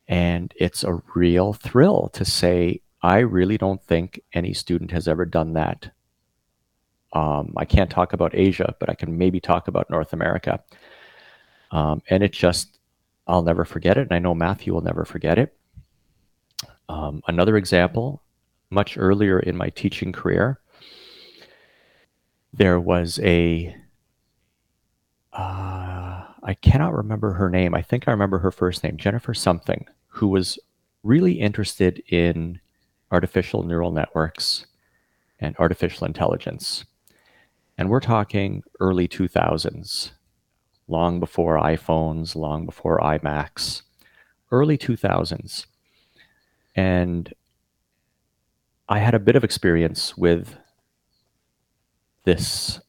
And 0.07 0.53
it's 0.57 0.83
a 0.83 1.01
real 1.15 1.53
thrill 1.53 2.09
to 2.13 2.25
say, 2.25 2.81
I 3.01 3.19
really 3.19 3.57
don't 3.57 3.83
think 3.83 4.21
any 4.33 4.53
student 4.53 4.91
has 4.91 5.07
ever 5.07 5.25
done 5.25 5.53
that. 5.53 5.91
Um, 7.15 7.53
I 7.55 7.65
can't 7.65 7.89
talk 7.89 8.13
about 8.13 8.35
Asia, 8.35 8.75
but 8.79 8.89
I 8.89 8.93
can 8.93 9.17
maybe 9.17 9.39
talk 9.39 9.67
about 9.67 9.89
North 9.89 10.11
America. 10.13 10.61
Um, 11.71 12.01
and 12.09 12.21
it 12.21 12.33
just, 12.33 12.77
I'll 13.25 13.41
never 13.41 13.63
forget 13.65 13.97
it. 13.97 14.01
And 14.01 14.11
I 14.11 14.19
know 14.19 14.35
Matthew 14.35 14.73
will 14.73 14.81
never 14.81 15.05
forget 15.05 15.39
it. 15.39 15.55
Um, 16.89 17.23
another 17.27 17.55
example, 17.57 18.21
much 18.69 18.97
earlier 18.97 19.39
in 19.39 19.55
my 19.55 19.69
teaching 19.69 20.11
career, 20.11 20.59
there 22.53 22.79
was 22.79 23.19
a 23.23 23.75
uh, 25.33 26.23
I 26.43 26.53
cannot 26.61 26.93
remember 26.93 27.33
her 27.33 27.49
name. 27.49 27.73
I 27.73 27.81
think 27.81 28.07
I 28.07 28.11
remember 28.11 28.39
her 28.39 28.51
first 28.51 28.83
name, 28.83 28.97
Jennifer 28.97 29.33
something, 29.33 29.85
who 30.07 30.27
was 30.27 30.59
really 31.03 31.33
interested 31.33 32.01
in 32.07 32.59
artificial 33.11 33.63
neural 33.63 33.91
networks 33.91 34.65
and 35.39 35.55
artificial 35.59 36.05
intelligence. 36.07 36.85
And 37.77 37.89
we're 37.89 37.99
talking 37.99 38.63
early 38.79 39.07
2000s, 39.07 40.11
long 40.87 41.19
before 41.19 41.57
iPhones, 41.57 42.35
long 42.35 42.65
before 42.65 42.99
iMacs, 42.99 43.81
early 44.51 44.77
2000s. 44.77 45.65
And 46.75 47.33
I 48.87 48.99
had 48.99 49.13
a 49.13 49.19
bit 49.19 49.35
of 49.35 49.43
experience 49.43 50.15
with 50.15 50.55
this 52.23 52.79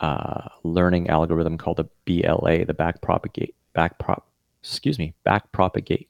uh, 0.00 0.48
learning 0.62 1.08
algorithm 1.08 1.58
called 1.58 1.78
the 1.78 1.88
BLA, 2.04 2.64
the 2.64 2.74
back 2.74 3.00
propagate, 3.00 3.54
back 3.72 3.98
prop, 3.98 4.26
excuse 4.62 4.98
me, 4.98 5.14
back 5.24 5.50
propagate, 5.52 6.08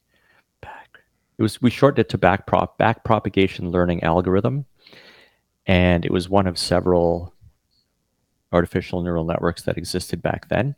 back. 0.61 0.99
It 1.37 1.41
was 1.41 1.61
we 1.61 1.69
shortened 1.69 1.99
it 1.99 2.09
to 2.09 2.17
back 2.17 2.47
prop, 2.47 2.77
back 2.77 3.03
propagation 3.03 3.71
learning 3.71 4.03
algorithm, 4.03 4.65
and 5.65 6.05
it 6.05 6.11
was 6.11 6.29
one 6.29 6.47
of 6.47 6.57
several 6.57 7.33
artificial 8.51 9.01
neural 9.01 9.25
networks 9.25 9.63
that 9.63 9.77
existed 9.77 10.21
back 10.21 10.49
then, 10.49 10.75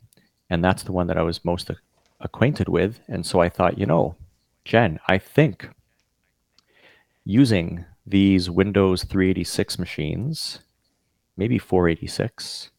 and 0.49 0.63
that's 0.63 0.83
the 0.83 0.91
one 0.91 1.07
that 1.07 1.17
I 1.17 1.21
was 1.21 1.45
most 1.45 1.69
acquainted 2.19 2.67
with. 2.67 2.99
And 3.07 3.25
so 3.25 3.39
I 3.39 3.49
thought, 3.49 3.77
you 3.77 3.85
know, 3.85 4.15
Jen, 4.65 4.99
I 5.07 5.17
think 5.17 5.69
using 7.23 7.85
these 8.05 8.49
Windows 8.49 9.03
386 9.03 9.77
machines, 9.77 10.59
maybe 11.37 11.59
486, 11.59 12.71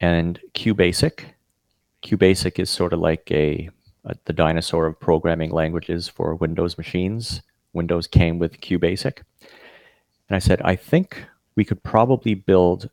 and 0.00 0.40
QBasic. 0.54 1.24
QBasic 2.04 2.58
is 2.58 2.70
sort 2.70 2.92
of 2.92 3.00
like 3.00 3.30
a, 3.30 3.70
a, 4.04 4.14
the 4.24 4.32
dinosaur 4.32 4.86
of 4.86 5.00
programming 5.00 5.50
languages 5.50 6.08
for 6.08 6.34
Windows 6.34 6.76
machines. 6.76 7.42
Windows 7.72 8.06
came 8.06 8.38
with 8.38 8.60
QBasic. 8.60 9.18
And 10.28 10.36
I 10.36 10.38
said, 10.38 10.60
I 10.62 10.76
think 10.76 11.24
we 11.54 11.64
could 11.64 11.82
probably 11.82 12.34
build 12.34 12.90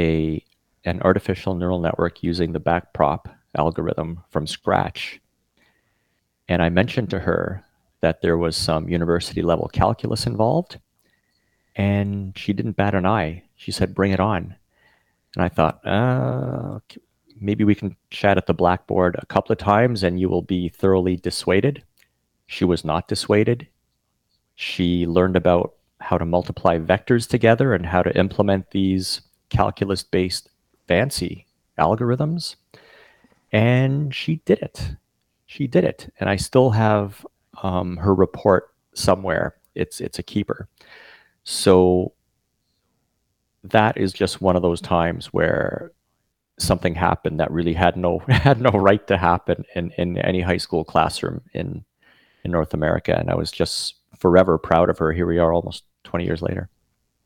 a 0.00 0.44
an 0.84 1.00
artificial 1.02 1.54
neural 1.54 1.80
network 1.80 2.22
using 2.22 2.52
the 2.52 2.60
backprop 2.60 3.30
algorithm 3.56 4.22
from 4.30 4.46
scratch. 4.46 5.20
And 6.48 6.62
I 6.62 6.70
mentioned 6.70 7.10
to 7.10 7.20
her 7.20 7.64
that 8.00 8.22
there 8.22 8.38
was 8.38 8.56
some 8.56 8.88
university 8.88 9.42
level 9.42 9.68
calculus 9.68 10.26
involved. 10.26 10.78
And 11.76 12.36
she 12.36 12.52
didn't 12.52 12.76
bat 12.76 12.94
an 12.94 13.06
eye. 13.06 13.44
She 13.56 13.70
said, 13.70 13.94
bring 13.94 14.10
it 14.10 14.20
on. 14.20 14.54
And 15.36 15.44
I 15.44 15.48
thought, 15.48 15.86
uh, 15.86 16.80
maybe 17.38 17.64
we 17.64 17.74
can 17.74 17.94
chat 18.10 18.38
at 18.38 18.46
the 18.46 18.54
blackboard 18.54 19.16
a 19.18 19.26
couple 19.26 19.52
of 19.52 19.58
times 19.58 20.02
and 20.02 20.18
you 20.18 20.28
will 20.28 20.42
be 20.42 20.68
thoroughly 20.68 21.16
dissuaded. 21.16 21.84
She 22.46 22.64
was 22.64 22.84
not 22.84 23.06
dissuaded. 23.06 23.68
She 24.56 25.06
learned 25.06 25.36
about 25.36 25.74
how 26.00 26.18
to 26.18 26.24
multiply 26.24 26.78
vectors 26.78 27.28
together 27.28 27.74
and 27.74 27.86
how 27.86 28.02
to 28.02 28.18
implement 28.18 28.70
these 28.70 29.20
calculus 29.50 30.02
based 30.02 30.48
fancy 30.88 31.46
algorithms. 31.78 32.56
And 33.52 34.14
she 34.14 34.36
did 34.44 34.60
it. 34.60 34.92
She 35.46 35.66
did 35.66 35.84
it. 35.84 36.12
And 36.20 36.30
I 36.30 36.36
still 36.36 36.70
have 36.70 37.26
um, 37.62 37.96
her 37.98 38.14
report 38.14 38.72
somewhere. 38.94 39.56
It's 39.74 40.00
it's 40.00 40.18
a 40.18 40.22
keeper. 40.22 40.68
So 41.44 42.12
that 43.64 43.96
is 43.96 44.12
just 44.12 44.40
one 44.40 44.56
of 44.56 44.62
those 44.62 44.80
times 44.80 45.26
where 45.26 45.92
something 46.58 46.94
happened 46.94 47.40
that 47.40 47.50
really 47.50 47.72
had 47.72 47.96
no 47.96 48.18
had 48.28 48.60
no 48.60 48.70
right 48.70 49.06
to 49.08 49.16
happen 49.16 49.64
in, 49.74 49.90
in 49.92 50.18
any 50.18 50.40
high 50.40 50.56
school 50.58 50.84
classroom 50.84 51.42
in 51.52 51.84
in 52.44 52.50
North 52.50 52.74
America. 52.74 53.16
And 53.18 53.30
I 53.30 53.34
was 53.34 53.50
just 53.50 53.96
forever 54.16 54.58
proud 54.58 54.90
of 54.90 54.98
her. 54.98 55.12
Here 55.12 55.26
we 55.26 55.38
are 55.38 55.52
almost 55.52 55.84
20 56.04 56.24
years 56.24 56.42
later. 56.42 56.68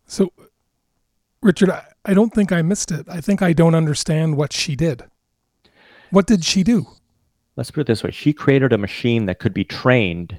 So 0.06 0.32
Richard, 1.44 1.70
I, 1.70 1.84
I 2.04 2.14
don't 2.14 2.34
think 2.34 2.50
I 2.50 2.62
missed 2.62 2.90
it. 2.90 3.06
I 3.08 3.20
think 3.20 3.40
I 3.40 3.52
don't 3.52 3.76
understand 3.76 4.36
what 4.36 4.52
she 4.52 4.74
did. 4.74 5.04
What 6.10 6.26
did 6.26 6.44
she 6.44 6.64
do? 6.64 6.88
let's 7.56 7.70
put 7.70 7.82
it 7.82 7.86
this 7.86 8.02
way 8.02 8.10
she 8.10 8.32
created 8.32 8.72
a 8.72 8.78
machine 8.78 9.26
that 9.26 9.38
could 9.38 9.54
be 9.54 9.64
trained 9.64 10.36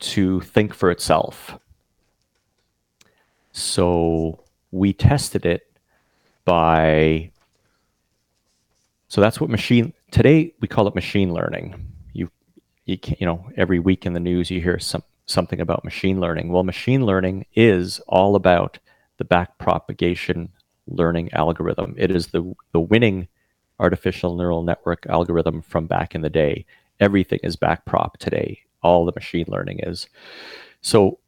to 0.00 0.40
think 0.40 0.74
for 0.74 0.90
itself. 0.90 1.58
So 3.52 4.44
we 4.70 4.92
tested 4.92 5.46
it 5.46 5.62
by 6.44 7.30
so 9.08 9.20
that's 9.20 9.40
what 9.40 9.48
machine 9.48 9.92
today 10.10 10.52
we 10.60 10.68
call 10.68 10.88
it 10.88 10.94
machine 10.94 11.32
learning. 11.32 11.92
You 12.12 12.30
you 12.84 12.98
can, 12.98 13.16
you 13.20 13.26
know 13.26 13.48
every 13.56 13.78
week 13.78 14.04
in 14.06 14.12
the 14.12 14.20
news 14.20 14.50
you 14.50 14.60
hear 14.60 14.78
some 14.78 15.02
something 15.26 15.60
about 15.60 15.84
machine 15.84 16.20
learning. 16.20 16.50
Well, 16.50 16.64
machine 16.64 17.06
learning 17.06 17.46
is 17.54 18.00
all 18.00 18.36
about 18.36 18.78
the 19.18 19.24
back 19.24 19.58
propagation 19.58 20.50
learning 20.86 21.32
algorithm. 21.32 21.94
It 21.98 22.10
is 22.10 22.28
the 22.28 22.54
the 22.72 22.80
winning 22.80 23.28
artificial 23.80 24.36
neural 24.36 24.62
network 24.62 25.06
algorithm 25.06 25.62
from 25.62 25.86
back 25.86 26.14
in 26.14 26.20
the 26.22 26.30
day. 26.30 26.66
Everything 27.00 27.40
is 27.42 27.56
backprop 27.56 28.14
today. 28.18 28.60
All 28.82 29.04
the 29.04 29.12
machine 29.14 29.46
learning 29.48 29.80
is. 29.82 30.08
So 30.80 31.18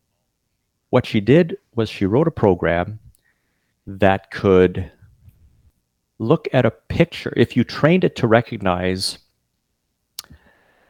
what 0.91 1.07
she 1.07 1.21
did 1.21 1.59
was 1.75 1.89
she 1.89 2.07
wrote 2.07 2.29
a 2.29 2.33
program 2.33 3.01
that 3.87 4.31
could 4.31 4.91
look 6.19 6.49
at 6.53 6.67
a 6.67 6.71
picture. 6.71 7.33
If 7.37 7.57
you 7.57 7.65
trained 7.65 8.05
it 8.05 8.17
to 8.17 8.27
recognize 8.27 9.19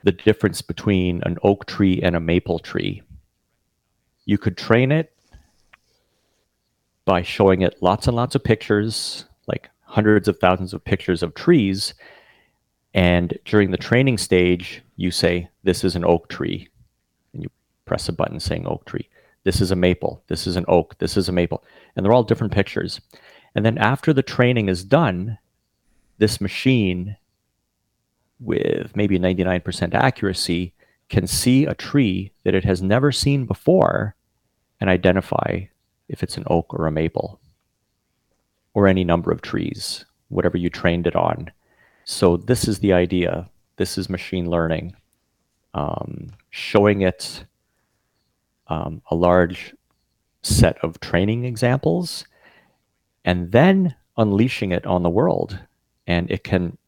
the 0.03 0.13
difference 0.13 0.63
between 0.63 1.23
an 1.25 1.39
oak 1.43 1.67
tree 1.67 2.01
and 2.03 2.15
a 2.15 2.21
maple 2.21 2.59
tree, 2.59 3.03
you 4.25 4.39
could 4.39 4.57
train 4.57 4.93
it 4.93 5.16
by 7.07 7.23
showing 7.23 7.63
it 7.63 7.81
lots 7.81 8.07
and 8.07 8.15
lots 8.15 8.35
of 8.35 8.45
pictures, 8.45 9.25
like 9.47 9.71
hundreds 9.83 10.29
of 10.29 10.39
thousands 10.39 10.75
of 10.75 10.85
pictures 10.85 11.23
of 11.23 11.35
trees. 11.35 11.95
And 12.93 13.39
during 13.47 13.71
the 13.71 13.79
training 13.79 14.19
stage, 14.19 14.83
you 14.97 15.11
say, 15.11 15.49
This 15.63 15.85
is 15.85 15.97
an 15.97 16.05
oak 16.05 16.29
tree. 16.29 16.69
And 17.33 17.43
you 17.43 17.49
press 17.87 18.09
a 18.11 18.13
button 18.13 18.41
saying 18.41 18.67
oak 18.67 18.85
tree. 18.85 19.09
This 19.45 19.61
is 19.61 19.71
a 19.71 19.77
maple. 19.77 20.23
This 20.27 20.47
is 20.47 20.57
an 20.57 20.65
oak. 20.67 20.99
This 20.99 21.17
is 21.17 21.29
a 21.29 21.33
maple. 21.33 21.65
And 21.95 22.05
they're 22.05 22.13
all 22.13 22.25
different 22.25 22.53
pictures. 22.53 23.01
And 23.55 23.65
then 23.65 23.79
after 23.79 24.13
the 24.13 24.23
training 24.23 24.69
is 24.69 24.85
done, 24.85 25.39
this 26.19 26.41
machine, 26.41 27.17
with 28.41 28.97
maybe 28.97 29.19
99% 29.19 29.95
accuracy, 29.95 30.75
can 31.09 31.27
see 31.27 31.65
a 31.65 31.75
tree 31.75 32.33
that 32.43 32.55
it 32.55 32.65
has 32.65 32.83
never 32.83 33.13
seen 33.13 33.47
before 33.47 34.17
and 34.81 34.91
identify 34.91 35.67
if 36.09 36.23
it's 36.23 36.37
an 36.37 36.45
oak 36.47 36.73
or 36.75 36.87
a 36.87 36.93
maple 36.93 37.41
or 38.75 38.87
any 38.87 39.05
number 39.05 39.31
of 39.31 39.43
trees, 39.43 40.05
whatever 40.29 40.57
you 40.57 40.69
trained 40.69 41.07
it 41.07 41.17
on. 41.17 41.51
So 42.05 42.37
this 42.37 42.69
is 42.69 42.79
the 42.79 42.93
idea. 42.93 43.49
This 43.77 43.99
is 43.99 44.09
machine 44.09 44.49
learning, 44.49 44.95
um, 45.75 46.29
showing 46.51 47.03
it 47.03 47.45
um, 48.69 49.03
a 49.11 49.15
large 49.15 49.75
set 50.43 50.79
of 50.85 51.01
training 51.01 51.45
examples, 51.45 52.27
and 53.25 53.51
then 53.53 53.95
unleashing 54.17 54.73
it 54.73 54.87
on 54.87 55.03
the 55.03 55.11
world. 55.11 55.59
And 56.07 56.31
it 56.31 56.45
can 56.45 56.79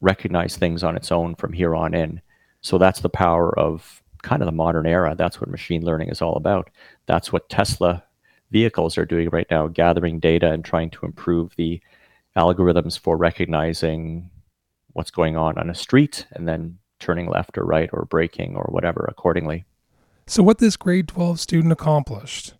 recognize 0.00 0.56
things 0.56 0.84
on 0.84 0.96
its 0.96 1.10
own 1.10 1.34
from 1.34 1.52
here 1.52 1.74
on 1.74 1.94
in. 1.94 2.20
So 2.60 2.78
that's 2.78 3.00
the 3.00 3.08
power 3.08 3.56
of 3.58 4.02
kind 4.22 4.42
of 4.42 4.46
the 4.46 4.52
modern 4.52 4.86
era. 4.86 5.14
That's 5.16 5.40
what 5.40 5.50
machine 5.50 5.84
learning 5.84 6.08
is 6.08 6.22
all 6.22 6.36
about. 6.36 6.70
That's 7.06 7.32
what 7.32 7.48
Tesla 7.48 8.04
vehicles 8.50 8.98
are 8.98 9.04
doing 9.04 9.28
right 9.30 9.46
now, 9.50 9.68
gathering 9.68 10.20
data 10.20 10.50
and 10.50 10.64
trying 10.64 10.90
to 10.90 11.06
improve 11.06 11.54
the 11.56 11.80
algorithms 12.36 12.98
for 12.98 13.16
recognizing 13.16 14.30
what's 14.92 15.10
going 15.10 15.36
on 15.36 15.58
on 15.58 15.70
a 15.70 15.74
street 15.74 16.26
and 16.32 16.48
then 16.48 16.78
turning 16.98 17.28
left 17.28 17.56
or 17.58 17.64
right 17.64 17.90
or 17.92 18.04
braking 18.04 18.56
or 18.56 18.68
whatever 18.70 19.06
accordingly. 19.08 19.64
So, 20.26 20.42
what 20.42 20.58
this 20.58 20.76
grade 20.76 21.08
12 21.08 21.40
student 21.40 21.72
accomplished 21.72 22.54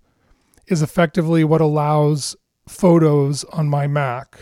is 0.66 0.82
effectively 0.82 1.44
what 1.44 1.60
allows 1.60 2.36
photos 2.66 3.44
on 3.44 3.68
my 3.68 3.86
Mac 3.86 4.38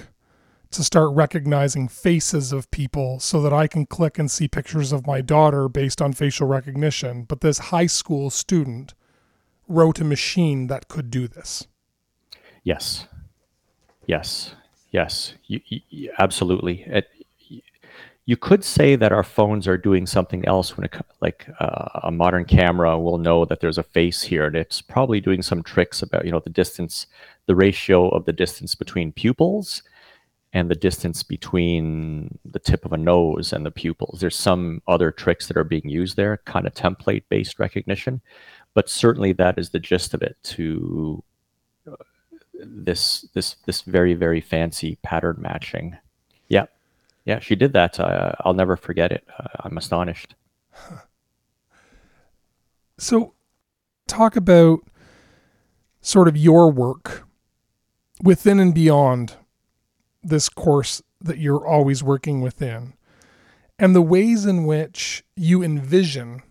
to 0.71 0.85
start 0.85 1.15
recognizing 1.15 1.89
faces 1.89 2.53
of 2.53 2.71
people 2.71 3.19
so 3.21 3.41
that 3.41 3.53
I 3.53 3.67
can 3.67 3.87
click 3.87 4.19
and 4.19 4.31
see 4.31 4.49
pictures 4.49 4.93
of 4.93 5.07
my 5.07 5.21
daughter 5.21 5.69
based 5.69 6.03
on 6.03 6.13
facial 6.13 6.47
recognition. 6.47 7.25
But 7.25 7.41
this 7.41 7.59
high 7.59 7.87
school 7.87 8.31
student 8.31 8.95
wrote 9.69 10.01
a 10.01 10.05
machine 10.05 10.67
that 10.69 10.89
could 10.89 11.11
do 11.11 11.29
this. 11.29 11.67
Yes. 12.63 13.07
Yes. 14.07 14.55
Yes. 14.91 15.35
You, 15.47 15.61
you, 15.67 16.13
absolutely. 16.19 16.83
It, 16.87 17.09
you 18.27 18.37
could 18.37 18.65
say 18.65 18.97
that 18.97 19.13
our 19.13 19.23
phones 19.23 19.69
are 19.69 19.79
doing 19.79 20.05
something 20.05 20.45
else 20.47 20.77
when 20.77 20.85
it 20.85 20.95
like 21.21 21.49
uh, 21.61 22.01
a 22.03 22.11
modern 22.11 22.45
camera 22.45 22.99
will 22.99 23.19
know 23.19 23.45
that 23.45 23.61
there's 23.61 23.79
a 23.79 23.85
face 23.85 24.23
here 24.23 24.47
and 24.47 24.57
it's 24.57 24.83
probably 24.83 25.21
doing 25.21 25.43
some 25.43 25.63
tricks 25.63 26.03
about 26.03 26.25
you 26.25 26.33
know 26.33 26.41
the 26.41 26.51
distance 26.51 27.07
the 27.47 27.55
ratio 27.55 28.09
of 28.09 28.25
the 28.25 28.33
distance 28.33 28.75
between 28.75 29.13
pupils 29.13 29.85
and 30.53 30.69
the 30.69 30.75
distance 30.75 31.23
between 31.23 32.37
the 32.45 32.59
tip 32.59 32.85
of 32.85 32.93
a 32.93 32.97
nose 32.97 33.53
and 33.53 33.65
the 33.65 33.71
pupils 33.71 34.19
there's 34.21 34.37
some 34.37 34.83
other 34.89 35.13
tricks 35.13 35.47
that 35.47 35.57
are 35.57 35.65
being 35.65 35.89
used 35.89 36.17
there 36.17 36.39
kind 36.47 36.67
of 36.67 36.75
template 36.75 37.23
based 37.29 37.61
recognition 37.61 38.21
but 38.77 38.89
certainly 38.89 39.33
that 39.33 39.59
is 39.59 39.71
the 39.71 39.81
gist 39.81 40.15
of 40.15 40.23
it 40.23 40.37
to 40.45 41.25
uh, 41.91 41.97
this 42.55 43.23
this 43.35 43.57
this 43.67 43.81
very 43.81 44.15
very 44.15 44.41
fancy 44.41 44.99
pattern 45.03 45.37
matching 45.41 45.97
yeah 46.49 46.67
yeah, 47.27 47.41
she 47.41 47.57
did 47.57 47.73
that. 47.73 47.99
Uh, 48.01 48.33
I'll 48.45 48.55
never 48.55 48.77
forget 48.77 49.11
it. 49.13 49.27
Uh, 49.39 49.49
I'm 49.61 49.77
astonished. 49.77 50.35
So, 52.99 53.35
talk 54.07 54.37
about 54.37 54.81
sort 56.01 56.29
of 56.29 56.37
your 56.37 56.71
work 56.73 57.29
within 58.23 58.59
and 58.59 58.75
beyond 58.75 59.35
this 60.23 60.49
course 60.49 61.03
that 61.21 61.37
you're 61.37 61.67
always 61.67 62.03
working 62.03 62.41
within, 62.41 62.95
and 63.79 63.95
the 63.95 64.01
ways 64.01 64.47
in 64.47 64.65
which 64.65 65.23
you 65.35 65.63
envision 65.63 66.43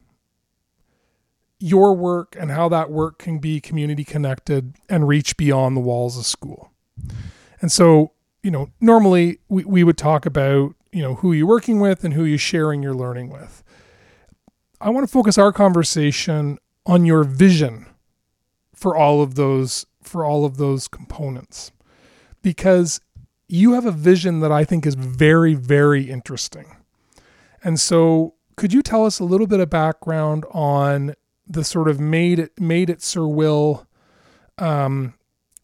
your 1.66 1.95
work 1.95 2.36
and 2.39 2.51
how 2.51 2.70
that 2.70 2.91
work 2.91 3.18
can 3.18 3.39
be 3.39 3.59
community 3.59 4.03
connected 4.03 4.76
and 4.88 5.07
reach 5.07 5.36
beyond 5.36 5.76
the 5.76 5.82
walls 5.82 6.16
of 6.16 6.24
school. 6.24 6.72
And 7.59 7.72
so, 7.72 8.11
you 8.43 8.51
know, 8.51 8.70
normally 8.80 9.39
we, 9.49 9.63
we 9.63 9.84
would 9.84 9.97
talk 9.97 10.28
about, 10.28 10.76
you 10.91 11.01
know, 11.01 11.16
who 11.16 11.34
you're 11.34 11.47
working 11.47 11.80
with 11.80 12.03
and 12.03 12.13
who 12.13 12.24
you're 12.24 12.38
sharing 12.38 12.84
your 12.84 12.93
learning 12.93 13.32
with. 13.32 13.63
I 14.80 14.91
want 14.91 15.07
to 15.07 15.11
focus 15.11 15.39
our 15.39 15.51
conversation 15.51 16.59
on 16.86 17.03
your 17.03 17.24
vision 17.24 17.88
for 18.72 18.95
all 18.95 19.24
of 19.24 19.34
those 19.34 19.88
for 20.03 20.24
all 20.24 20.45
of 20.45 20.57
those 20.57 20.88
components 20.88 21.72
because 22.43 23.01
you 23.47 23.74
have 23.74 23.88
a 23.88 23.91
vision 23.91 24.39
that 24.41 24.51
I 24.51 24.66
think 24.66 24.86
is 24.86 24.93
very 24.93 25.55
very 25.55 26.11
interesting. 26.11 26.76
And 27.63 27.80
so 27.80 28.36
could 28.55 28.72
you 28.72 28.84
tell 28.84 29.03
us 29.03 29.20
a 29.20 29.24
little 29.24 29.47
bit 29.47 29.59
of 29.59 29.72
background 29.72 30.45
on 30.51 31.16
the 31.48 31.64
sort 31.64 31.88
of 31.88 32.00
made 32.00 32.39
it 32.39 32.60
made 32.60 32.89
it 32.89 33.02
Sir 33.02 33.28
Will 33.28 33.88
um, 34.58 35.14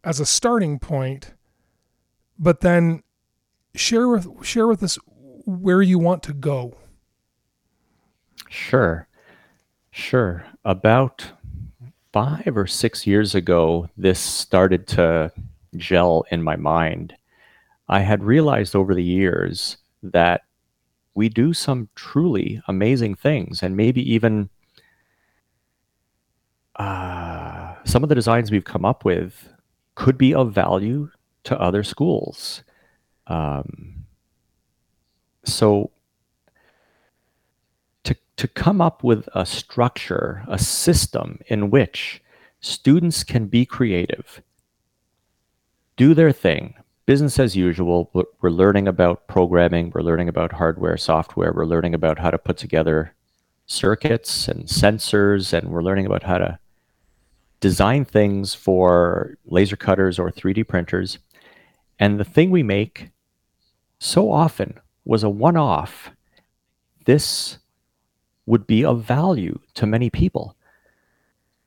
as 0.03 0.19
a 0.19 0.25
starting 0.25 0.79
point 0.79 1.33
but 2.41 2.61
then 2.61 3.03
share 3.75 4.09
with 4.09 4.27
share 4.43 4.67
with 4.67 4.81
us 4.83 4.97
where 5.45 5.81
you 5.81 5.99
want 5.99 6.23
to 6.23 6.33
go. 6.33 6.75
Sure. 8.49 9.07
Sure. 9.91 10.45
About 10.65 11.31
five 12.11 12.53
or 12.55 12.67
six 12.67 13.05
years 13.05 13.35
ago, 13.35 13.89
this 13.95 14.19
started 14.19 14.87
to 14.87 15.31
gel 15.77 16.25
in 16.31 16.43
my 16.43 16.55
mind. 16.55 17.15
I 17.87 17.99
had 18.01 18.23
realized 18.23 18.75
over 18.75 18.95
the 18.95 19.03
years 19.03 19.77
that 20.03 20.41
we 21.13 21.29
do 21.29 21.53
some 21.53 21.89
truly 21.95 22.61
amazing 22.67 23.15
things, 23.15 23.61
and 23.61 23.75
maybe 23.75 24.01
even 24.13 24.49
uh, 26.81 27.75
some 27.83 28.03
of 28.03 28.09
the 28.09 28.15
designs 28.15 28.51
we've 28.51 28.65
come 28.65 28.85
up 28.85 29.05
with 29.05 29.49
could 29.95 30.17
be 30.17 30.33
of 30.33 30.53
value 30.53 31.09
to 31.43 31.59
other 31.59 31.83
schools. 31.83 32.63
Um, 33.27 34.05
so 35.43 35.91
to, 38.03 38.15
to 38.37 38.47
come 38.47 38.81
up 38.81 39.03
with 39.03 39.29
a 39.33 39.45
structure, 39.45 40.43
a 40.47 40.57
system 40.57 41.39
in 41.47 41.69
which 41.69 42.21
students 42.59 43.23
can 43.23 43.45
be 43.47 43.65
creative, 43.65 44.41
do 45.97 46.13
their 46.13 46.31
thing, 46.31 46.73
business 47.05 47.39
as 47.39 47.55
usual. 47.55 48.09
We're 48.41 48.49
learning 48.49 48.87
about 48.87 49.27
programming, 49.27 49.91
we're 49.93 50.01
learning 50.01 50.29
about 50.29 50.53
hardware, 50.53 50.97
software, 50.97 51.51
we're 51.53 51.65
learning 51.65 51.93
about 51.93 52.19
how 52.19 52.31
to 52.31 52.37
put 52.37 52.57
together 52.57 53.13
circuits 53.65 54.47
and 54.47 54.65
sensors, 54.65 55.53
and 55.53 55.69
we're 55.69 55.83
learning 55.83 56.05
about 56.05 56.23
how 56.23 56.37
to 56.37 56.59
design 57.61 58.03
things 58.03 58.53
for 58.53 59.37
laser 59.45 59.77
cutters 59.77 60.19
or 60.19 60.29
3D 60.29 60.67
printers. 60.67 61.19
And 61.99 62.19
the 62.19 62.25
thing 62.25 62.51
we 62.51 62.63
make 62.63 63.11
so 63.99 64.31
often 64.31 64.79
was 65.05 65.23
a 65.23 65.29
one 65.29 65.55
off. 65.55 66.11
This 67.05 67.59
would 68.47 68.67
be 68.67 68.83
of 68.83 69.03
value 69.03 69.59
to 69.75 69.85
many 69.85 70.09
people, 70.09 70.57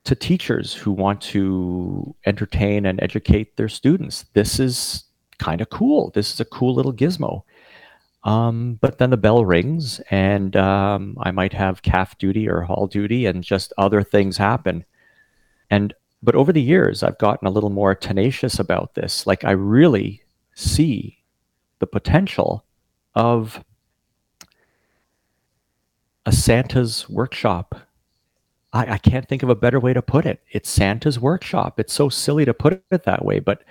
to 0.05 0.15
teachers 0.15 0.75
who 0.75 0.91
want 0.91 1.21
to 1.21 2.15
entertain 2.27 2.85
and 2.85 3.01
educate 3.03 3.57
their 3.57 3.69
students. 3.69 4.27
This 4.35 4.59
is 4.59 5.05
kind 5.39 5.61
of 5.61 5.71
cool. 5.71 6.11
This 6.11 6.33
is 6.33 6.41
a 6.41 6.45
cool 6.45 6.75
little 6.75 6.93
gizmo. 6.93 7.43
Um, 8.25 8.79
but 8.81 8.99
then 8.99 9.11
the 9.11 9.17
bell 9.17 9.45
rings, 9.45 10.01
and 10.11 10.57
um, 10.57 11.17
I 11.21 11.31
might 11.31 11.53
have 11.53 11.83
calf 11.83 12.19
duty 12.19 12.49
or 12.49 12.63
hall 12.63 12.87
duty, 12.87 13.27
and 13.27 13.45
just 13.45 13.73
other 13.79 14.03
things 14.03 14.39
happen. 14.39 14.85
And 15.71 15.95
but 16.23 16.35
over 16.35 16.53
the 16.53 16.63
years, 16.63 17.03
I've 17.03 17.19
gotten 17.19 17.47
a 17.47 17.51
little 17.51 17.71
more 17.71 17.95
tenacious 17.95 18.59
about 18.59 18.95
this. 18.95 19.27
Like 19.27 19.45
I 19.45 19.51
really 19.51 20.23
see 20.55 21.19
the 21.81 21.87
potential 21.87 22.65
of 23.15 23.63
a 26.27 26.33
Santa's 26.33 27.09
workshop. 27.09 27.75
I, 28.73 28.95
I, 28.95 28.99
can't 28.99 29.29
think 29.29 29.43
of 29.43 29.51
a 29.51 29.55
better 29.55 29.79
way 29.79 29.93
to 29.93 30.01
put 30.01 30.25
it. 30.25 30.41
It's 30.51 30.71
Santa's 30.71 31.21
workshop. 31.21 31.79
It's 31.79 31.93
so 31.93 32.09
silly 32.09 32.45
to 32.47 32.55
put 32.55 32.83
it 32.91 33.05
that 33.05 33.25
way, 33.25 33.39
but 33.39 33.63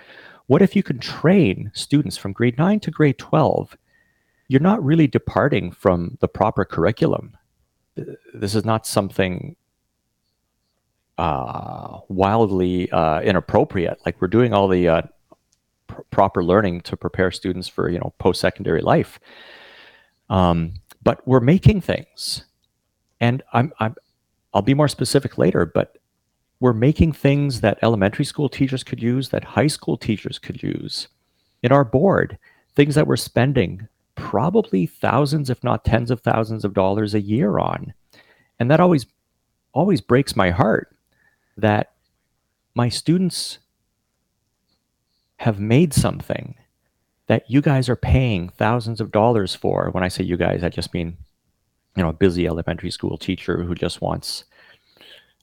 what 0.46 0.62
if 0.62 0.76
you 0.76 0.82
can 0.82 0.98
train 0.98 1.70
students 1.74 2.16
from 2.16 2.32
grade 2.32 2.58
9 2.58 2.80
to 2.80 2.90
grade 2.90 3.18
12? 3.18 3.76
You're 4.48 4.60
not 4.60 4.84
really 4.84 5.06
departing 5.06 5.72
from 5.72 6.18
the 6.20 6.28
proper 6.28 6.64
curriculum. 6.64 7.36
This 7.96 8.54
is 8.54 8.64
not 8.64 8.86
something 8.86 9.56
uh, 11.18 12.00
wildly 12.08 12.90
uh, 12.90 13.20
inappropriate. 13.20 13.98
Like 14.04 14.20
we're 14.20 14.28
doing 14.28 14.52
all 14.52 14.68
the 14.68 14.88
uh, 14.88 15.02
pr- 15.86 16.02
proper 16.10 16.44
learning 16.44 16.82
to 16.82 16.96
prepare 16.96 17.30
students 17.30 17.68
for 17.68 17.88
you 17.88 17.98
know 17.98 18.14
post-secondary 18.18 18.82
life. 18.82 19.20
Um, 20.30 20.74
but 21.02 21.26
we're 21.26 21.40
making 21.40 21.82
things. 21.82 22.44
And 23.20 23.42
I'm, 23.52 23.72
I'm 23.78 23.94
i'll 24.52 24.62
be 24.62 24.74
more 24.74 24.88
specific 24.88 25.36
later 25.38 25.66
but 25.66 25.96
we're 26.60 26.72
making 26.72 27.12
things 27.12 27.60
that 27.60 27.78
elementary 27.82 28.24
school 28.24 28.48
teachers 28.48 28.82
could 28.82 29.02
use 29.02 29.28
that 29.28 29.44
high 29.44 29.66
school 29.66 29.96
teachers 29.98 30.38
could 30.38 30.62
use 30.62 31.08
in 31.62 31.72
our 31.72 31.84
board. 31.84 32.38
Things 32.74 32.94
that 32.94 33.06
we're 33.06 33.16
spending 33.16 33.88
probably 34.14 34.86
thousands 34.86 35.50
if 35.50 35.62
not 35.62 35.84
tens 35.84 36.10
of 36.10 36.20
thousands 36.20 36.64
of 36.64 36.72
dollars 36.72 37.14
a 37.14 37.20
year 37.20 37.58
on. 37.58 37.92
And 38.58 38.70
that 38.70 38.80
always 38.80 39.06
always 39.72 40.00
breaks 40.00 40.36
my 40.36 40.50
heart 40.50 40.93
that 41.56 41.92
my 42.74 42.88
students 42.88 43.58
have 45.38 45.60
made 45.60 45.92
something 45.92 46.54
that 47.26 47.48
you 47.50 47.60
guys 47.60 47.88
are 47.88 47.96
paying 47.96 48.48
thousands 48.50 49.00
of 49.00 49.10
dollars 49.10 49.54
for. 49.54 49.90
When 49.90 50.04
I 50.04 50.08
say 50.08 50.24
you 50.24 50.36
guys, 50.36 50.62
I 50.62 50.68
just 50.68 50.92
mean, 50.92 51.16
you 51.96 52.02
know, 52.02 52.10
a 52.10 52.14
busy 52.14 52.46
elementary 52.46 52.90
school 52.90 53.16
teacher 53.16 53.62
who 53.62 53.74
just 53.74 54.00
wants, 54.00 54.44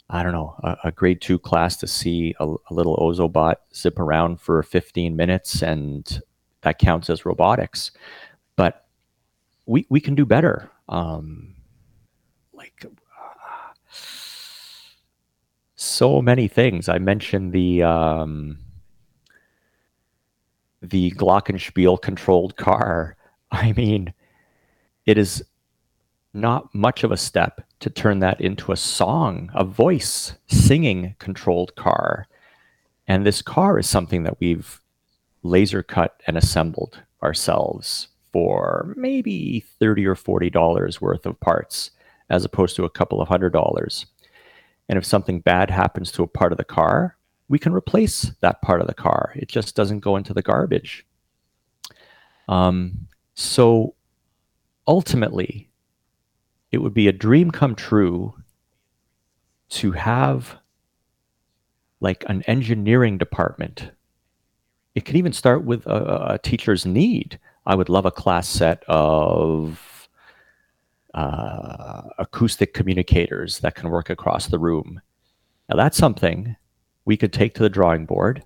I 0.10 0.22
don't 0.22 0.34
know, 0.34 0.56
a, 0.64 0.78
a 0.86 0.92
grade 0.92 1.22
two 1.22 1.40
class 1.40 1.78
to 1.78 1.88
see 1.88 2.36
a, 2.40 2.46
a 2.46 2.74
little 2.74 2.98
Ozobot 2.98 3.56
zip 3.74 4.00
around 4.00 4.40
for 4.40 4.62
15 4.62 5.16
minutes 5.16 5.62
and 5.64 6.22
that 6.62 6.78
counts 6.78 7.10
as 7.10 7.26
robotics. 7.26 7.92
But 8.56 8.86
we 9.66 9.86
we 9.90 10.00
can 10.00 10.16
do 10.16 10.26
better. 10.26 10.70
Um, 10.90 11.56
like 12.54 12.86
so 15.82 16.22
many 16.22 16.48
things. 16.48 16.88
I 16.88 17.00
mentioned 17.00 17.54
the 17.54 17.84
um, 17.84 18.58
the 20.82 21.12
glockenspiel 21.12 22.02
controlled 22.02 22.56
car. 22.56 23.18
I 23.52 23.74
mean, 23.74 24.14
it 25.06 25.18
is 25.18 25.44
not 26.34 26.74
much 26.74 27.04
of 27.04 27.12
a 27.12 27.18
step 27.18 27.62
to 27.80 27.90
turn 27.90 28.20
that 28.20 28.40
into 28.40 28.72
a 28.72 28.78
song, 28.78 29.50
a 29.54 29.66
voice 29.66 30.34
singing 30.48 31.16
controlled 31.20 31.76
car. 31.76 32.28
And 33.08 33.26
this 33.26 33.42
car 33.42 33.78
is 33.80 33.90
something 33.90 34.24
that 34.24 34.40
we've 34.40 34.80
laser 35.44 35.84
cut 35.84 36.22
and 36.28 36.38
assembled 36.38 37.02
ourselves 37.24 38.08
for 38.32 38.94
maybe 38.96 39.66
30 39.80 40.06
or 40.06 40.16
40 40.16 40.50
dollars 40.52 41.02
worth 41.02 41.26
of 41.26 41.40
parts 41.40 41.92
as 42.30 42.46
opposed 42.46 42.76
to 42.78 42.86
a 42.86 42.90
couple 42.90 43.20
of 43.20 43.28
hundred 43.28 43.52
dollars. 43.52 44.06
And 44.90 44.98
if 44.98 45.06
something 45.06 45.40
bad 45.40 45.70
happens 45.70 46.12
to 46.14 46.24
a 46.24 46.28
part 46.28 46.52
of 46.52 46.58
the 46.58 46.64
car, 46.64 47.18
we 47.48 47.60
can 47.60 47.74
replace 47.74 48.32
that 48.42 48.62
part 48.62 48.82
of 48.82 48.88
the 48.88 48.94
car. 48.94 49.34
It 49.36 49.48
just 49.50 49.76
doesn't 49.76 50.00
go 50.00 50.16
into 50.16 50.34
the 50.34 50.42
garbage. 50.42 51.06
Um, 52.48 53.08
so 53.34 53.96
ultimately, 54.88 55.70
it 56.72 56.80
would 56.80 56.94
be 56.94 57.08
a 57.08 57.14
dream 57.14 57.52
come 57.52 57.76
true 57.76 58.36
to 59.70 59.92
have 59.92 60.58
like 62.00 62.24
an 62.28 62.42
engineering 62.44 63.18
department. 63.18 63.92
It 64.96 65.06
could 65.06 65.16
even 65.16 65.34
start 65.34 65.64
with 65.64 65.86
a, 65.86 66.34
a 66.34 66.40
teacher's 66.40 66.86
need. 66.86 67.40
I 67.66 67.76
would 67.76 67.90
love 67.90 68.06
a 68.06 68.12
class 68.12 68.48
set 68.48 68.84
of 68.88 69.80
uh, 71.14 72.04
acoustic 72.18 72.74
communicators 72.74 73.60
that 73.60 73.76
can 73.76 73.90
work 73.90 74.10
across 74.10 74.48
the 74.48 74.60
room. 74.60 75.02
Now, 75.70 75.76
that's 75.76 75.98
something 75.98 76.56
we 77.06 77.18
could 77.18 77.34
take 77.34 77.54
to 77.56 77.64
the 77.64 77.70
drawing 77.70 78.06
board, 78.06 78.44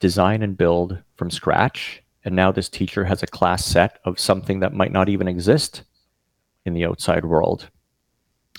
design 0.00 0.42
and 0.42 0.56
build 0.56 0.98
from 1.16 1.30
scratch. 1.30 2.02
And 2.24 2.36
now 2.36 2.52
this 2.52 2.68
teacher 2.68 3.04
has 3.04 3.22
a 3.22 3.26
class 3.28 3.64
set 3.64 3.98
of 4.04 4.20
something 4.20 4.60
that 4.60 4.74
might 4.74 4.92
not 4.92 5.08
even 5.08 5.28
exist 5.28 5.82
in 6.64 6.74
the 6.74 6.84
outside 6.84 7.24
world. 7.24 7.68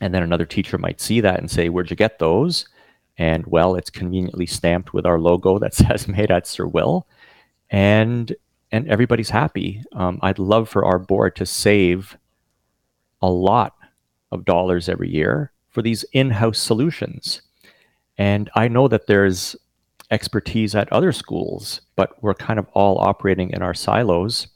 And 0.01 0.13
then 0.13 0.23
another 0.23 0.45
teacher 0.45 0.77
might 0.77 0.99
see 0.99 1.21
that 1.21 1.39
and 1.39 1.49
say, 1.49 1.69
Where'd 1.69 1.89
you 1.89 1.95
get 1.95 2.19
those? 2.19 2.67
And 3.17 3.45
well, 3.45 3.75
it's 3.75 3.89
conveniently 3.89 4.45
stamped 4.45 4.93
with 4.93 5.05
our 5.05 5.19
logo 5.19 5.59
that 5.59 5.73
says 5.73 6.07
made 6.07 6.31
at 6.31 6.47
Sir 6.47 6.67
Will. 6.67 7.07
And 7.69 8.36
and 8.71 8.89
everybody's 8.89 9.29
happy. 9.29 9.84
Um, 9.93 10.19
I'd 10.23 10.39
love 10.39 10.67
for 10.67 10.84
our 10.84 10.97
board 10.97 11.36
to 11.36 11.45
save 11.45 12.17
a 13.24 13.30
lot 13.30 13.74
of 14.32 14.45
dollars 14.45 14.88
every 14.88 15.09
year 15.09 15.51
for 15.69 15.82
these 15.82 16.05
in-house 16.11 16.59
solutions. 16.59 17.41
And 18.17 18.49
I 18.53 18.67
know 18.67 18.88
that 18.88 19.07
there's 19.07 19.55
expertise 20.11 20.76
at 20.76 20.91
other 20.93 21.11
schools, 21.11 21.82
but 21.95 22.21
we're 22.21 22.36
kind 22.36 22.59
of 22.59 22.67
all 22.74 22.99
operating 22.99 23.49
in 23.49 23.63
our 23.63 23.74
silos. 23.74 24.47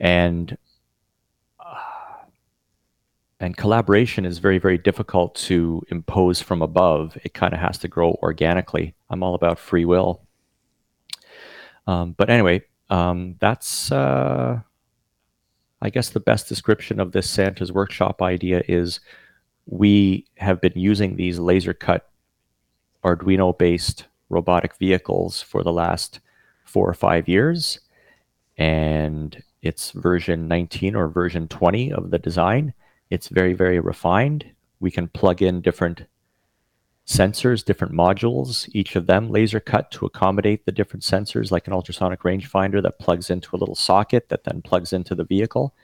And 0.00 0.56
and 3.40 3.56
collaboration 3.56 4.24
is 4.24 4.38
very, 4.38 4.58
very 4.58 4.78
difficult 4.78 5.34
to 5.34 5.82
impose 5.90 6.40
from 6.40 6.62
above. 6.62 7.18
It 7.24 7.34
kind 7.34 7.52
of 7.52 7.58
has 7.58 7.76
to 7.78 7.88
grow 7.88 8.16
organically. 8.22 8.94
I'm 9.10 9.24
all 9.24 9.34
about 9.34 9.58
free 9.58 9.84
will. 9.84 10.22
Um, 11.88 12.14
but 12.16 12.30
anyway, 12.30 12.62
um, 12.88 13.34
that's, 13.40 13.90
uh, 13.90 14.60
I 15.82 15.90
guess, 15.90 16.10
the 16.10 16.20
best 16.20 16.48
description 16.48 17.00
of 17.00 17.12
this 17.12 17.28
Santa's 17.28 17.72
Workshop 17.72 18.22
idea 18.22 18.62
is 18.68 19.00
we 19.66 20.24
have 20.38 20.60
been 20.60 20.72
using 20.74 21.16
these 21.16 21.38
laser 21.38 21.74
cut 21.74 22.08
Arduino 23.04 23.56
based 23.56 24.06
robotic 24.30 24.76
vehicles 24.76 25.42
for 25.42 25.62
the 25.62 25.72
last 25.72 26.20
four 26.64 26.88
or 26.88 26.94
five 26.94 27.28
years. 27.28 27.80
And 28.56 29.42
it's 29.60 29.90
version 29.90 30.48
19 30.48 30.96
or 30.96 31.08
version 31.08 31.48
20 31.48 31.92
of 31.92 32.10
the 32.10 32.18
design 32.18 32.72
it's 33.12 33.28
very, 33.28 33.52
very 33.52 33.78
refined. 33.78 34.46
We 34.80 34.90
can 34.90 35.06
plug 35.06 35.42
in 35.42 35.60
different 35.60 36.06
sensors, 37.06 37.64
different 37.64 37.92
modules, 37.92 38.68
each 38.72 38.96
of 38.96 39.06
them 39.06 39.30
laser 39.30 39.60
cut 39.60 39.90
to 39.90 40.06
accommodate 40.06 40.64
the 40.64 40.72
different 40.72 41.02
sensors, 41.02 41.50
like 41.50 41.66
an 41.66 41.72
ultrasonic 41.72 42.20
rangefinder 42.20 42.82
that 42.82 42.98
plugs 42.98 43.30
into 43.30 43.54
a 43.54 43.58
little 43.58 43.74
socket 43.74 44.28
that 44.28 44.44
then 44.44 44.62
plugs 44.62 44.92
into 44.92 45.14
the 45.14 45.24
vehicle. 45.24 45.74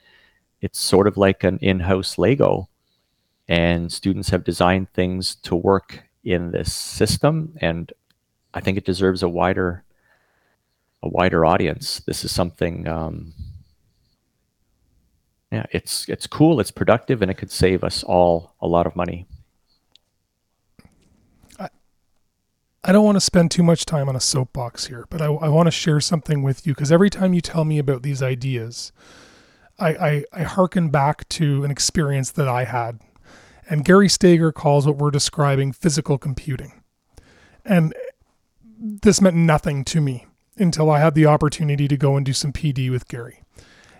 It's 0.61 0.79
sort 0.79 1.07
of 1.07 1.17
like 1.17 1.43
an 1.43 1.57
in 1.61 1.81
house 1.81 2.17
Lego. 2.17 2.69
And 3.47 3.91
students 3.91 4.29
have 4.29 4.43
designed 4.43 4.93
things 4.93 5.35
to 5.35 5.55
work 5.55 6.03
in 6.23 6.51
this 6.51 6.73
system. 6.73 7.57
And 7.61 7.91
I 8.53 8.61
think 8.61 8.77
it 8.77 8.85
deserves 8.85 9.23
a 9.23 9.29
wider 9.29 9.83
a 11.01 11.09
wider 11.09 11.45
audience. 11.45 12.01
This 12.05 12.25
is 12.25 12.31
something 12.31 12.87
um, 12.87 13.33
yeah, 15.51 15.65
it's 15.71 16.07
it's 16.07 16.27
cool, 16.27 16.59
it's 16.59 16.71
productive, 16.71 17.21
and 17.21 17.31
it 17.31 17.35
could 17.35 17.51
save 17.51 17.83
us 17.83 18.03
all 18.03 18.53
a 18.61 18.67
lot 18.67 18.85
of 18.85 18.95
money. 18.95 19.25
I, 21.59 21.69
I 22.83 22.91
don't 22.91 23.03
want 23.03 23.17
to 23.17 23.21
spend 23.21 23.51
too 23.51 23.63
much 23.63 23.85
time 23.85 24.07
on 24.07 24.15
a 24.15 24.21
soapbox 24.21 24.87
here, 24.87 25.05
but 25.09 25.21
I, 25.21 25.25
I 25.25 25.49
want 25.49 25.67
to 25.67 25.71
share 25.71 25.99
something 25.99 26.43
with 26.43 26.65
you 26.65 26.73
because 26.73 26.91
every 26.91 27.09
time 27.09 27.33
you 27.33 27.41
tell 27.41 27.65
me 27.65 27.77
about 27.77 28.03
these 28.03 28.23
ideas, 28.23 28.91
I, 29.77 29.89
I, 29.89 30.23
I 30.33 30.43
hearken 30.43 30.89
back 30.89 31.27
to 31.29 31.63
an 31.63 31.71
experience 31.71 32.31
that 32.31 32.47
I 32.47 32.63
had. 32.63 32.99
And 33.69 33.85
Gary 33.85 34.09
Stager 34.09 34.51
calls 34.51 34.87
what 34.87 34.97
we're 34.97 35.11
describing 35.11 35.71
physical 35.73 36.17
computing. 36.17 36.81
And 37.65 37.93
this 38.79 39.21
meant 39.21 39.35
nothing 39.35 39.83
to 39.85 40.01
me 40.01 40.25
until 40.57 40.89
I 40.89 40.99
had 40.99 41.15
the 41.15 41.25
opportunity 41.25 41.87
to 41.87 41.97
go 41.97 42.15
and 42.17 42.25
do 42.25 42.33
some 42.33 42.53
PD 42.53 42.89
with 42.89 43.07
Gary. 43.07 43.43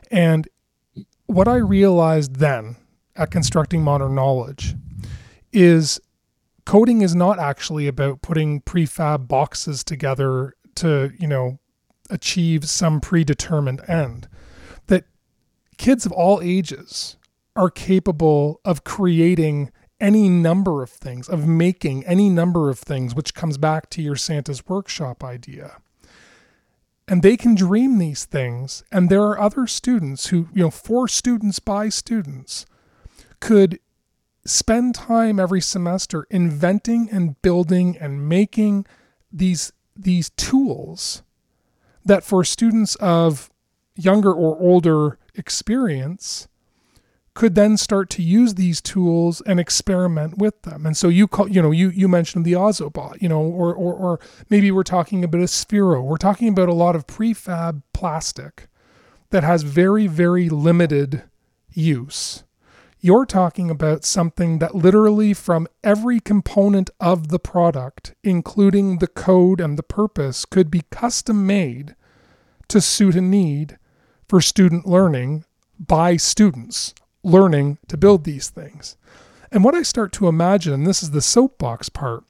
And 0.10 0.48
what 1.26 1.48
I 1.48 1.56
realized 1.56 2.38
then 2.38 2.78
at 3.16 3.30
constructing 3.30 3.84
modern 3.84 4.16
knowledge 4.16 4.76
is 5.52 6.00
coding 6.70 7.02
is 7.02 7.16
not 7.16 7.40
actually 7.40 7.88
about 7.88 8.22
putting 8.22 8.62
prefab 8.62 9.28
boxes 9.28 9.84
together 9.84 10.54
to, 10.76 11.12
you 11.18 11.28
know, 11.28 11.58
achieve 12.12 12.70
some 12.70 13.02
predetermined 13.02 13.82
end. 13.90 14.28
That 14.86 15.06
kids 15.80 16.06
of 16.06 16.12
all 16.12 16.40
ages 16.44 17.18
are 17.56 17.72
capable 17.72 18.62
of 18.64 18.84
creating 18.84 19.72
any 20.00 20.30
number 20.30 20.84
of 20.84 20.92
things, 20.92 21.28
of 21.28 21.48
making 21.48 22.06
any 22.06 22.30
number 22.30 22.70
of 22.70 22.78
things, 22.78 23.16
which 23.16 23.34
comes 23.34 23.58
back 23.58 23.90
to 23.90 24.04
your 24.04 24.16
Santa's 24.16 24.68
workshop 24.68 25.24
idea 25.24 25.78
and 27.08 27.24
they 27.24 27.36
can 27.36 27.56
dream 27.56 27.98
these 27.98 28.26
things 28.26 28.84
and 28.92 29.10
there 29.10 29.24
are 29.24 29.40
other 29.40 29.66
students 29.66 30.28
who 30.28 30.48
you 30.54 30.62
know 30.62 30.70
for 30.70 31.08
students 31.08 31.58
by 31.58 31.90
students 31.90 32.68
could 33.40 33.80
spend 34.50 34.96
time 34.96 35.40
every 35.40 35.62
semester 35.62 36.28
inventing 36.30 37.10
and 37.12 37.42
building 37.42 37.98
and 37.98 38.28
making 38.28 38.86
these 39.32 39.72
these 39.96 40.30
tools 40.32 41.24
that 42.06 42.24
for 42.24 42.44
students 42.44 42.96
of 42.96 43.50
younger 43.96 44.34
or 44.34 44.58
older 44.60 45.18
experience 45.36 46.48
could 47.34 47.56
then 47.56 47.78
start 47.78 48.10
to 48.10 48.22
use 48.22 48.56
these 48.56 48.82
tools 48.82 49.42
and 49.46 49.60
experiment 49.60 50.38
with 50.38 50.62
them. 50.64 50.86
And 50.86 50.98
so 50.98 51.08
you 51.08 51.28
call, 51.28 51.48
you 51.48 51.62
know, 51.62 51.72
you 51.72 51.90
you 51.90 52.08
mentioned 52.08 52.44
the 52.44 52.54
Ozobot, 52.54 53.22
you 53.22 53.30
know, 53.30 53.42
or 53.42 53.74
or 53.74 53.94
or 53.94 54.20
maybe 54.50 54.72
we're 54.72 54.84
talking 54.84 55.24
about 55.24 55.42
a 55.42 55.46
Sphero. 55.46 56.04
We're 56.04 56.18
talking 56.18 56.50
about 56.50 56.70
a 56.70 56.74
lot 56.74 56.96
of 56.96 57.08
prefab 57.08 57.82
plastic 57.94 58.68
that 59.30 59.44
has 59.44 59.64
very 59.64 60.08
very 60.08 60.50
limited 60.50 61.24
use. 61.72 62.44
You're 63.02 63.26
talking 63.26 63.70
about 63.70 64.04
something 64.04 64.60
that 64.60 64.76
literally 64.76 65.34
from 65.34 65.68
every 65.86 66.20
component 66.20 66.90
of 67.00 67.30
the 67.30 67.40
product, 67.40 68.14
including 68.26 68.98
the 68.98 69.08
code 69.08 69.62
and 69.62 69.78
the 69.78 69.84
purpose, 69.84 70.44
could 70.44 70.70
be 70.70 70.84
custom 70.90 71.48
made 71.48 71.96
to 72.68 72.82
suit 72.82 73.16
a 73.16 73.22
need 73.22 73.78
for 74.28 74.42
student 74.42 74.86
learning 74.86 75.46
by 75.80 76.18
students 76.18 76.94
learning 77.24 77.78
to 77.88 77.96
build 77.96 78.26
these 78.26 78.50
things. 78.50 78.98
And 79.50 79.64
what 79.64 79.76
I 79.76 79.82
start 79.84 80.12
to 80.14 80.28
imagine, 80.28 80.74
and 80.74 80.86
this 80.86 81.02
is 81.02 81.12
the 81.12 81.22
soapbox 81.22 81.88
part, 81.88 82.26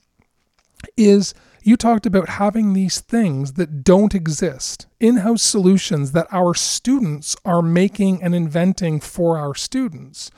is 0.95 1.33
you 1.63 1.77
talked 1.77 2.05
about 2.05 2.29
having 2.29 2.73
these 2.73 2.99
things 2.99 3.53
that 3.53 3.83
don't 3.83 4.13
exist, 4.13 4.85
in 4.99 5.17
house 5.17 5.41
solutions 5.41 6.11
that 6.11 6.27
our 6.31 6.53
students 6.53 7.35
are 7.43 7.63
making 7.63 8.21
and 8.21 8.35
inventing 8.35 8.99
for 8.99 9.37
our 9.37 9.55
students. 9.55 10.29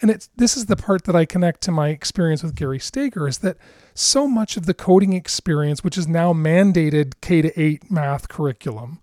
And 0.00 0.10
it's 0.10 0.28
this 0.36 0.56
is 0.56 0.66
the 0.66 0.76
part 0.76 1.04
that 1.04 1.16
I 1.16 1.24
connect 1.24 1.60
to 1.62 1.70
my 1.70 1.88
experience 1.88 2.42
with 2.42 2.54
Gary 2.54 2.78
Stager 2.78 3.28
is 3.28 3.38
that 3.38 3.56
so 3.94 4.26
much 4.26 4.56
of 4.56 4.66
the 4.66 4.74
coding 4.74 5.12
experience, 5.12 5.84
which 5.84 5.98
is 5.98 6.08
now 6.08 6.32
mandated 6.32 7.14
K 7.20 7.42
to 7.42 7.60
8 7.60 7.90
math 7.90 8.28
curriculum, 8.28 9.00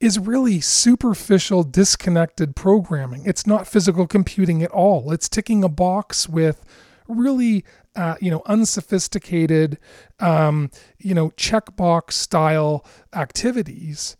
is 0.00 0.18
really 0.18 0.60
superficial, 0.60 1.62
disconnected 1.62 2.56
programming. 2.56 3.24
It's 3.24 3.46
not 3.46 3.66
physical 3.66 4.06
computing 4.06 4.62
at 4.62 4.70
all. 4.70 5.12
It's 5.12 5.28
ticking 5.28 5.64
a 5.64 5.68
box 5.68 6.28
with 6.28 6.64
really, 7.08 7.64
uh, 7.96 8.16
you 8.20 8.30
know, 8.30 8.42
unsophisticated, 8.46 9.78
um, 10.20 10.70
you 10.98 11.14
know, 11.14 11.30
checkbox 11.30 12.12
style 12.12 12.84
activities. 13.12 14.16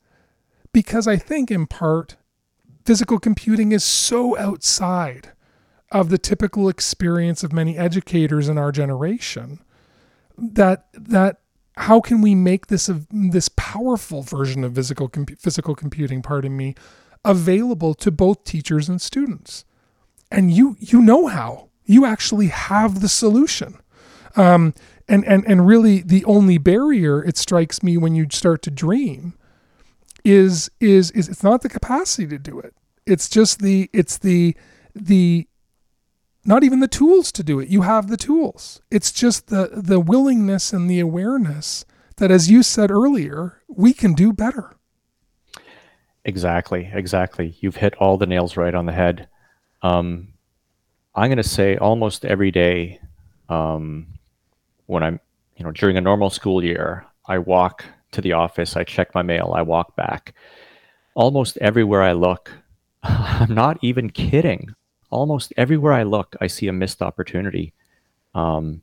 Because 0.73 1.07
I 1.07 1.17
think, 1.17 1.51
in 1.51 1.67
part, 1.67 2.17
physical 2.85 3.19
computing 3.19 3.73
is 3.73 3.85
so 3.85 4.37
outside 4.39 5.33
of 5.95 6.11
the 6.11 6.19
typical 6.19 6.69
experience 6.69 7.45
of 7.45 7.53
many 7.53 7.79
educators 7.79 8.49
in 8.49 8.59
our 8.59 8.73
generation 8.73 9.61
that 10.37 10.89
that 10.93 11.39
how 11.77 12.01
can 12.01 12.21
we 12.21 12.35
make 12.35 12.67
this 12.67 12.89
a, 12.89 13.01
this 13.11 13.49
powerful 13.51 14.23
version 14.23 14.65
of 14.65 14.75
physical 14.75 15.11
physical 15.39 15.75
computing, 15.75 16.21
pardon 16.21 16.57
me, 16.57 16.75
available 17.25 17.95
to 17.95 18.11
both 18.11 18.45
teachers 18.45 18.89
and 18.89 19.01
students? 19.01 19.65
And 20.31 20.51
you 20.51 20.77
you 20.81 21.01
know 21.01 21.29
how. 21.29 21.71
You 21.85 22.05
actually 22.05 22.49
have 22.49 23.01
the 23.01 23.09
solution. 23.09 23.79
Um, 24.37 24.75
and 25.09 25.25
and 25.27 25.45
and 25.47 25.67
really 25.67 26.01
the 26.01 26.25
only 26.25 26.59
barrier 26.59 27.23
it 27.23 27.37
strikes 27.37 27.83
me 27.83 27.97
when 27.97 28.17
you 28.17 28.27
start 28.31 28.63
to 28.63 28.71
dream 28.71 29.35
is 30.25 30.71
is 30.81 31.13
is 31.13 31.29
it's 31.29 31.43
not 31.45 31.63
the 31.63 31.69
capacity 31.69 32.27
to 32.27 32.39
do 32.39 32.59
it. 32.59 32.75
It's 33.07 33.29
just 33.29 33.61
the 33.61 33.91
it's 33.93 34.19
the 34.19 34.57
the 34.95 35.47
not 36.45 36.63
even 36.63 36.81
the 36.81 36.89
tools 36.89 37.33
to 37.33 37.43
do 37.43 37.61
it. 37.61 37.69
You 37.69 37.83
have 37.83 38.09
the 38.09 38.17
tools. 38.17 38.81
It's 38.91 39.13
just 39.13 39.49
the 39.49 39.71
the 39.73 40.01
willingness 40.01 40.73
and 40.73 40.89
the 40.89 41.01
awareness 41.01 41.85
that 42.17 42.31
as 42.31 42.51
you 42.51 42.63
said 42.63 42.91
earlier, 42.91 43.63
we 43.69 43.93
can 43.93 44.15
do 44.15 44.33
better. 44.33 44.77
Exactly, 46.25 46.91
exactly. 46.93 47.57
You've 47.61 47.77
hit 47.77 47.95
all 47.97 48.17
the 48.17 48.27
nails 48.27 48.57
right 48.57 48.75
on 48.75 48.87
the 48.87 48.93
head. 48.93 49.29
Um, 49.83 50.29
I'm 51.15 51.29
going 51.29 51.37
to 51.37 51.43
say 51.43 51.77
almost 51.77 52.25
every 52.25 52.51
day 52.51 53.01
um, 53.49 54.07
when 54.87 55.03
I'm, 55.03 55.21
you 55.57 55.65
know, 55.65 55.71
during 55.71 55.97
a 55.97 56.01
normal 56.01 56.31
school 56.31 56.65
year, 56.65 57.05
I 57.27 57.39
walk 57.39 57.85
to 58.13 58.21
the 58.21 58.33
office, 58.33 58.77
I 58.77 58.85
check 58.85 59.15
my 59.15 59.23
mail, 59.23 59.53
I 59.55 59.63
walk 59.63 59.97
back. 59.97 60.35
Almost 61.15 61.59
everywhere 61.59 62.03
I 62.03 62.13
look, 62.13 62.51
I'm 63.03 63.55
not 63.55 63.79
even 63.83 64.09
kidding 64.09 64.75
almost 65.15 65.53
everywhere 65.57 65.93
I 65.93 66.03
look, 66.03 66.37
I 66.41 66.47
see 66.47 66.69
a 66.69 66.73
missed 66.73 67.03
opportunity. 67.03 67.73
Um, 68.35 68.83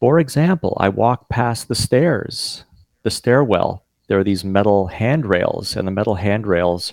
for 0.00 0.18
example, 0.18 0.76
I 0.78 0.88
walk 0.90 1.28
past 1.28 1.68
the 1.68 1.74
stairs, 1.74 2.64
the 3.02 3.10
stairwell. 3.10 3.84
There 4.06 4.18
are 4.18 4.24
these 4.24 4.44
metal 4.44 4.86
handrails, 4.88 5.76
and 5.76 5.88
the 5.88 5.92
metal 5.92 6.16
handrails 6.16 6.92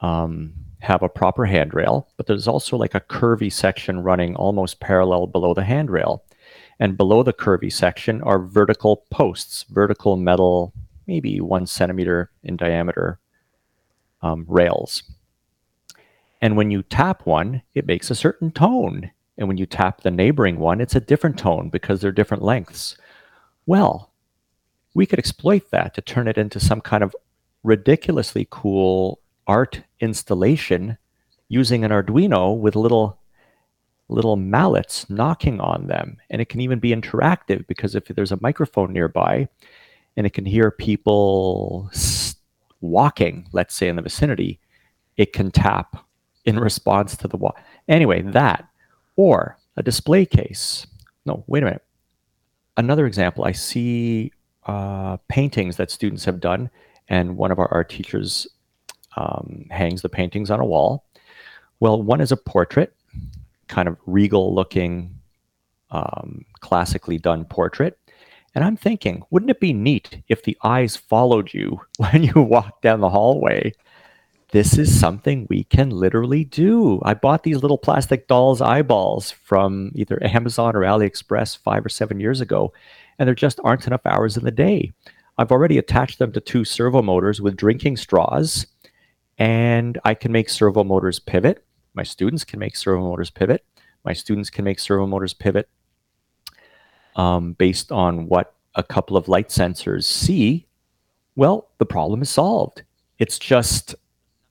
um, 0.00 0.52
have 0.80 1.02
a 1.02 1.08
proper 1.08 1.46
handrail, 1.46 2.08
but 2.16 2.26
there's 2.26 2.48
also 2.48 2.76
like 2.76 2.94
a 2.94 3.00
curvy 3.00 3.52
section 3.52 4.02
running 4.02 4.36
almost 4.36 4.80
parallel 4.80 5.26
below 5.26 5.54
the 5.54 5.64
handrail. 5.64 6.24
And 6.80 6.96
below 6.96 7.22
the 7.22 7.32
curvy 7.32 7.72
section 7.72 8.22
are 8.22 8.40
vertical 8.40 9.04
posts, 9.10 9.64
vertical 9.70 10.16
metal, 10.16 10.72
maybe 11.06 11.40
one 11.40 11.66
centimeter 11.66 12.30
in 12.42 12.56
diameter 12.56 13.20
um, 14.22 14.44
rails. 14.48 15.02
And 16.42 16.56
when 16.56 16.72
you 16.72 16.82
tap 16.82 17.24
one, 17.24 17.62
it 17.72 17.86
makes 17.86 18.10
a 18.10 18.16
certain 18.16 18.50
tone. 18.50 19.12
And 19.38 19.46
when 19.46 19.56
you 19.56 19.64
tap 19.64 20.02
the 20.02 20.10
neighboring 20.10 20.58
one, 20.58 20.80
it's 20.80 20.96
a 20.96 21.00
different 21.00 21.38
tone 21.38 21.70
because 21.70 22.00
they're 22.00 22.10
different 22.10 22.42
lengths. 22.42 22.96
Well, 23.64 24.12
we 24.92 25.06
could 25.06 25.20
exploit 25.20 25.70
that 25.70 25.94
to 25.94 26.02
turn 26.02 26.26
it 26.26 26.36
into 26.36 26.58
some 26.58 26.80
kind 26.80 27.04
of 27.04 27.14
ridiculously 27.62 28.48
cool 28.50 29.20
art 29.46 29.82
installation 30.00 30.98
using 31.48 31.84
an 31.84 31.92
Arduino 31.92 32.58
with 32.58 32.76
little 32.76 33.18
little 34.08 34.36
mallets 34.36 35.08
knocking 35.08 35.60
on 35.60 35.86
them. 35.86 36.18
And 36.28 36.42
it 36.42 36.48
can 36.48 36.60
even 36.60 36.80
be 36.80 36.90
interactive 36.90 37.66
because 37.66 37.94
if 37.94 38.04
there's 38.06 38.32
a 38.32 38.42
microphone 38.42 38.92
nearby 38.92 39.48
and 40.16 40.26
it 40.26 40.34
can 40.34 40.44
hear 40.44 40.70
people 40.70 41.90
walking, 42.80 43.48
let's 43.52 43.74
say 43.74 43.88
in 43.88 43.96
the 43.96 44.02
vicinity, 44.02 44.60
it 45.16 45.32
can 45.32 45.50
tap 45.50 46.04
in 46.44 46.58
response 46.58 47.16
to 47.16 47.28
the 47.28 47.36
wall. 47.36 47.56
Anyway, 47.88 48.22
that 48.22 48.66
or 49.16 49.56
a 49.76 49.82
display 49.82 50.26
case. 50.26 50.86
No, 51.24 51.44
wait 51.46 51.62
a 51.62 51.66
minute. 51.66 51.84
Another 52.76 53.06
example, 53.06 53.44
I 53.44 53.52
see 53.52 54.32
uh, 54.66 55.18
paintings 55.28 55.76
that 55.76 55.90
students 55.90 56.24
have 56.24 56.40
done, 56.40 56.70
and 57.08 57.36
one 57.36 57.50
of 57.50 57.58
our 57.58 57.72
art 57.72 57.90
teachers 57.90 58.46
um, 59.16 59.66
hangs 59.70 60.02
the 60.02 60.08
paintings 60.08 60.50
on 60.50 60.60
a 60.60 60.64
wall. 60.64 61.04
Well, 61.80 62.02
one 62.02 62.20
is 62.20 62.32
a 62.32 62.36
portrait, 62.36 62.94
kind 63.68 63.88
of 63.88 63.96
regal 64.06 64.54
looking, 64.54 65.14
um, 65.90 66.44
classically 66.60 67.18
done 67.18 67.44
portrait. 67.44 67.98
And 68.54 68.64
I'm 68.64 68.76
thinking, 68.76 69.22
wouldn't 69.30 69.50
it 69.50 69.60
be 69.60 69.72
neat 69.72 70.22
if 70.28 70.42
the 70.42 70.56
eyes 70.62 70.96
followed 70.96 71.52
you 71.52 71.80
when 71.98 72.22
you 72.22 72.34
walk 72.34 72.82
down 72.82 73.00
the 73.00 73.08
hallway 73.08 73.72
this 74.52 74.76
is 74.76 74.98
something 74.98 75.46
we 75.48 75.64
can 75.64 75.88
literally 75.88 76.44
do. 76.44 77.00
I 77.04 77.14
bought 77.14 77.42
these 77.42 77.62
little 77.62 77.78
plastic 77.78 78.28
dolls 78.28 78.60
eyeballs 78.60 79.30
from 79.30 79.92
either 79.94 80.22
Amazon 80.22 80.76
or 80.76 80.80
AliExpress 80.80 81.56
five 81.56 81.84
or 81.84 81.88
seven 81.88 82.20
years 82.20 82.42
ago, 82.42 82.72
and 83.18 83.26
there 83.26 83.34
just 83.34 83.58
aren't 83.64 83.86
enough 83.86 84.04
hours 84.04 84.36
in 84.36 84.44
the 84.44 84.50
day. 84.50 84.92
I've 85.38 85.52
already 85.52 85.78
attached 85.78 86.18
them 86.18 86.32
to 86.32 86.40
two 86.40 86.66
servo 86.66 87.00
motors 87.00 87.40
with 87.40 87.56
drinking 87.56 87.96
straws, 87.96 88.66
and 89.38 89.98
I 90.04 90.12
can 90.12 90.32
make 90.32 90.50
servo 90.50 90.84
motors 90.84 91.18
pivot. 91.18 91.64
My 91.94 92.02
students 92.02 92.44
can 92.44 92.58
make 92.58 92.76
servo 92.76 93.00
motors 93.00 93.30
pivot. 93.30 93.64
My 94.04 94.12
students 94.12 94.50
can 94.50 94.66
make 94.66 94.78
servo 94.78 95.06
motors 95.06 95.32
pivot 95.32 95.68
um, 97.16 97.54
based 97.54 97.90
on 97.90 98.26
what 98.26 98.54
a 98.74 98.82
couple 98.82 99.16
of 99.16 99.28
light 99.28 99.48
sensors 99.48 100.04
see. 100.04 100.66
Well, 101.36 101.70
the 101.78 101.86
problem 101.86 102.20
is 102.20 102.28
solved. 102.28 102.82
It's 103.18 103.38
just 103.38 103.94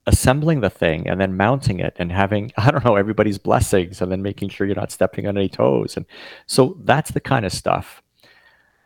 assembling 0.06 0.60
the 0.60 0.70
thing 0.70 1.08
and 1.08 1.20
then 1.20 1.36
mounting 1.36 1.78
it 1.78 1.94
and 1.98 2.10
having 2.10 2.52
i 2.56 2.70
don't 2.70 2.84
know 2.84 2.96
everybody's 2.96 3.38
blessings 3.38 4.00
and 4.00 4.10
then 4.10 4.22
making 4.22 4.48
sure 4.48 4.66
you're 4.66 4.76
not 4.76 4.90
stepping 4.90 5.26
on 5.28 5.36
any 5.36 5.48
toes. 5.48 5.96
And 5.96 6.06
so 6.46 6.76
that's 6.84 7.12
the 7.12 7.20
kind 7.20 7.46
of 7.46 7.52
stuff 7.52 8.02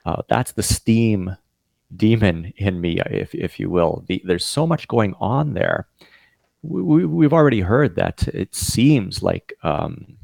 uh, 0.06 0.22
that's 0.28 0.52
the 0.52 0.62
steam 0.62 1.36
demon 1.94 2.52
in 2.56 2.80
me 2.80 3.00
if, 3.06 3.34
if 3.34 3.60
you 3.60 3.68
will. 3.68 4.04
The, 4.06 4.22
there's 4.24 4.44
so 4.44 4.66
much 4.66 4.88
going 4.88 5.14
on 5.20 5.54
there. 5.54 5.88
We, 6.62 7.04
we, 7.04 7.24
have 7.24 7.32
already 7.32 7.60
heard 7.60 7.96
that 7.96 8.26
it 8.28 8.54
seems 8.54 9.22
like 9.22 9.52
um, 9.62 10.16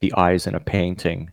the 0.00 0.12
eyes 0.14 0.46
in 0.46 0.54
a 0.54 0.60
painting 0.60 1.32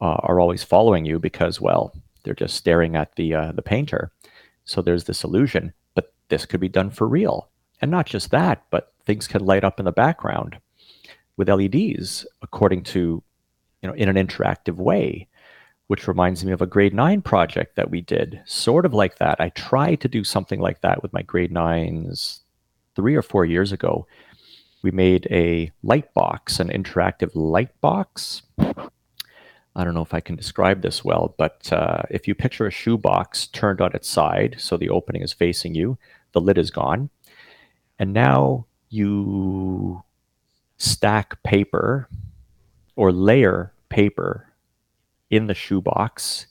uh, 0.00 0.16
are 0.20 0.40
always 0.40 0.62
following 0.62 1.04
you 1.04 1.18
because 1.18 1.60
well 1.60 1.94
they're 2.24 2.34
just 2.34 2.56
staring 2.56 2.96
at 2.96 3.14
the 3.16 3.34
uh, 3.34 3.52
the 3.52 3.62
painter. 3.62 4.10
So 4.64 4.80
there's 4.82 5.04
this 5.04 5.22
illusion 5.22 5.72
but 5.94 6.12
this 6.28 6.46
could 6.46 6.60
be 6.60 6.68
done 6.68 6.90
for 6.90 7.06
real 7.06 7.48
and 7.80 7.90
not 7.90 8.06
just 8.06 8.30
that, 8.30 8.64
but 8.70 8.92
things 9.04 9.26
can 9.26 9.44
light 9.44 9.64
up 9.64 9.78
in 9.78 9.84
the 9.84 9.92
background 9.92 10.58
with 11.36 11.48
LEDs 11.48 12.26
according 12.42 12.82
to, 12.82 13.22
you 13.82 13.88
know, 13.88 13.94
in 13.94 14.08
an 14.08 14.16
interactive 14.16 14.76
way, 14.76 15.28
which 15.86 16.08
reminds 16.08 16.44
me 16.44 16.52
of 16.52 16.62
a 16.62 16.66
grade 16.66 16.94
nine 16.94 17.22
project 17.22 17.76
that 17.76 17.90
we 17.90 18.00
did, 18.00 18.40
sort 18.44 18.86
of 18.86 18.94
like 18.94 19.18
that. 19.18 19.40
I 19.40 19.50
tried 19.50 20.00
to 20.00 20.08
do 20.08 20.24
something 20.24 20.60
like 20.60 20.80
that 20.80 21.02
with 21.02 21.12
my 21.12 21.22
grade 21.22 21.52
nines 21.52 22.40
three 22.94 23.14
or 23.14 23.22
four 23.22 23.44
years 23.44 23.72
ago. 23.72 24.06
We 24.82 24.90
made 24.90 25.26
a 25.30 25.70
light 25.82 26.12
box, 26.14 26.58
an 26.58 26.68
interactive 26.68 27.30
light 27.34 27.78
box. 27.80 28.42
I 28.58 29.84
don't 29.84 29.94
know 29.94 30.02
if 30.02 30.14
I 30.14 30.20
can 30.20 30.36
describe 30.36 30.80
this 30.80 31.04
well, 31.04 31.34
but 31.36 31.70
uh, 31.70 32.02
if 32.10 32.26
you 32.26 32.34
picture 32.34 32.66
a 32.66 32.70
shoebox 32.70 33.46
turned 33.48 33.82
on 33.82 33.94
its 33.94 34.08
side, 34.08 34.56
so 34.58 34.78
the 34.78 34.88
opening 34.88 35.20
is 35.20 35.34
facing 35.34 35.74
you, 35.74 35.98
the 36.32 36.40
lid 36.40 36.56
is 36.56 36.70
gone 36.70 37.10
and 37.98 38.12
now 38.12 38.66
you 38.88 40.02
stack 40.78 41.42
paper 41.42 42.08
or 42.94 43.12
layer 43.12 43.72
paper 43.88 44.52
in 45.30 45.46
the 45.46 45.54
shoebox. 45.54 46.46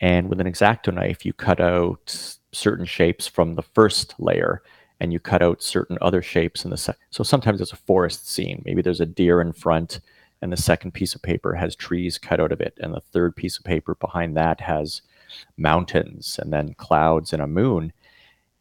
And 0.00 0.28
with 0.28 0.40
an 0.40 0.46
X-Acto 0.46 0.92
knife, 0.94 1.24
you 1.24 1.32
cut 1.32 1.60
out 1.60 2.36
certain 2.52 2.86
shapes 2.86 3.26
from 3.26 3.54
the 3.54 3.62
first 3.62 4.14
layer 4.18 4.62
and 4.98 5.12
you 5.12 5.20
cut 5.20 5.42
out 5.42 5.62
certain 5.62 5.96
other 6.00 6.22
shapes 6.22 6.64
in 6.64 6.70
the 6.70 6.76
second. 6.76 7.00
So 7.10 7.22
sometimes 7.24 7.60
it's 7.60 7.72
a 7.72 7.76
forest 7.76 8.28
scene. 8.28 8.62
Maybe 8.64 8.82
there's 8.82 9.00
a 9.00 9.06
deer 9.06 9.40
in 9.40 9.52
front 9.52 10.00
and 10.42 10.52
the 10.52 10.56
second 10.56 10.92
piece 10.92 11.14
of 11.14 11.22
paper 11.22 11.54
has 11.54 11.76
trees 11.76 12.18
cut 12.18 12.40
out 12.40 12.52
of 12.52 12.60
it. 12.60 12.78
And 12.80 12.94
the 12.94 13.00
third 13.00 13.36
piece 13.36 13.58
of 13.58 13.64
paper 13.64 13.94
behind 13.94 14.36
that 14.36 14.60
has 14.60 15.02
mountains 15.56 16.38
and 16.40 16.52
then 16.52 16.74
clouds 16.74 17.32
and 17.32 17.42
a 17.42 17.46
moon. 17.46 17.92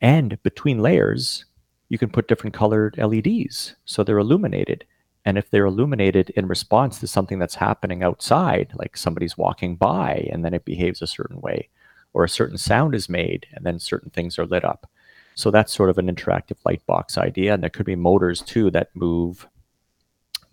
And 0.02 0.42
between 0.44 0.80
layers, 0.80 1.46
you 1.90 1.98
can 1.98 2.10
put 2.10 2.28
different 2.28 2.54
colored 2.54 2.98
LEDs 2.98 3.76
so 3.86 4.04
they're 4.04 4.20
illuminated. 4.20 4.86
And 5.26 5.38
if 5.38 5.50
they're 5.50 5.66
illuminated 5.66 6.30
in 6.32 6.48
response 6.48 7.00
to 7.00 7.08
something 7.08 7.40
that's 7.40 7.56
happening 7.56 8.04
outside, 8.04 8.72
like 8.76 8.96
somebody's 8.96 9.38
walking 9.38 9.76
by 9.76 10.30
and 10.32 10.46
then 10.46 10.54
it 10.54 10.66
behaves 10.66 11.02
a 11.02 11.08
certain 11.08 11.42
way, 11.42 11.70
or 12.14 12.24
a 12.24 12.30
certain 12.30 12.58
sound 12.58 12.96
is 12.96 13.10
made 13.10 13.48
and 13.54 13.66
then 13.66 13.80
certain 13.80 14.10
things 14.10 14.40
are 14.40 14.46
lit 14.46 14.64
up. 14.64 14.90
So 15.36 15.52
that's 15.52 15.74
sort 15.74 15.90
of 15.90 15.98
an 15.98 16.14
interactive 16.14 16.58
light 16.66 16.86
box 16.86 17.18
idea, 17.18 17.54
and 17.54 17.64
there 17.64 17.70
could 17.70 17.86
be 17.86 17.96
motors 17.96 18.42
too 18.42 18.70
that 18.72 18.94
move 18.94 19.48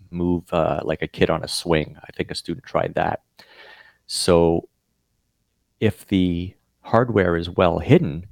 move 0.09 0.51
uh, 0.53 0.79
like 0.83 1.01
a 1.01 1.07
kid 1.07 1.29
on 1.29 1.43
a 1.43 1.47
swing. 1.47 1.97
I 2.01 2.11
think 2.13 2.31
a 2.31 2.35
student 2.35 2.65
tried 2.65 2.93
that. 2.95 3.21
So 4.05 4.69
if 5.81 6.07
the 6.07 6.53
hardware 6.81 7.35
is 7.35 7.49
well 7.49 7.79
hidden, 7.79 8.27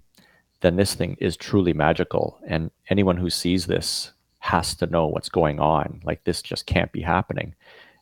then 0.66 0.76
this 0.78 0.96
thing 0.96 1.16
is 1.20 1.38
truly 1.38 1.74
magical, 1.74 2.40
and 2.48 2.72
anyone 2.90 3.18
who 3.18 3.30
sees 3.30 3.68
this 3.68 4.12
has 4.40 4.76
to 4.76 4.88
know 4.88 5.06
what's 5.08 5.30
going 5.30 5.60
on. 5.60 6.02
Like 6.04 6.24
this 6.24 6.42
just 6.42 6.66
can't 6.66 6.92
be 6.92 7.02
happening. 7.02 7.54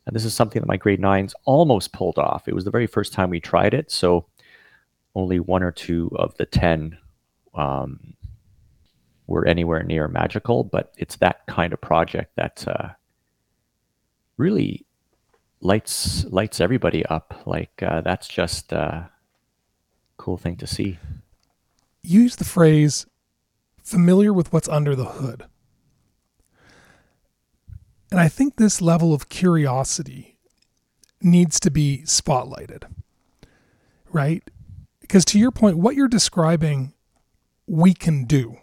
And 0.05 0.15
this 0.15 0.25
is 0.25 0.33
something 0.33 0.61
that 0.61 0.67
my 0.67 0.77
grade 0.77 0.99
nines 0.99 1.35
almost 1.45 1.93
pulled 1.93 2.17
off. 2.17 2.47
It 2.47 2.55
was 2.55 2.65
the 2.65 2.71
very 2.71 2.87
first 2.87 3.13
time 3.13 3.29
we 3.29 3.39
tried 3.39 3.73
it, 3.73 3.91
so 3.91 4.25
only 5.15 5.39
one 5.39 5.61
or 5.61 5.71
two 5.71 6.09
of 6.15 6.35
the 6.37 6.45
ten 6.45 6.97
um, 7.53 8.13
were 9.27 9.45
anywhere 9.45 9.83
near 9.83 10.07
magical, 10.07 10.63
but 10.63 10.93
it's 10.97 11.17
that 11.17 11.45
kind 11.47 11.73
of 11.73 11.81
project 11.81 12.31
that 12.35 12.65
uh, 12.67 12.89
really 14.37 14.85
lights 15.59 16.25
lights 16.25 16.61
everybody 16.61 17.05
up. 17.07 17.43
Like 17.45 17.83
uh, 17.83 18.01
that's 18.01 18.27
just 18.27 18.71
a 18.71 19.09
cool 20.17 20.37
thing 20.37 20.57
to 20.57 20.67
see. 20.67 20.97
Use 22.03 22.35
the 22.35 22.45
phrase 22.45 23.05
"familiar 23.83 24.33
with 24.33 24.51
what's 24.51 24.69
under 24.69 24.95
the 24.95 25.05
hood," 25.05 25.45
and 28.11 28.19
I 28.19 28.27
think 28.27 28.55
this 28.55 28.81
level 28.81 29.13
of 29.13 29.29
curiosity 29.29 30.37
needs 31.21 31.59
to 31.61 31.71
be 31.71 32.03
spotlighted, 32.05 32.83
right? 34.11 34.43
Because 34.99 35.25
to 35.25 35.39
your 35.39 35.51
point, 35.51 35.77
what 35.77 35.95
you're 35.95 36.07
describing, 36.07 36.93
we 37.65 37.93
can 37.93 38.25
do 38.25 38.57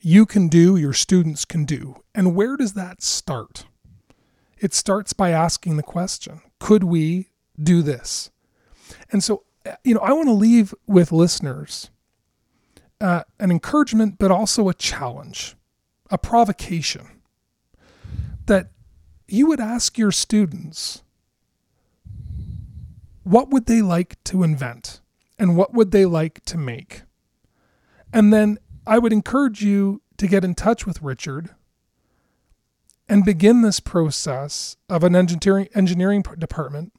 you 0.00 0.26
can 0.26 0.48
do, 0.48 0.76
your 0.76 0.92
students 0.92 1.44
can 1.44 1.64
do. 1.64 2.02
And 2.14 2.34
where 2.34 2.56
does 2.56 2.74
that 2.74 3.02
start? 3.02 3.66
It 4.58 4.74
starts 4.74 5.12
by 5.12 5.30
asking 5.30 5.76
the 5.76 5.82
question 5.82 6.40
Could 6.58 6.84
we 6.84 7.28
do 7.60 7.82
this? 7.82 8.30
And 9.10 9.22
so, 9.22 9.44
you 9.84 9.94
know, 9.94 10.00
I 10.00 10.12
want 10.12 10.28
to 10.28 10.32
leave 10.32 10.74
with 10.86 11.12
listeners 11.12 11.90
uh, 13.00 13.22
an 13.38 13.50
encouragement, 13.50 14.18
but 14.18 14.30
also 14.30 14.68
a 14.68 14.74
challenge, 14.74 15.56
a 16.10 16.18
provocation 16.18 17.20
that 18.46 18.70
you 19.28 19.46
would 19.46 19.60
ask 19.60 19.98
your 19.98 20.10
students 20.10 21.02
what 23.22 23.50
would 23.50 23.66
they 23.66 23.82
like 23.82 24.22
to 24.24 24.42
invent 24.42 25.00
and 25.38 25.56
what 25.56 25.74
would 25.74 25.90
they 25.90 26.06
like 26.06 26.42
to 26.46 26.56
make? 26.56 27.02
And 28.10 28.32
then 28.32 28.58
I 28.86 28.98
would 28.98 29.12
encourage 29.12 29.62
you 29.62 30.00
to 30.16 30.26
get 30.26 30.44
in 30.44 30.54
touch 30.54 30.86
with 30.86 31.02
Richard 31.02 31.50
and 33.06 33.24
begin 33.24 33.60
this 33.60 33.80
process 33.80 34.76
of 34.88 35.04
an 35.04 35.14
engineering 35.14 35.68
engineering 35.74 36.22
department 36.38 36.92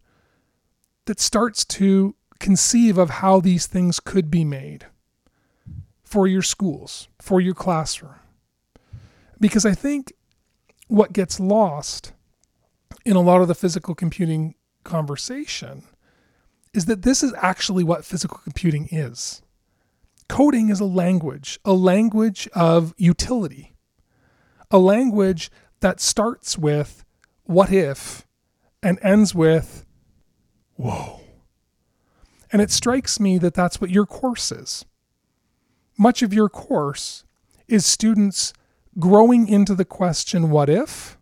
that 1.06 1.20
starts 1.20 1.66
to 1.66 2.16
conceive 2.40 2.98
of 2.98 3.10
how 3.10 3.40
these 3.40 3.66
things 3.66 4.00
could 4.00 4.30
be 4.30 4.46
made 4.46 4.86
for 6.10 6.28
your 6.28 6.42
schools, 6.42 7.08
for 7.20 7.40
your 7.40 7.54
classroom. 7.54 8.16
Because 9.40 9.64
I 9.66 9.74
think 9.74 10.12
what 10.88 11.14
gets 11.14 11.40
lost 11.40 12.14
in 13.06 13.16
a 13.16 13.22
lot 13.22 13.42
of 13.42 13.48
the 13.48 13.54
physical 13.54 13.94
computing 13.94 14.56
conversation 14.84 15.84
is 16.74 16.86
that 16.86 17.04
this 17.04 17.22
is 17.22 17.34
actually 17.38 17.84
what 17.84 18.06
physical 18.06 18.40
computing 18.44 18.88
is 18.92 19.44
coding 20.28 20.70
is 20.70 20.80
a 20.80 20.86
language, 20.86 21.60
a 21.66 21.74
language 21.74 22.48
of 22.54 22.94
utility, 22.98 23.76
a 24.72 24.78
language 24.78 25.52
that 25.82 26.00
starts 26.00 26.58
with 26.58 27.04
what 27.44 27.74
if 27.74 28.28
and 28.82 29.00
ends 29.02 29.36
with 29.36 29.86
whoa. 30.76 31.20
And 32.52 32.62
it 32.62 32.72
strikes 32.72 33.20
me 33.20 33.38
that 33.40 33.54
that's 33.54 33.82
what 33.82 33.90
your 33.90 34.06
course 34.06 34.52
is. 34.52 34.86
Much 36.00 36.22
of 36.22 36.34
your 36.34 36.48
course 36.48 37.26
is 37.68 37.86
students 37.86 38.54
growing 38.98 39.50
into 39.50 39.76
the 39.76 39.84
question, 39.84 40.50
what 40.50 40.70
if? 40.70 41.18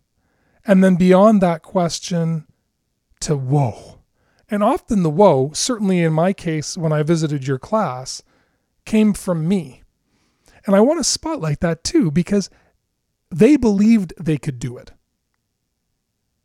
And 0.64 0.84
then 0.84 0.94
beyond 0.94 1.42
that 1.42 1.62
question 1.62 2.46
to 3.20 3.36
whoa. 3.36 3.98
And 4.48 4.62
often 4.62 5.02
the 5.02 5.10
whoa, 5.10 5.50
certainly 5.52 6.00
in 6.00 6.12
my 6.12 6.32
case, 6.32 6.78
when 6.78 6.92
I 6.92 7.02
visited 7.02 7.44
your 7.44 7.58
class, 7.58 8.22
came 8.84 9.14
from 9.14 9.48
me. 9.48 9.82
And 10.64 10.76
I 10.76 10.80
want 10.80 11.00
to 11.00 11.04
spotlight 11.04 11.58
that 11.58 11.82
too 11.82 12.12
because 12.12 12.48
they 13.30 13.56
believed 13.56 14.14
they 14.16 14.38
could 14.38 14.60
do 14.60 14.78
it. 14.78 14.92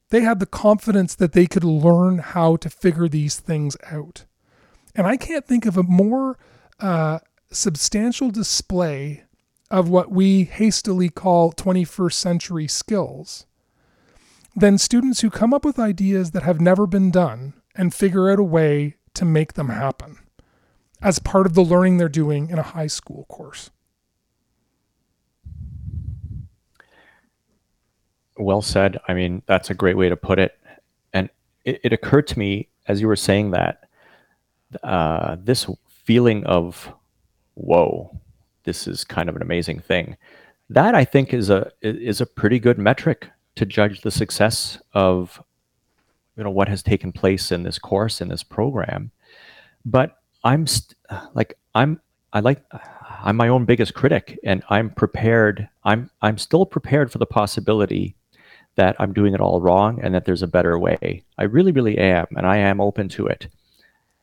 They 0.10 0.22
had 0.22 0.40
the 0.40 0.48
confidence 0.48 1.14
that 1.16 1.34
they 1.34 1.46
could 1.46 1.64
learn 1.64 2.18
how 2.18 2.56
to 2.56 2.70
figure 2.70 3.08
these 3.08 3.40
things 3.40 3.78
out. 3.92 4.26
And 4.96 5.06
I 5.06 5.18
can't 5.18 5.46
think 5.46 5.68
of 5.68 5.78
a 5.78 5.84
more 5.84 6.40
uh, 6.80 7.20
substantial 7.54 8.30
display 8.30 9.24
of 9.72 9.90
what 9.90 10.12
we 10.12 10.44
hastily 10.44 11.10
call 11.10 11.52
21st 11.52 12.14
century 12.14 12.68
skills 12.68 13.46
than 14.56 14.78
students 14.78 15.22
who 15.22 15.30
come 15.30 15.54
up 15.54 15.66
with 15.66 15.80
ideas 15.80 16.32
that 16.32 16.44
have 16.44 16.62
never 16.62 16.86
been 16.86 17.10
done 17.10 17.54
and 17.76 17.94
figure 17.94 18.30
out 18.30 18.40
a 18.40 18.44
way 18.44 18.96
to 19.14 19.26
make 19.26 19.54
them 19.54 19.70
happen 19.70 20.20
as 21.02 21.20
part 21.20 21.46
of 21.46 21.54
the 21.54 21.64
learning 21.64 21.98
they're 21.98 22.10
doing 22.10 22.50
in 22.50 22.60
a 22.60 22.64
high 22.64 22.88
school 22.88 23.26
course. 23.26 23.72
Well 28.38 28.62
said. 28.62 29.00
I 29.08 29.14
mean, 29.14 29.44
that's 29.46 29.70
a 29.70 29.76
great 29.76 29.98
way 29.98 30.10
to 30.10 30.16
put 30.16 30.40
it. 30.40 30.58
And 31.14 31.30
it, 31.66 31.82
it 31.84 31.94
occurred 31.94 32.28
to 32.28 32.40
me 32.40 32.70
as 32.88 33.02
you 33.02 33.08
were 33.08 33.16
saying 33.16 33.52
that 33.52 33.88
uh, 34.82 35.38
this 35.40 35.68
feeling 35.88 36.44
of, 36.46 36.92
whoa, 37.56 38.20
this 38.64 38.88
is 38.88 39.04
kind 39.04 39.30
of 39.30 39.36
an 39.36 39.42
amazing 39.42 39.80
thing. 39.80 40.18
That 40.70 40.96
I 40.96 41.06
think 41.06 41.34
is 41.34 41.50
a 41.50 41.72
is 41.82 42.22
a 42.22 42.26
pretty 42.26 42.60
good 42.60 42.78
metric 42.78 43.30
to 43.56 43.66
judge 43.66 44.02
the 44.02 44.12
success 44.12 44.80
of 44.94 45.42
you 46.36 46.44
know 46.44 46.50
what 46.50 46.70
has 46.70 46.82
taken 46.82 47.12
place 47.12 47.52
in 47.52 47.64
this 47.64 47.78
course 47.78 48.22
in 48.22 48.30
this 48.30 48.44
program. 48.44 49.12
But 49.86 50.18
I'm 50.44 50.66
st- 50.68 50.96
like 51.34 51.58
I'm 51.76 52.00
I 52.32 52.40
like 52.40 52.64
I'm 53.24 53.36
my 53.36 53.48
own 53.48 53.66
biggest 53.66 53.94
critic 53.94 54.40
and 54.44 54.64
I'm 54.70 54.90
prepared 54.90 55.70
I'm 55.84 56.10
I'm 56.22 56.38
still 56.38 56.66
prepared 56.66 57.12
for 57.12 57.18
the 57.18 57.26
possibility 57.26 58.16
that 58.76 58.96
I'm 59.00 59.14
doing 59.14 59.36
it 59.36 59.42
all 59.42 59.62
wrong 59.62 60.00
and 60.02 60.16
that 60.16 60.26
there's 60.26 60.42
a 60.42 60.48
better 60.48 60.80
way. 60.80 61.24
I 61.38 61.44
really 61.44 61.72
really 61.72 61.98
am 61.98 62.26
and 62.36 62.48
I 62.48 62.58
am 62.58 62.82
open 62.82 63.10
to 63.10 63.28
it. 63.28 63.48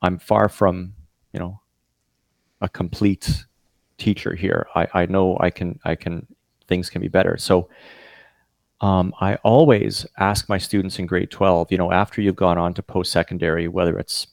I'm 0.03 0.18
far 0.18 0.49
from, 0.49 0.95
you 1.33 1.39
know, 1.39 1.60
a 2.61 2.69
complete 2.69 3.45
teacher 3.99 4.35
here. 4.35 4.67
I 4.75 4.89
I 4.95 5.07
know 5.07 5.37
I 5.41 5.51
can 5.51 5.79
I 5.85 5.95
can 5.95 6.27
things 6.67 6.91
can 6.91 7.01
be 7.01 7.09
better. 7.09 7.37
So 7.37 7.69
um, 8.81 9.13
I 9.21 9.35
always 9.37 10.07
ask 10.19 10.49
my 10.49 10.57
students 10.57 10.99
in 10.99 11.05
grade 11.07 11.31
12, 11.31 11.71
you 11.71 11.77
know, 11.77 11.93
after 11.93 12.23
you've 12.23 12.37
gone 12.37 12.57
on 12.57 12.73
to 12.75 12.83
post 12.83 13.13
secondary, 13.13 13.69
whether 13.69 13.99
it's 13.99 14.27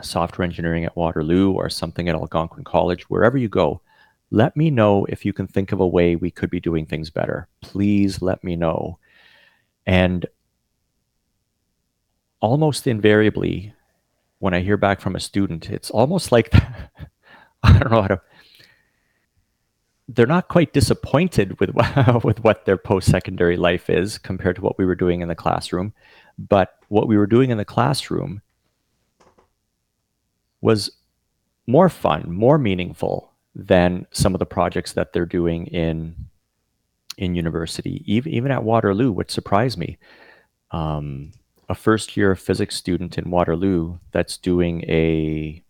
software 0.00 0.44
engineering 0.44 0.84
at 0.84 0.96
Waterloo 0.96 1.52
or 1.52 1.70
something 1.70 2.08
at 2.08 2.16
Algonquin 2.16 2.64
College, 2.64 3.08
wherever 3.08 3.38
you 3.38 3.48
go, 3.48 3.80
let 4.30 4.56
me 4.56 4.70
know 4.70 5.04
if 5.04 5.24
you 5.24 5.32
can 5.32 5.46
think 5.46 5.70
of 5.70 5.78
a 5.78 5.86
way 5.86 6.16
we 6.16 6.30
could 6.30 6.50
be 6.50 6.58
doing 6.58 6.86
things 6.86 7.10
better. 7.10 7.46
Please 7.60 8.20
let 8.20 8.42
me 8.42 8.56
know. 8.56 8.98
And 9.86 10.26
almost 12.40 12.86
invariably, 12.86 13.74
when 14.40 14.54
I 14.54 14.60
hear 14.60 14.76
back 14.76 15.00
from 15.00 15.14
a 15.14 15.20
student, 15.20 15.70
it's 15.70 15.90
almost 15.90 16.32
like 16.32 16.52
I 17.64 17.78
don't 17.78 17.90
know 17.90 18.02
how 18.02 18.08
to. 18.08 18.20
They're 20.08 20.26
not 20.26 20.48
quite 20.48 20.72
disappointed 20.72 21.58
with 21.60 21.70
with 22.24 22.42
what 22.42 22.64
their 22.64 22.76
post 22.76 23.10
secondary 23.10 23.56
life 23.56 23.88
is 23.88 24.18
compared 24.18 24.56
to 24.56 24.62
what 24.62 24.78
we 24.78 24.84
were 24.84 24.94
doing 24.94 25.20
in 25.20 25.28
the 25.28 25.34
classroom, 25.34 25.92
but 26.38 26.76
what 26.88 27.08
we 27.08 27.16
were 27.16 27.26
doing 27.26 27.50
in 27.50 27.58
the 27.58 27.64
classroom 27.64 28.42
was 30.60 30.90
more 31.66 31.88
fun, 31.88 32.32
more 32.32 32.58
meaningful 32.58 33.32
than 33.54 34.06
some 34.12 34.34
of 34.34 34.38
the 34.38 34.46
projects 34.46 34.92
that 34.94 35.12
they're 35.12 35.26
doing 35.26 35.66
in 35.66 36.16
in 37.18 37.34
university, 37.34 38.02
even 38.06 38.32
even 38.32 38.50
at 38.50 38.64
Waterloo, 38.64 39.12
which 39.12 39.30
surprised 39.30 39.78
me. 39.78 39.98
Um, 40.70 41.32
a 41.68 41.74
first 41.74 42.16
year 42.16 42.34
physics 42.34 42.76
student 42.76 43.18
in 43.18 43.30
Waterloo 43.30 43.98
that's 44.10 44.36
doing 44.36 44.82
a 44.88 45.61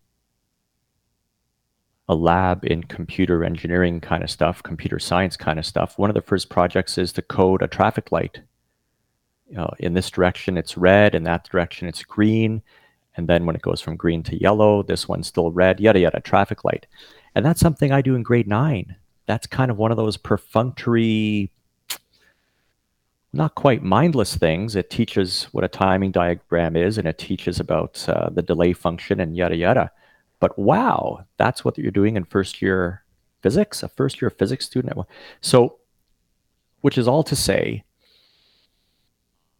a 2.13 2.15
lab 2.15 2.65
in 2.65 2.85
computer 2.85 3.43
engineering 3.45 4.01
kind 4.01 4.23
of 4.23 4.31
stuff, 4.31 4.63
computer 4.63 4.99
science 4.99 5.37
kind 5.37 5.59
of 5.59 5.67
stuff. 5.67 5.99
One 5.99 6.11
of 6.11 6.15
the 6.15 6.23
first 6.23 6.49
projects 6.49 6.99
is 6.99 7.13
to 7.15 7.23
code 7.23 7.63
a 7.63 7.69
traffic 7.69 8.13
light. 8.13 8.41
You 9.49 9.57
know, 9.57 9.71
in 9.79 9.95
this 9.95 10.11
direction 10.11 10.57
it's 10.57 10.79
red, 10.79 11.15
in 11.15 11.25
that 11.25 11.49
direction 11.51 11.89
it's 11.89 12.05
green, 12.05 12.63
and 13.17 13.29
then 13.29 13.45
when 13.47 13.57
it 13.57 13.63
goes 13.63 13.81
from 13.81 13.97
green 13.97 14.23
to 14.25 14.41
yellow, 14.41 14.83
this 14.83 15.09
one's 15.09 15.27
still 15.27 15.51
red, 15.51 15.81
yada 15.81 16.01
yada, 16.01 16.21
traffic 16.21 16.65
light. 16.65 16.87
And 17.35 17.45
that's 17.45 17.61
something 17.61 17.93
I 17.93 18.03
do 18.03 18.15
in 18.15 18.23
grade 18.23 18.49
nine. 18.49 18.97
that's 19.27 19.47
kind 19.47 19.71
of 19.71 19.79
one 19.79 19.91
of 19.91 19.97
those 19.97 20.17
perfunctory 20.17 21.51
not 23.33 23.55
quite 23.55 23.83
mindless 23.83 24.37
things. 24.37 24.77
It 24.77 24.91
teaches 24.91 25.45
what 25.53 25.65
a 25.65 25.69
timing 25.69 26.11
diagram 26.11 26.77
is, 26.77 26.99
and 26.99 27.09
it 27.09 27.19
teaches 27.19 27.59
about 27.61 28.07
uh, 28.09 28.29
the 28.31 28.43
delay 28.43 28.75
function 28.75 29.21
and 29.21 29.37
yada 29.37 29.57
yada. 29.57 29.91
But 30.43 30.59
wow, 30.59 31.25
that's 31.37 31.65
what 31.65 31.79
you're 31.79 31.93
doing 31.93 32.17
in 32.17 32.25
first 32.25 32.61
year 32.61 33.05
physics, 33.43 33.85
a 33.85 33.89
first 33.89 34.21
year 34.21 34.29
physics 34.29 34.67
student. 34.67 34.99
So, 35.41 35.77
which 36.81 36.99
is 36.99 37.07
all 37.07 37.23
to 37.23 37.37
say, 37.37 37.85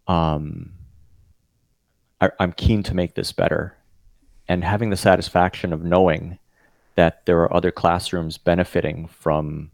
um, 0.09 0.73
I, 2.21 2.31
I'm 2.41 2.51
keen 2.51 2.83
to 2.83 2.97
make 2.97 3.15
this 3.15 3.31
better, 3.31 3.77
and 4.49 4.65
having 4.65 4.91
the 4.91 4.97
satisfaction 4.97 5.73
of 5.73 5.85
knowing 5.85 6.41
that 6.97 7.27
there 7.27 7.39
are 7.43 7.55
other 7.55 7.71
classrooms 7.71 8.37
benefiting 8.37 9.07
from 9.07 9.71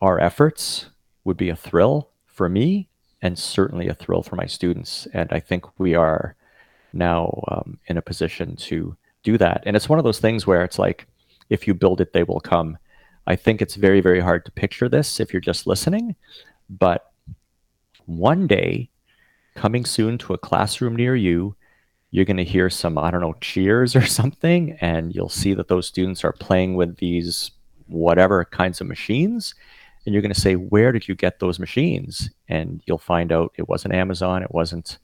our 0.00 0.18
efforts 0.18 0.86
would 1.24 1.36
be 1.36 1.50
a 1.50 1.56
thrill 1.56 2.08
for 2.24 2.48
me 2.48 2.88
and 3.20 3.38
certainly 3.38 3.88
a 3.88 3.94
thrill 3.94 4.22
for 4.22 4.36
my 4.36 4.46
students. 4.46 5.06
And 5.12 5.30
I 5.30 5.40
think 5.40 5.78
we 5.78 5.94
are 5.94 6.34
now 6.94 7.44
um, 7.48 7.78
in 7.88 7.98
a 7.98 8.02
position 8.02 8.56
to 8.56 8.96
do 9.24 9.36
that. 9.38 9.62
And 9.66 9.74
it's 9.74 9.88
one 9.88 9.98
of 9.98 10.04
those 10.04 10.20
things 10.20 10.46
where 10.46 10.62
it's 10.62 10.78
like, 10.78 11.06
if 11.50 11.66
you 11.66 11.74
build 11.74 12.00
it, 12.00 12.12
they 12.12 12.22
will 12.22 12.40
come. 12.40 12.78
I 13.26 13.36
think 13.36 13.60
it's 13.60 13.74
very, 13.74 14.00
very 14.00 14.20
hard 14.20 14.44
to 14.44 14.52
picture 14.52 14.88
this 14.88 15.18
if 15.18 15.32
you're 15.32 15.40
just 15.40 15.66
listening. 15.66 16.14
But 16.70 17.10
one 18.06 18.46
day, 18.46 18.90
coming 19.54 19.84
soon 19.84 20.18
to 20.18 20.34
a 20.34 20.38
classroom 20.38 20.94
near 20.94 21.16
you, 21.16 21.56
you're 22.10 22.24
going 22.24 22.36
to 22.36 22.44
hear 22.44 22.70
some, 22.70 22.96
I 22.96 23.10
don't 23.10 23.20
know, 23.20 23.34
cheers 23.40 23.96
or 23.96 24.06
something, 24.06 24.78
and 24.80 25.14
you'll 25.14 25.28
see 25.28 25.54
that 25.54 25.68
those 25.68 25.88
students 25.88 26.22
are 26.24 26.32
playing 26.32 26.76
with 26.76 26.98
these 26.98 27.50
whatever 27.88 28.44
kinds 28.44 28.80
of 28.80 28.86
machines 28.86 29.54
and 30.04 30.12
you're 30.12 30.22
going 30.22 30.34
to 30.34 30.40
say, 30.40 30.54
where 30.54 30.92
did 30.92 31.08
you 31.08 31.14
get 31.14 31.38
those 31.38 31.58
machines? 31.58 32.30
And 32.48 32.82
you'll 32.86 32.98
find 32.98 33.32
out 33.32 33.54
it 33.56 33.68
wasn't 33.68 33.94
Amazon, 33.94 34.42
it 34.42 34.52
wasn't 34.52 34.98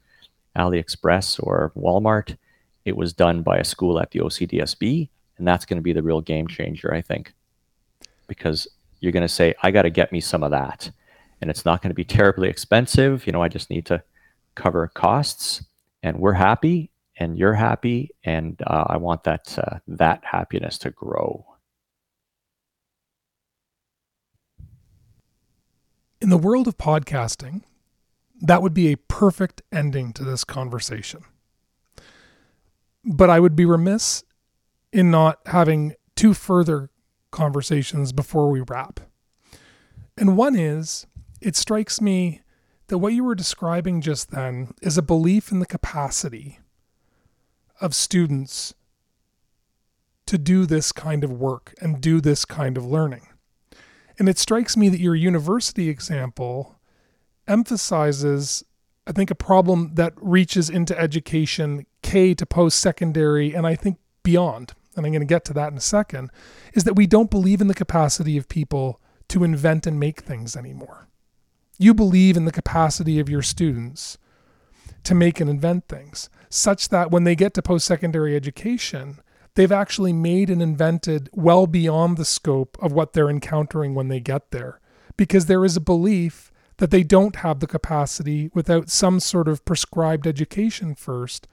AliExpress 0.56 1.42
or 1.42 1.72
Walmart. 1.76 2.36
It 2.84 2.96
was 2.96 3.12
done 3.12 3.42
by 3.42 3.58
a 3.58 3.64
school 3.64 4.00
at 4.00 4.10
the 4.10 4.20
OCDSB. 4.20 5.08
And 5.38 5.48
that's 5.48 5.64
going 5.64 5.78
to 5.78 5.82
be 5.82 5.92
the 5.92 6.02
real 6.02 6.20
game 6.20 6.46
changer, 6.46 6.92
I 6.92 7.00
think, 7.00 7.32
because 8.28 8.68
you're 9.00 9.12
going 9.12 9.22
to 9.22 9.28
say, 9.28 9.54
I 9.62 9.70
got 9.70 9.82
to 9.82 9.90
get 9.90 10.12
me 10.12 10.20
some 10.20 10.42
of 10.42 10.50
that. 10.50 10.90
And 11.40 11.50
it's 11.50 11.64
not 11.64 11.80
going 11.80 11.90
to 11.90 11.94
be 11.94 12.04
terribly 12.04 12.48
expensive. 12.48 13.26
You 13.26 13.32
know, 13.32 13.42
I 13.42 13.48
just 13.48 13.70
need 13.70 13.86
to 13.86 14.02
cover 14.54 14.86
costs 14.88 15.64
and 16.02 16.18
we're 16.18 16.34
happy 16.34 16.90
and 17.16 17.38
you're 17.38 17.54
happy. 17.54 18.10
And 18.24 18.60
uh, 18.66 18.84
I 18.88 18.98
want 18.98 19.24
that, 19.24 19.58
uh, 19.58 19.78
that 19.88 20.22
happiness 20.24 20.76
to 20.78 20.90
grow. 20.90 21.46
In 26.20 26.28
the 26.28 26.36
world 26.36 26.68
of 26.68 26.76
podcasting, 26.76 27.62
that 28.42 28.60
would 28.60 28.74
be 28.74 28.92
a 28.92 28.96
perfect 28.96 29.62
ending 29.72 30.12
to 30.12 30.24
this 30.24 30.44
conversation. 30.44 31.24
But 33.04 33.30
I 33.30 33.40
would 33.40 33.56
be 33.56 33.64
remiss 33.64 34.24
in 34.92 35.10
not 35.10 35.38
having 35.46 35.94
two 36.16 36.34
further 36.34 36.90
conversations 37.30 38.12
before 38.12 38.50
we 38.50 38.60
wrap. 38.60 39.00
And 40.16 40.36
one 40.36 40.56
is 40.56 41.06
it 41.40 41.56
strikes 41.56 42.00
me 42.00 42.42
that 42.88 42.98
what 42.98 43.12
you 43.12 43.24
were 43.24 43.34
describing 43.34 44.00
just 44.00 44.30
then 44.30 44.74
is 44.82 44.98
a 44.98 45.02
belief 45.02 45.50
in 45.50 45.60
the 45.60 45.66
capacity 45.66 46.58
of 47.80 47.94
students 47.94 48.74
to 50.26 50.36
do 50.36 50.66
this 50.66 50.92
kind 50.92 51.24
of 51.24 51.32
work 51.32 51.74
and 51.80 52.00
do 52.00 52.20
this 52.20 52.44
kind 52.44 52.76
of 52.76 52.84
learning. 52.84 53.26
And 54.18 54.28
it 54.28 54.38
strikes 54.38 54.76
me 54.76 54.88
that 54.90 55.00
your 55.00 55.14
university 55.14 55.88
example 55.88 56.78
emphasizes, 57.48 58.62
I 59.06 59.12
think, 59.12 59.30
a 59.30 59.34
problem 59.34 59.94
that 59.94 60.12
reaches 60.16 60.68
into 60.68 60.98
education, 60.98 61.86
K 62.10 62.34
to 62.34 62.44
post 62.44 62.80
secondary, 62.80 63.54
and 63.54 63.66
I 63.66 63.76
think 63.76 63.98
beyond. 64.24 64.74
And 64.96 65.06
I'm 65.06 65.12
going 65.12 65.20
to 65.20 65.34
get 65.34 65.44
to 65.44 65.52
that 65.52 65.70
in 65.70 65.78
a 65.78 65.80
second, 65.80 66.30
is 66.74 66.82
that 66.82 66.96
we 66.96 67.06
don't 67.06 67.30
believe 67.30 67.60
in 67.60 67.68
the 67.68 67.74
capacity 67.74 68.36
of 68.36 68.48
people 68.48 69.00
to 69.28 69.44
invent 69.44 69.86
and 69.86 70.00
make 70.00 70.22
things 70.22 70.56
anymore. 70.56 71.08
You 71.78 71.94
believe 71.94 72.36
in 72.36 72.46
the 72.46 72.52
capacity 72.52 73.20
of 73.20 73.28
your 73.28 73.42
students 73.42 74.18
to 75.04 75.14
make 75.14 75.40
and 75.40 75.48
invent 75.48 75.86
things, 75.86 76.28
such 76.48 76.88
that 76.88 77.12
when 77.12 77.22
they 77.22 77.36
get 77.36 77.54
to 77.54 77.62
post 77.62 77.86
secondary 77.86 78.34
education, 78.34 79.20
they've 79.54 79.70
actually 79.70 80.12
made 80.12 80.50
and 80.50 80.60
invented 80.60 81.30
well 81.32 81.68
beyond 81.68 82.16
the 82.16 82.24
scope 82.24 82.76
of 82.82 82.92
what 82.92 83.12
they're 83.12 83.30
encountering 83.30 83.94
when 83.94 84.08
they 84.08 84.20
get 84.20 84.50
there. 84.50 84.80
Because 85.16 85.46
there 85.46 85.64
is 85.64 85.76
a 85.76 85.80
belief 85.80 86.50
that 86.78 86.90
they 86.90 87.04
don't 87.04 87.36
have 87.36 87.60
the 87.60 87.68
capacity 87.68 88.50
without 88.52 88.90
some 88.90 89.20
sort 89.20 89.46
of 89.46 89.64
prescribed 89.64 90.26
education 90.26 90.96
first 90.96 91.46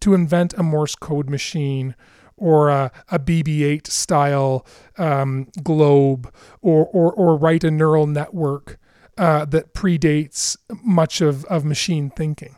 to 0.00 0.14
invent 0.14 0.54
a 0.54 0.62
Morse 0.62 0.94
code 0.94 1.28
machine 1.30 1.94
or 2.36 2.70
a, 2.70 2.90
a 3.10 3.18
BB 3.18 3.62
8 3.62 3.86
style 3.86 4.66
um, 4.96 5.48
globe 5.62 6.32
or, 6.62 6.86
or, 6.86 7.12
or 7.12 7.36
write 7.36 7.64
a 7.64 7.70
neural 7.70 8.06
network 8.06 8.78
uh, 9.18 9.44
that 9.44 9.74
predates 9.74 10.56
much 10.82 11.20
of, 11.20 11.44
of 11.46 11.64
machine 11.64 12.10
thinking. 12.10 12.56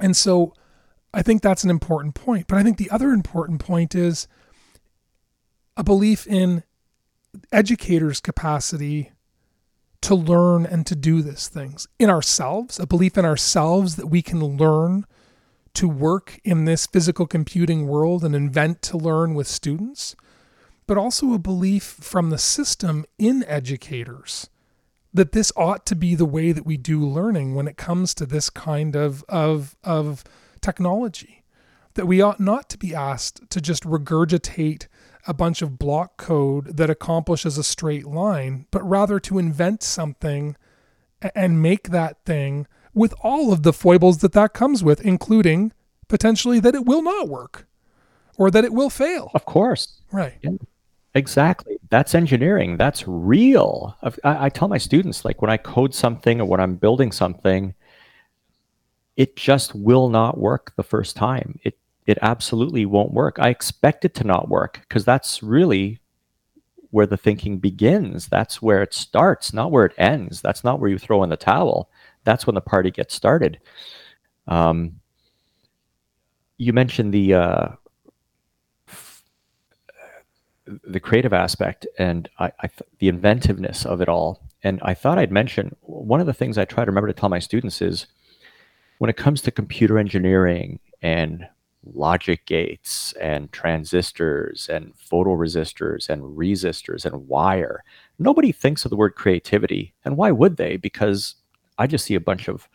And 0.00 0.16
so 0.16 0.54
I 1.12 1.22
think 1.22 1.42
that's 1.42 1.64
an 1.64 1.70
important 1.70 2.14
point. 2.14 2.46
But 2.46 2.56
I 2.56 2.62
think 2.62 2.78
the 2.78 2.90
other 2.90 3.10
important 3.10 3.60
point 3.60 3.94
is 3.94 4.26
a 5.76 5.84
belief 5.84 6.26
in 6.26 6.62
educators' 7.52 8.20
capacity 8.20 9.12
to 10.02 10.14
learn 10.14 10.64
and 10.64 10.86
to 10.86 10.96
do 10.96 11.20
these 11.20 11.48
things 11.48 11.86
in 11.98 12.08
ourselves, 12.08 12.80
a 12.80 12.86
belief 12.86 13.18
in 13.18 13.24
ourselves 13.24 13.96
that 13.96 14.06
we 14.06 14.22
can 14.22 14.42
learn 14.42 15.04
to 15.74 15.88
work 15.88 16.40
in 16.44 16.64
this 16.64 16.86
physical 16.86 17.26
computing 17.26 17.86
world 17.86 18.24
and 18.24 18.34
invent 18.34 18.82
to 18.82 18.96
learn 18.96 19.34
with 19.34 19.46
students, 19.46 20.16
but 20.86 20.98
also 20.98 21.32
a 21.32 21.38
belief 21.38 21.84
from 21.84 22.30
the 22.30 22.38
system 22.38 23.04
in 23.18 23.44
educators 23.44 24.50
that 25.12 25.32
this 25.32 25.52
ought 25.56 25.84
to 25.86 25.96
be 25.96 26.14
the 26.14 26.24
way 26.24 26.52
that 26.52 26.66
we 26.66 26.76
do 26.76 27.00
learning 27.00 27.54
when 27.54 27.66
it 27.66 27.76
comes 27.76 28.14
to 28.14 28.26
this 28.26 28.50
kind 28.50 28.94
of 28.94 29.24
of 29.28 29.76
of 29.82 30.24
technology. 30.60 31.44
That 31.94 32.06
we 32.06 32.22
ought 32.22 32.38
not 32.38 32.68
to 32.70 32.78
be 32.78 32.94
asked 32.94 33.50
to 33.50 33.60
just 33.60 33.82
regurgitate 33.82 34.86
a 35.26 35.34
bunch 35.34 35.60
of 35.60 35.78
block 35.78 36.16
code 36.16 36.76
that 36.76 36.88
accomplishes 36.88 37.58
a 37.58 37.64
straight 37.64 38.06
line, 38.06 38.66
but 38.70 38.88
rather 38.88 39.18
to 39.20 39.38
invent 39.38 39.82
something 39.82 40.56
and 41.34 41.60
make 41.60 41.90
that 41.90 42.24
thing 42.24 42.66
with 42.94 43.14
all 43.22 43.52
of 43.52 43.62
the 43.62 43.72
foibles 43.72 44.18
that 44.18 44.32
that 44.32 44.52
comes 44.52 44.82
with, 44.82 45.00
including 45.00 45.72
potentially 46.08 46.60
that 46.60 46.74
it 46.74 46.84
will 46.84 47.02
not 47.02 47.28
work 47.28 47.66
or 48.36 48.50
that 48.50 48.64
it 48.64 48.72
will 48.72 48.90
fail. 48.90 49.30
Of 49.34 49.44
course. 49.44 50.00
Right. 50.12 50.34
Yeah. 50.42 50.50
Exactly. 51.14 51.78
That's 51.88 52.14
engineering. 52.14 52.76
That's 52.76 53.06
real. 53.06 53.96
I, 54.24 54.46
I, 54.46 54.48
tell 54.48 54.68
my 54.68 54.78
students, 54.78 55.24
like 55.24 55.42
when 55.42 55.50
I 55.50 55.56
code 55.56 55.92
something 55.92 56.40
or 56.40 56.44
when 56.44 56.60
I'm 56.60 56.76
building 56.76 57.10
something, 57.10 57.74
it 59.16 59.34
just 59.34 59.74
will 59.74 60.08
not 60.08 60.38
work 60.38 60.72
the 60.76 60.84
first 60.84 61.16
time. 61.16 61.58
It 61.64 61.76
it 62.06 62.18
absolutely 62.22 62.86
won't 62.86 63.12
work. 63.12 63.38
I 63.38 63.50
expect 63.50 64.04
it 64.04 64.14
to 64.14 64.24
not 64.24 64.48
work 64.48 64.80
because 64.88 65.04
that's 65.04 65.42
really 65.42 66.00
where 66.90 67.06
the 67.06 67.16
thinking 67.16 67.58
begins. 67.58 68.28
That's 68.28 68.60
where 68.60 68.82
it 68.82 68.94
starts, 68.94 69.52
not 69.52 69.70
where 69.70 69.84
it 69.84 69.92
ends. 69.98 70.40
That's 70.40 70.64
not 70.64 70.80
where 70.80 70.90
you 70.90 70.98
throw 70.98 71.22
in 71.22 71.30
the 71.30 71.36
towel. 71.36 71.88
That's 72.24 72.46
when 72.46 72.54
the 72.54 72.60
party 72.60 72.90
gets 72.90 73.14
started. 73.14 73.58
Um, 74.46 75.00
you 76.58 76.72
mentioned 76.72 77.14
the 77.14 77.34
uh, 77.34 77.68
the 80.84 81.00
creative 81.00 81.32
aspect 81.32 81.86
and 81.98 82.28
I, 82.38 82.52
I 82.60 82.66
th- 82.66 82.82
the 82.98 83.08
inventiveness 83.08 83.84
of 83.84 84.00
it 84.00 84.08
all. 84.08 84.42
And 84.62 84.78
I 84.82 84.94
thought 84.94 85.18
I'd 85.18 85.32
mention 85.32 85.74
one 85.80 86.20
of 86.20 86.26
the 86.26 86.34
things 86.34 86.58
I 86.58 86.64
try 86.64 86.84
to 86.84 86.90
remember 86.90 87.08
to 87.08 87.14
tell 87.14 87.28
my 87.28 87.38
students 87.38 87.80
is 87.80 88.06
when 88.98 89.10
it 89.10 89.16
comes 89.16 89.40
to 89.42 89.50
computer 89.50 89.98
engineering 89.98 90.78
and 91.02 91.48
logic 91.94 92.44
gates 92.44 93.14
and 93.14 93.50
transistors 93.52 94.68
and 94.68 94.92
photoresistors 94.94 96.08
and 96.08 96.22
resistors 96.36 97.06
and 97.06 97.26
wire, 97.26 97.82
nobody 98.18 98.52
thinks 98.52 98.84
of 98.84 98.90
the 98.90 98.96
word 98.96 99.14
creativity. 99.14 99.94
And 100.04 100.16
why 100.16 100.30
would 100.30 100.58
they? 100.58 100.76
Because 100.76 101.36
I 101.80 101.86
just 101.86 102.04
see 102.04 102.14
a 102.14 102.20
bunch 102.20 102.46
of 102.46 102.68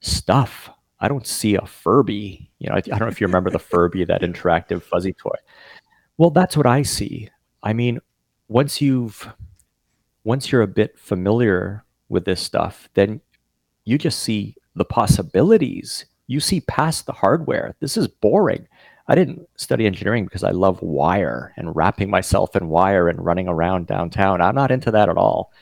stuff. 0.00 0.70
I 1.00 1.08
don't 1.08 1.26
see 1.26 1.56
a 1.56 1.66
Furby. 1.66 2.48
You 2.60 2.68
know, 2.68 2.76
I, 2.76 2.78
I 2.78 2.80
don't 2.80 3.00
know 3.00 3.08
if 3.08 3.20
you 3.20 3.26
remember 3.26 3.50
the 3.50 3.58
Furby, 3.58 4.04
that 4.04 4.22
interactive 4.22 4.82
fuzzy 4.82 5.12
toy. 5.12 5.34
Well, 6.16 6.30
that's 6.30 6.56
what 6.56 6.66
I 6.66 6.82
see. 6.82 7.28
I 7.64 7.72
mean, 7.72 7.98
once 8.48 8.80
you've 8.80 9.28
once 10.22 10.52
you're 10.52 10.62
a 10.62 10.68
bit 10.68 10.96
familiar 10.96 11.84
with 12.08 12.24
this 12.24 12.40
stuff, 12.40 12.88
then 12.94 13.20
you 13.84 13.98
just 13.98 14.20
see 14.20 14.54
the 14.76 14.84
possibilities. 14.84 16.04
You 16.28 16.38
see 16.38 16.60
past 16.60 17.06
the 17.06 17.12
hardware. 17.12 17.74
This 17.80 17.96
is 17.96 18.06
boring. 18.06 18.68
I 19.08 19.16
didn't 19.16 19.48
study 19.56 19.86
engineering 19.86 20.24
because 20.24 20.44
I 20.44 20.50
love 20.50 20.80
wire 20.82 21.52
and 21.56 21.74
wrapping 21.74 22.10
myself 22.10 22.54
in 22.54 22.68
wire 22.68 23.08
and 23.08 23.24
running 23.24 23.48
around 23.48 23.88
downtown. 23.88 24.40
I'm 24.40 24.54
not 24.54 24.70
into 24.70 24.92
that 24.92 25.08
at 25.08 25.16
all. 25.16 25.52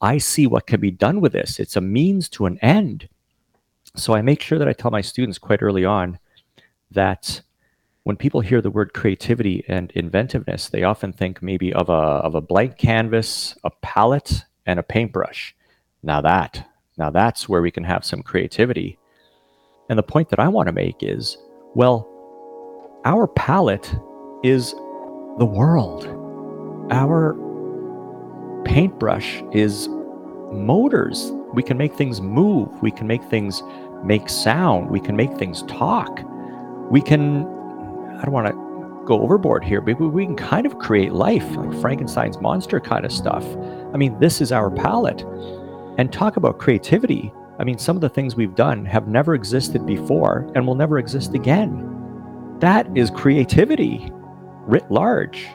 I 0.00 0.18
see 0.18 0.46
what 0.46 0.66
can 0.66 0.80
be 0.80 0.90
done 0.90 1.20
with 1.20 1.32
this. 1.32 1.58
It's 1.58 1.76
a 1.76 1.80
means 1.80 2.28
to 2.30 2.46
an 2.46 2.58
end. 2.58 3.08
So 3.96 4.14
I 4.14 4.22
make 4.22 4.40
sure 4.40 4.58
that 4.58 4.68
I 4.68 4.72
tell 4.72 4.90
my 4.90 5.00
students 5.00 5.38
quite 5.38 5.62
early 5.62 5.84
on 5.84 6.18
that 6.90 7.42
when 8.04 8.16
people 8.16 8.40
hear 8.40 8.62
the 8.62 8.70
word 8.70 8.94
creativity 8.94 9.64
and 9.68 9.90
inventiveness, 9.92 10.68
they 10.68 10.84
often 10.84 11.12
think 11.12 11.42
maybe 11.42 11.72
of 11.72 11.88
a, 11.88 11.92
of 11.92 12.34
a 12.34 12.40
blank 12.40 12.78
canvas, 12.78 13.56
a 13.64 13.70
palette, 13.82 14.44
and 14.66 14.78
a 14.78 14.82
paintbrush. 14.82 15.54
Now 16.02 16.20
that, 16.22 16.66
now 16.96 17.10
that's 17.10 17.48
where 17.48 17.62
we 17.62 17.70
can 17.70 17.84
have 17.84 18.04
some 18.04 18.22
creativity. 18.22 18.98
And 19.88 19.98
the 19.98 20.02
point 20.04 20.30
that 20.30 20.40
I 20.40 20.48
want 20.48 20.68
to 20.68 20.72
make 20.72 21.02
is, 21.02 21.36
well, 21.74 22.08
our 23.04 23.26
palette 23.26 23.94
is 24.42 24.72
the 25.38 25.46
world. 25.46 26.06
Our 26.90 27.34
paintbrush 28.64 29.42
is 29.52 29.88
motors. 30.52 31.32
We 31.54 31.62
can 31.62 31.76
make 31.76 31.94
things 31.94 32.20
move. 32.20 32.68
We 32.82 32.90
can 32.90 33.06
make 33.06 33.22
things 33.24 33.62
make 34.04 34.28
sound. 34.28 34.90
We 34.90 35.00
can 35.00 35.16
make 35.16 35.36
things 35.36 35.62
talk. 35.62 36.20
We 36.90 37.00
can, 37.00 37.42
I 38.18 38.22
don't 38.22 38.32
want 38.32 38.48
to 38.48 39.04
go 39.06 39.20
overboard 39.22 39.64
here, 39.64 39.80
but 39.80 40.00
we 40.00 40.24
can 40.24 40.36
kind 40.36 40.66
of 40.66 40.78
create 40.78 41.12
life, 41.12 41.44
like 41.56 41.80
Frankenstein's 41.80 42.40
monster 42.40 42.80
kind 42.80 43.04
of 43.04 43.12
stuff. 43.12 43.44
I 43.92 43.96
mean, 43.96 44.18
this 44.20 44.40
is 44.40 44.52
our 44.52 44.70
palette. 44.70 45.24
And 45.98 46.12
talk 46.12 46.36
about 46.36 46.58
creativity. 46.58 47.32
I 47.58 47.64
mean, 47.64 47.78
some 47.78 47.96
of 47.96 48.00
the 48.00 48.08
things 48.08 48.36
we've 48.36 48.54
done 48.54 48.84
have 48.86 49.08
never 49.08 49.34
existed 49.34 49.84
before 49.84 50.50
and 50.54 50.66
will 50.66 50.74
never 50.74 50.98
exist 50.98 51.34
again. 51.34 51.86
That 52.60 52.86
is 52.96 53.10
creativity 53.10 54.10
writ 54.66 54.90
large. 54.90 55.46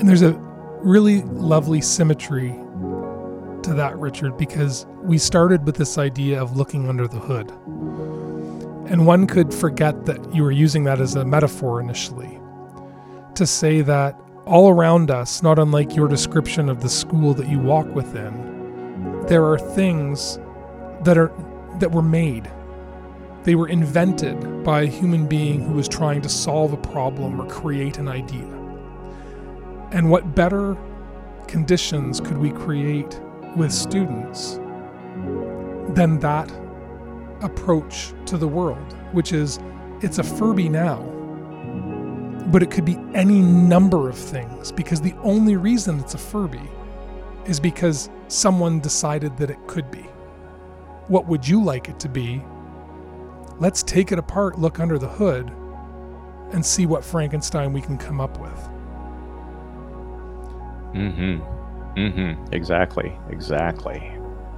And 0.00 0.08
there's 0.08 0.22
a 0.22 0.32
really 0.80 1.20
lovely 1.22 1.82
symmetry 1.82 2.52
to 3.62 3.74
that, 3.74 3.98
Richard, 3.98 4.38
because 4.38 4.86
we 5.02 5.18
started 5.18 5.66
with 5.66 5.76
this 5.76 5.98
idea 5.98 6.40
of 6.40 6.56
looking 6.56 6.88
under 6.88 7.06
the 7.06 7.18
hood. 7.18 7.50
And 8.90 9.06
one 9.06 9.26
could 9.26 9.52
forget 9.52 10.06
that 10.06 10.34
you 10.34 10.42
were 10.42 10.52
using 10.52 10.84
that 10.84 11.00
as 11.00 11.16
a 11.16 11.24
metaphor 11.26 11.82
initially 11.82 12.40
to 13.34 13.46
say 13.46 13.82
that 13.82 14.18
all 14.46 14.70
around 14.70 15.10
us, 15.10 15.42
not 15.42 15.58
unlike 15.58 15.94
your 15.94 16.08
description 16.08 16.70
of 16.70 16.80
the 16.80 16.88
school 16.88 17.34
that 17.34 17.48
you 17.48 17.58
walk 17.58 17.86
within, 17.94 19.26
there 19.26 19.44
are 19.44 19.58
things 19.58 20.38
that 21.04 21.18
are 21.18 21.30
that 21.78 21.92
were 21.92 22.02
made. 22.02 22.50
They 23.44 23.54
were 23.54 23.68
invented 23.68 24.64
by 24.64 24.82
a 24.82 24.86
human 24.86 25.26
being 25.26 25.60
who 25.60 25.74
was 25.74 25.88
trying 25.88 26.22
to 26.22 26.28
solve 26.30 26.72
a 26.72 26.78
problem 26.78 27.38
or 27.38 27.46
create 27.48 27.98
an 27.98 28.08
idea. 28.08 28.59
And 29.92 30.10
what 30.10 30.34
better 30.34 30.76
conditions 31.48 32.20
could 32.20 32.38
we 32.38 32.50
create 32.50 33.20
with 33.56 33.72
students 33.72 34.60
than 35.94 36.18
that 36.20 36.50
approach 37.42 38.12
to 38.26 38.36
the 38.36 38.46
world, 38.46 38.92
which 39.12 39.32
is 39.32 39.58
it's 40.00 40.18
a 40.18 40.22
Furby 40.22 40.68
now, 40.68 41.02
but 42.52 42.62
it 42.62 42.70
could 42.70 42.84
be 42.84 42.98
any 43.14 43.40
number 43.40 44.08
of 44.08 44.16
things 44.16 44.70
because 44.72 45.00
the 45.00 45.14
only 45.22 45.56
reason 45.56 45.98
it's 45.98 46.14
a 46.14 46.18
Furby 46.18 46.70
is 47.46 47.58
because 47.58 48.10
someone 48.28 48.80
decided 48.80 49.36
that 49.38 49.50
it 49.50 49.58
could 49.66 49.90
be. 49.90 50.06
What 51.08 51.26
would 51.26 51.46
you 51.46 51.62
like 51.62 51.88
it 51.88 51.98
to 52.00 52.08
be? 52.08 52.42
Let's 53.58 53.82
take 53.82 54.12
it 54.12 54.18
apart, 54.18 54.58
look 54.58 54.78
under 54.78 54.98
the 54.98 55.08
hood, 55.08 55.50
and 56.52 56.64
see 56.64 56.86
what 56.86 57.04
Frankenstein 57.04 57.72
we 57.72 57.80
can 57.80 57.98
come 57.98 58.20
up 58.20 58.38
with. 58.38 58.68
Mm 60.94 61.14
hmm. 61.14 61.98
Mm 61.98 62.36
hmm. 62.36 62.54
Exactly. 62.54 63.18
Exactly. 63.30 64.12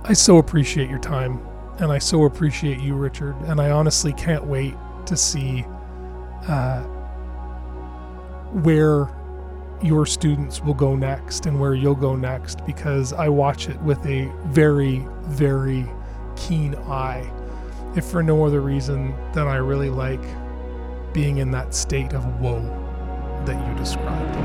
I 0.05 0.13
so 0.13 0.39
appreciate 0.39 0.91
your 0.91 0.99
time, 0.99 1.41
and 1.79 1.93
I 1.93 1.99
so 1.99 2.25
appreciate 2.25 2.81
you, 2.81 2.95
Richard, 2.95 3.37
and 3.43 3.61
I 3.61 3.71
honestly 3.71 4.13
can't 4.13 4.45
wait 4.45 4.75
to 5.07 5.17
see 5.17 5.65
uh, 6.49 6.83
where 8.51 9.09
your 9.83 10.07
students 10.07 10.61
will 10.61 10.75
go 10.75 10.95
next 10.95 11.47
and 11.47 11.59
where 11.61 11.75
you'll 11.75 11.95
go 11.95 12.15
next 12.15 12.65
because 12.67 13.13
I 13.13 13.29
watch 13.29 13.69
it 13.69 13.81
with 13.83 14.05
a 14.07 14.33
very, 14.47 15.07
very 15.25 15.87
keen 16.37 16.75
eye. 16.75 17.31
If 17.97 18.07
for 18.07 18.23
no 18.23 18.45
other 18.45 18.61
reason 18.61 19.15
than 19.33 19.47
I 19.47 19.57
really 19.57 19.91
like 19.91 20.23
being 21.13 21.39
in 21.39 21.51
that 21.51 21.75
state 21.75 22.13
of 22.13 22.25
whoa 22.41 22.61
that 23.45 23.69
you 23.69 23.77
described. 23.77 24.37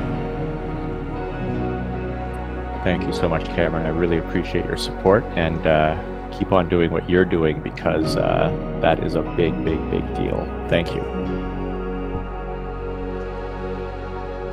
Thank 2.84 3.04
you 3.04 3.12
so 3.12 3.28
much, 3.28 3.44
Cameron. 3.46 3.86
I 3.86 3.90
really 3.90 4.18
appreciate 4.18 4.64
your 4.64 4.76
support 4.76 5.24
and 5.36 5.66
uh, 5.66 5.96
keep 6.30 6.52
on 6.52 6.68
doing 6.68 6.90
what 6.90 7.08
you're 7.10 7.24
doing 7.24 7.60
because 7.60 8.16
uh, 8.16 8.78
that 8.80 9.02
is 9.02 9.14
a 9.14 9.22
big, 9.36 9.52
big, 9.64 9.78
big 9.90 10.14
deal. 10.14 10.44
Thank 10.68 10.94
you. 10.94 11.02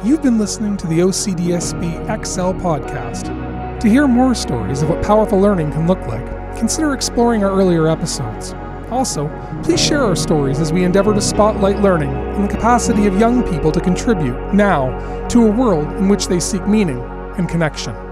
You've 0.04 0.22
been 0.22 0.38
listening 0.38 0.78
to 0.78 0.88
the 0.88 1.00
OCDSB 1.00 2.26
XL 2.26 2.54
podcast. 2.62 3.80
To 3.80 3.90
hear 3.90 4.08
more 4.08 4.34
stories 4.36 4.82
of 4.82 4.90
what 4.90 5.04
powerful 5.04 5.40
learning 5.40 5.72
can 5.72 5.88
look 5.88 6.00
like, 6.08 6.26
consider 6.58 6.94
exploring 6.94 7.44
our 7.44 7.52
earlier 7.52 7.88
episodes. 7.88 8.54
Also, 8.92 9.30
please 9.64 9.84
share 9.84 10.04
our 10.04 10.16
stories 10.16 10.60
as 10.60 10.72
we 10.72 10.84
endeavor 10.84 11.14
to 11.14 11.22
spotlight 11.22 11.82
learning 11.82 12.10
and 12.10 12.44
the 12.44 12.54
capacity 12.54 13.08
of 13.08 13.20
young 13.20 13.44
people 13.52 13.72
to 13.72 13.82
contribute 13.82 14.54
now 14.54 15.28
to 15.28 15.46
a 15.46 15.52
world 15.52 15.88
in 15.98 16.08
which 16.08 16.28
they 16.28 16.40
seek 16.40 16.66
meaning 16.68 17.00
and 17.38 17.50
connection. 17.50 18.05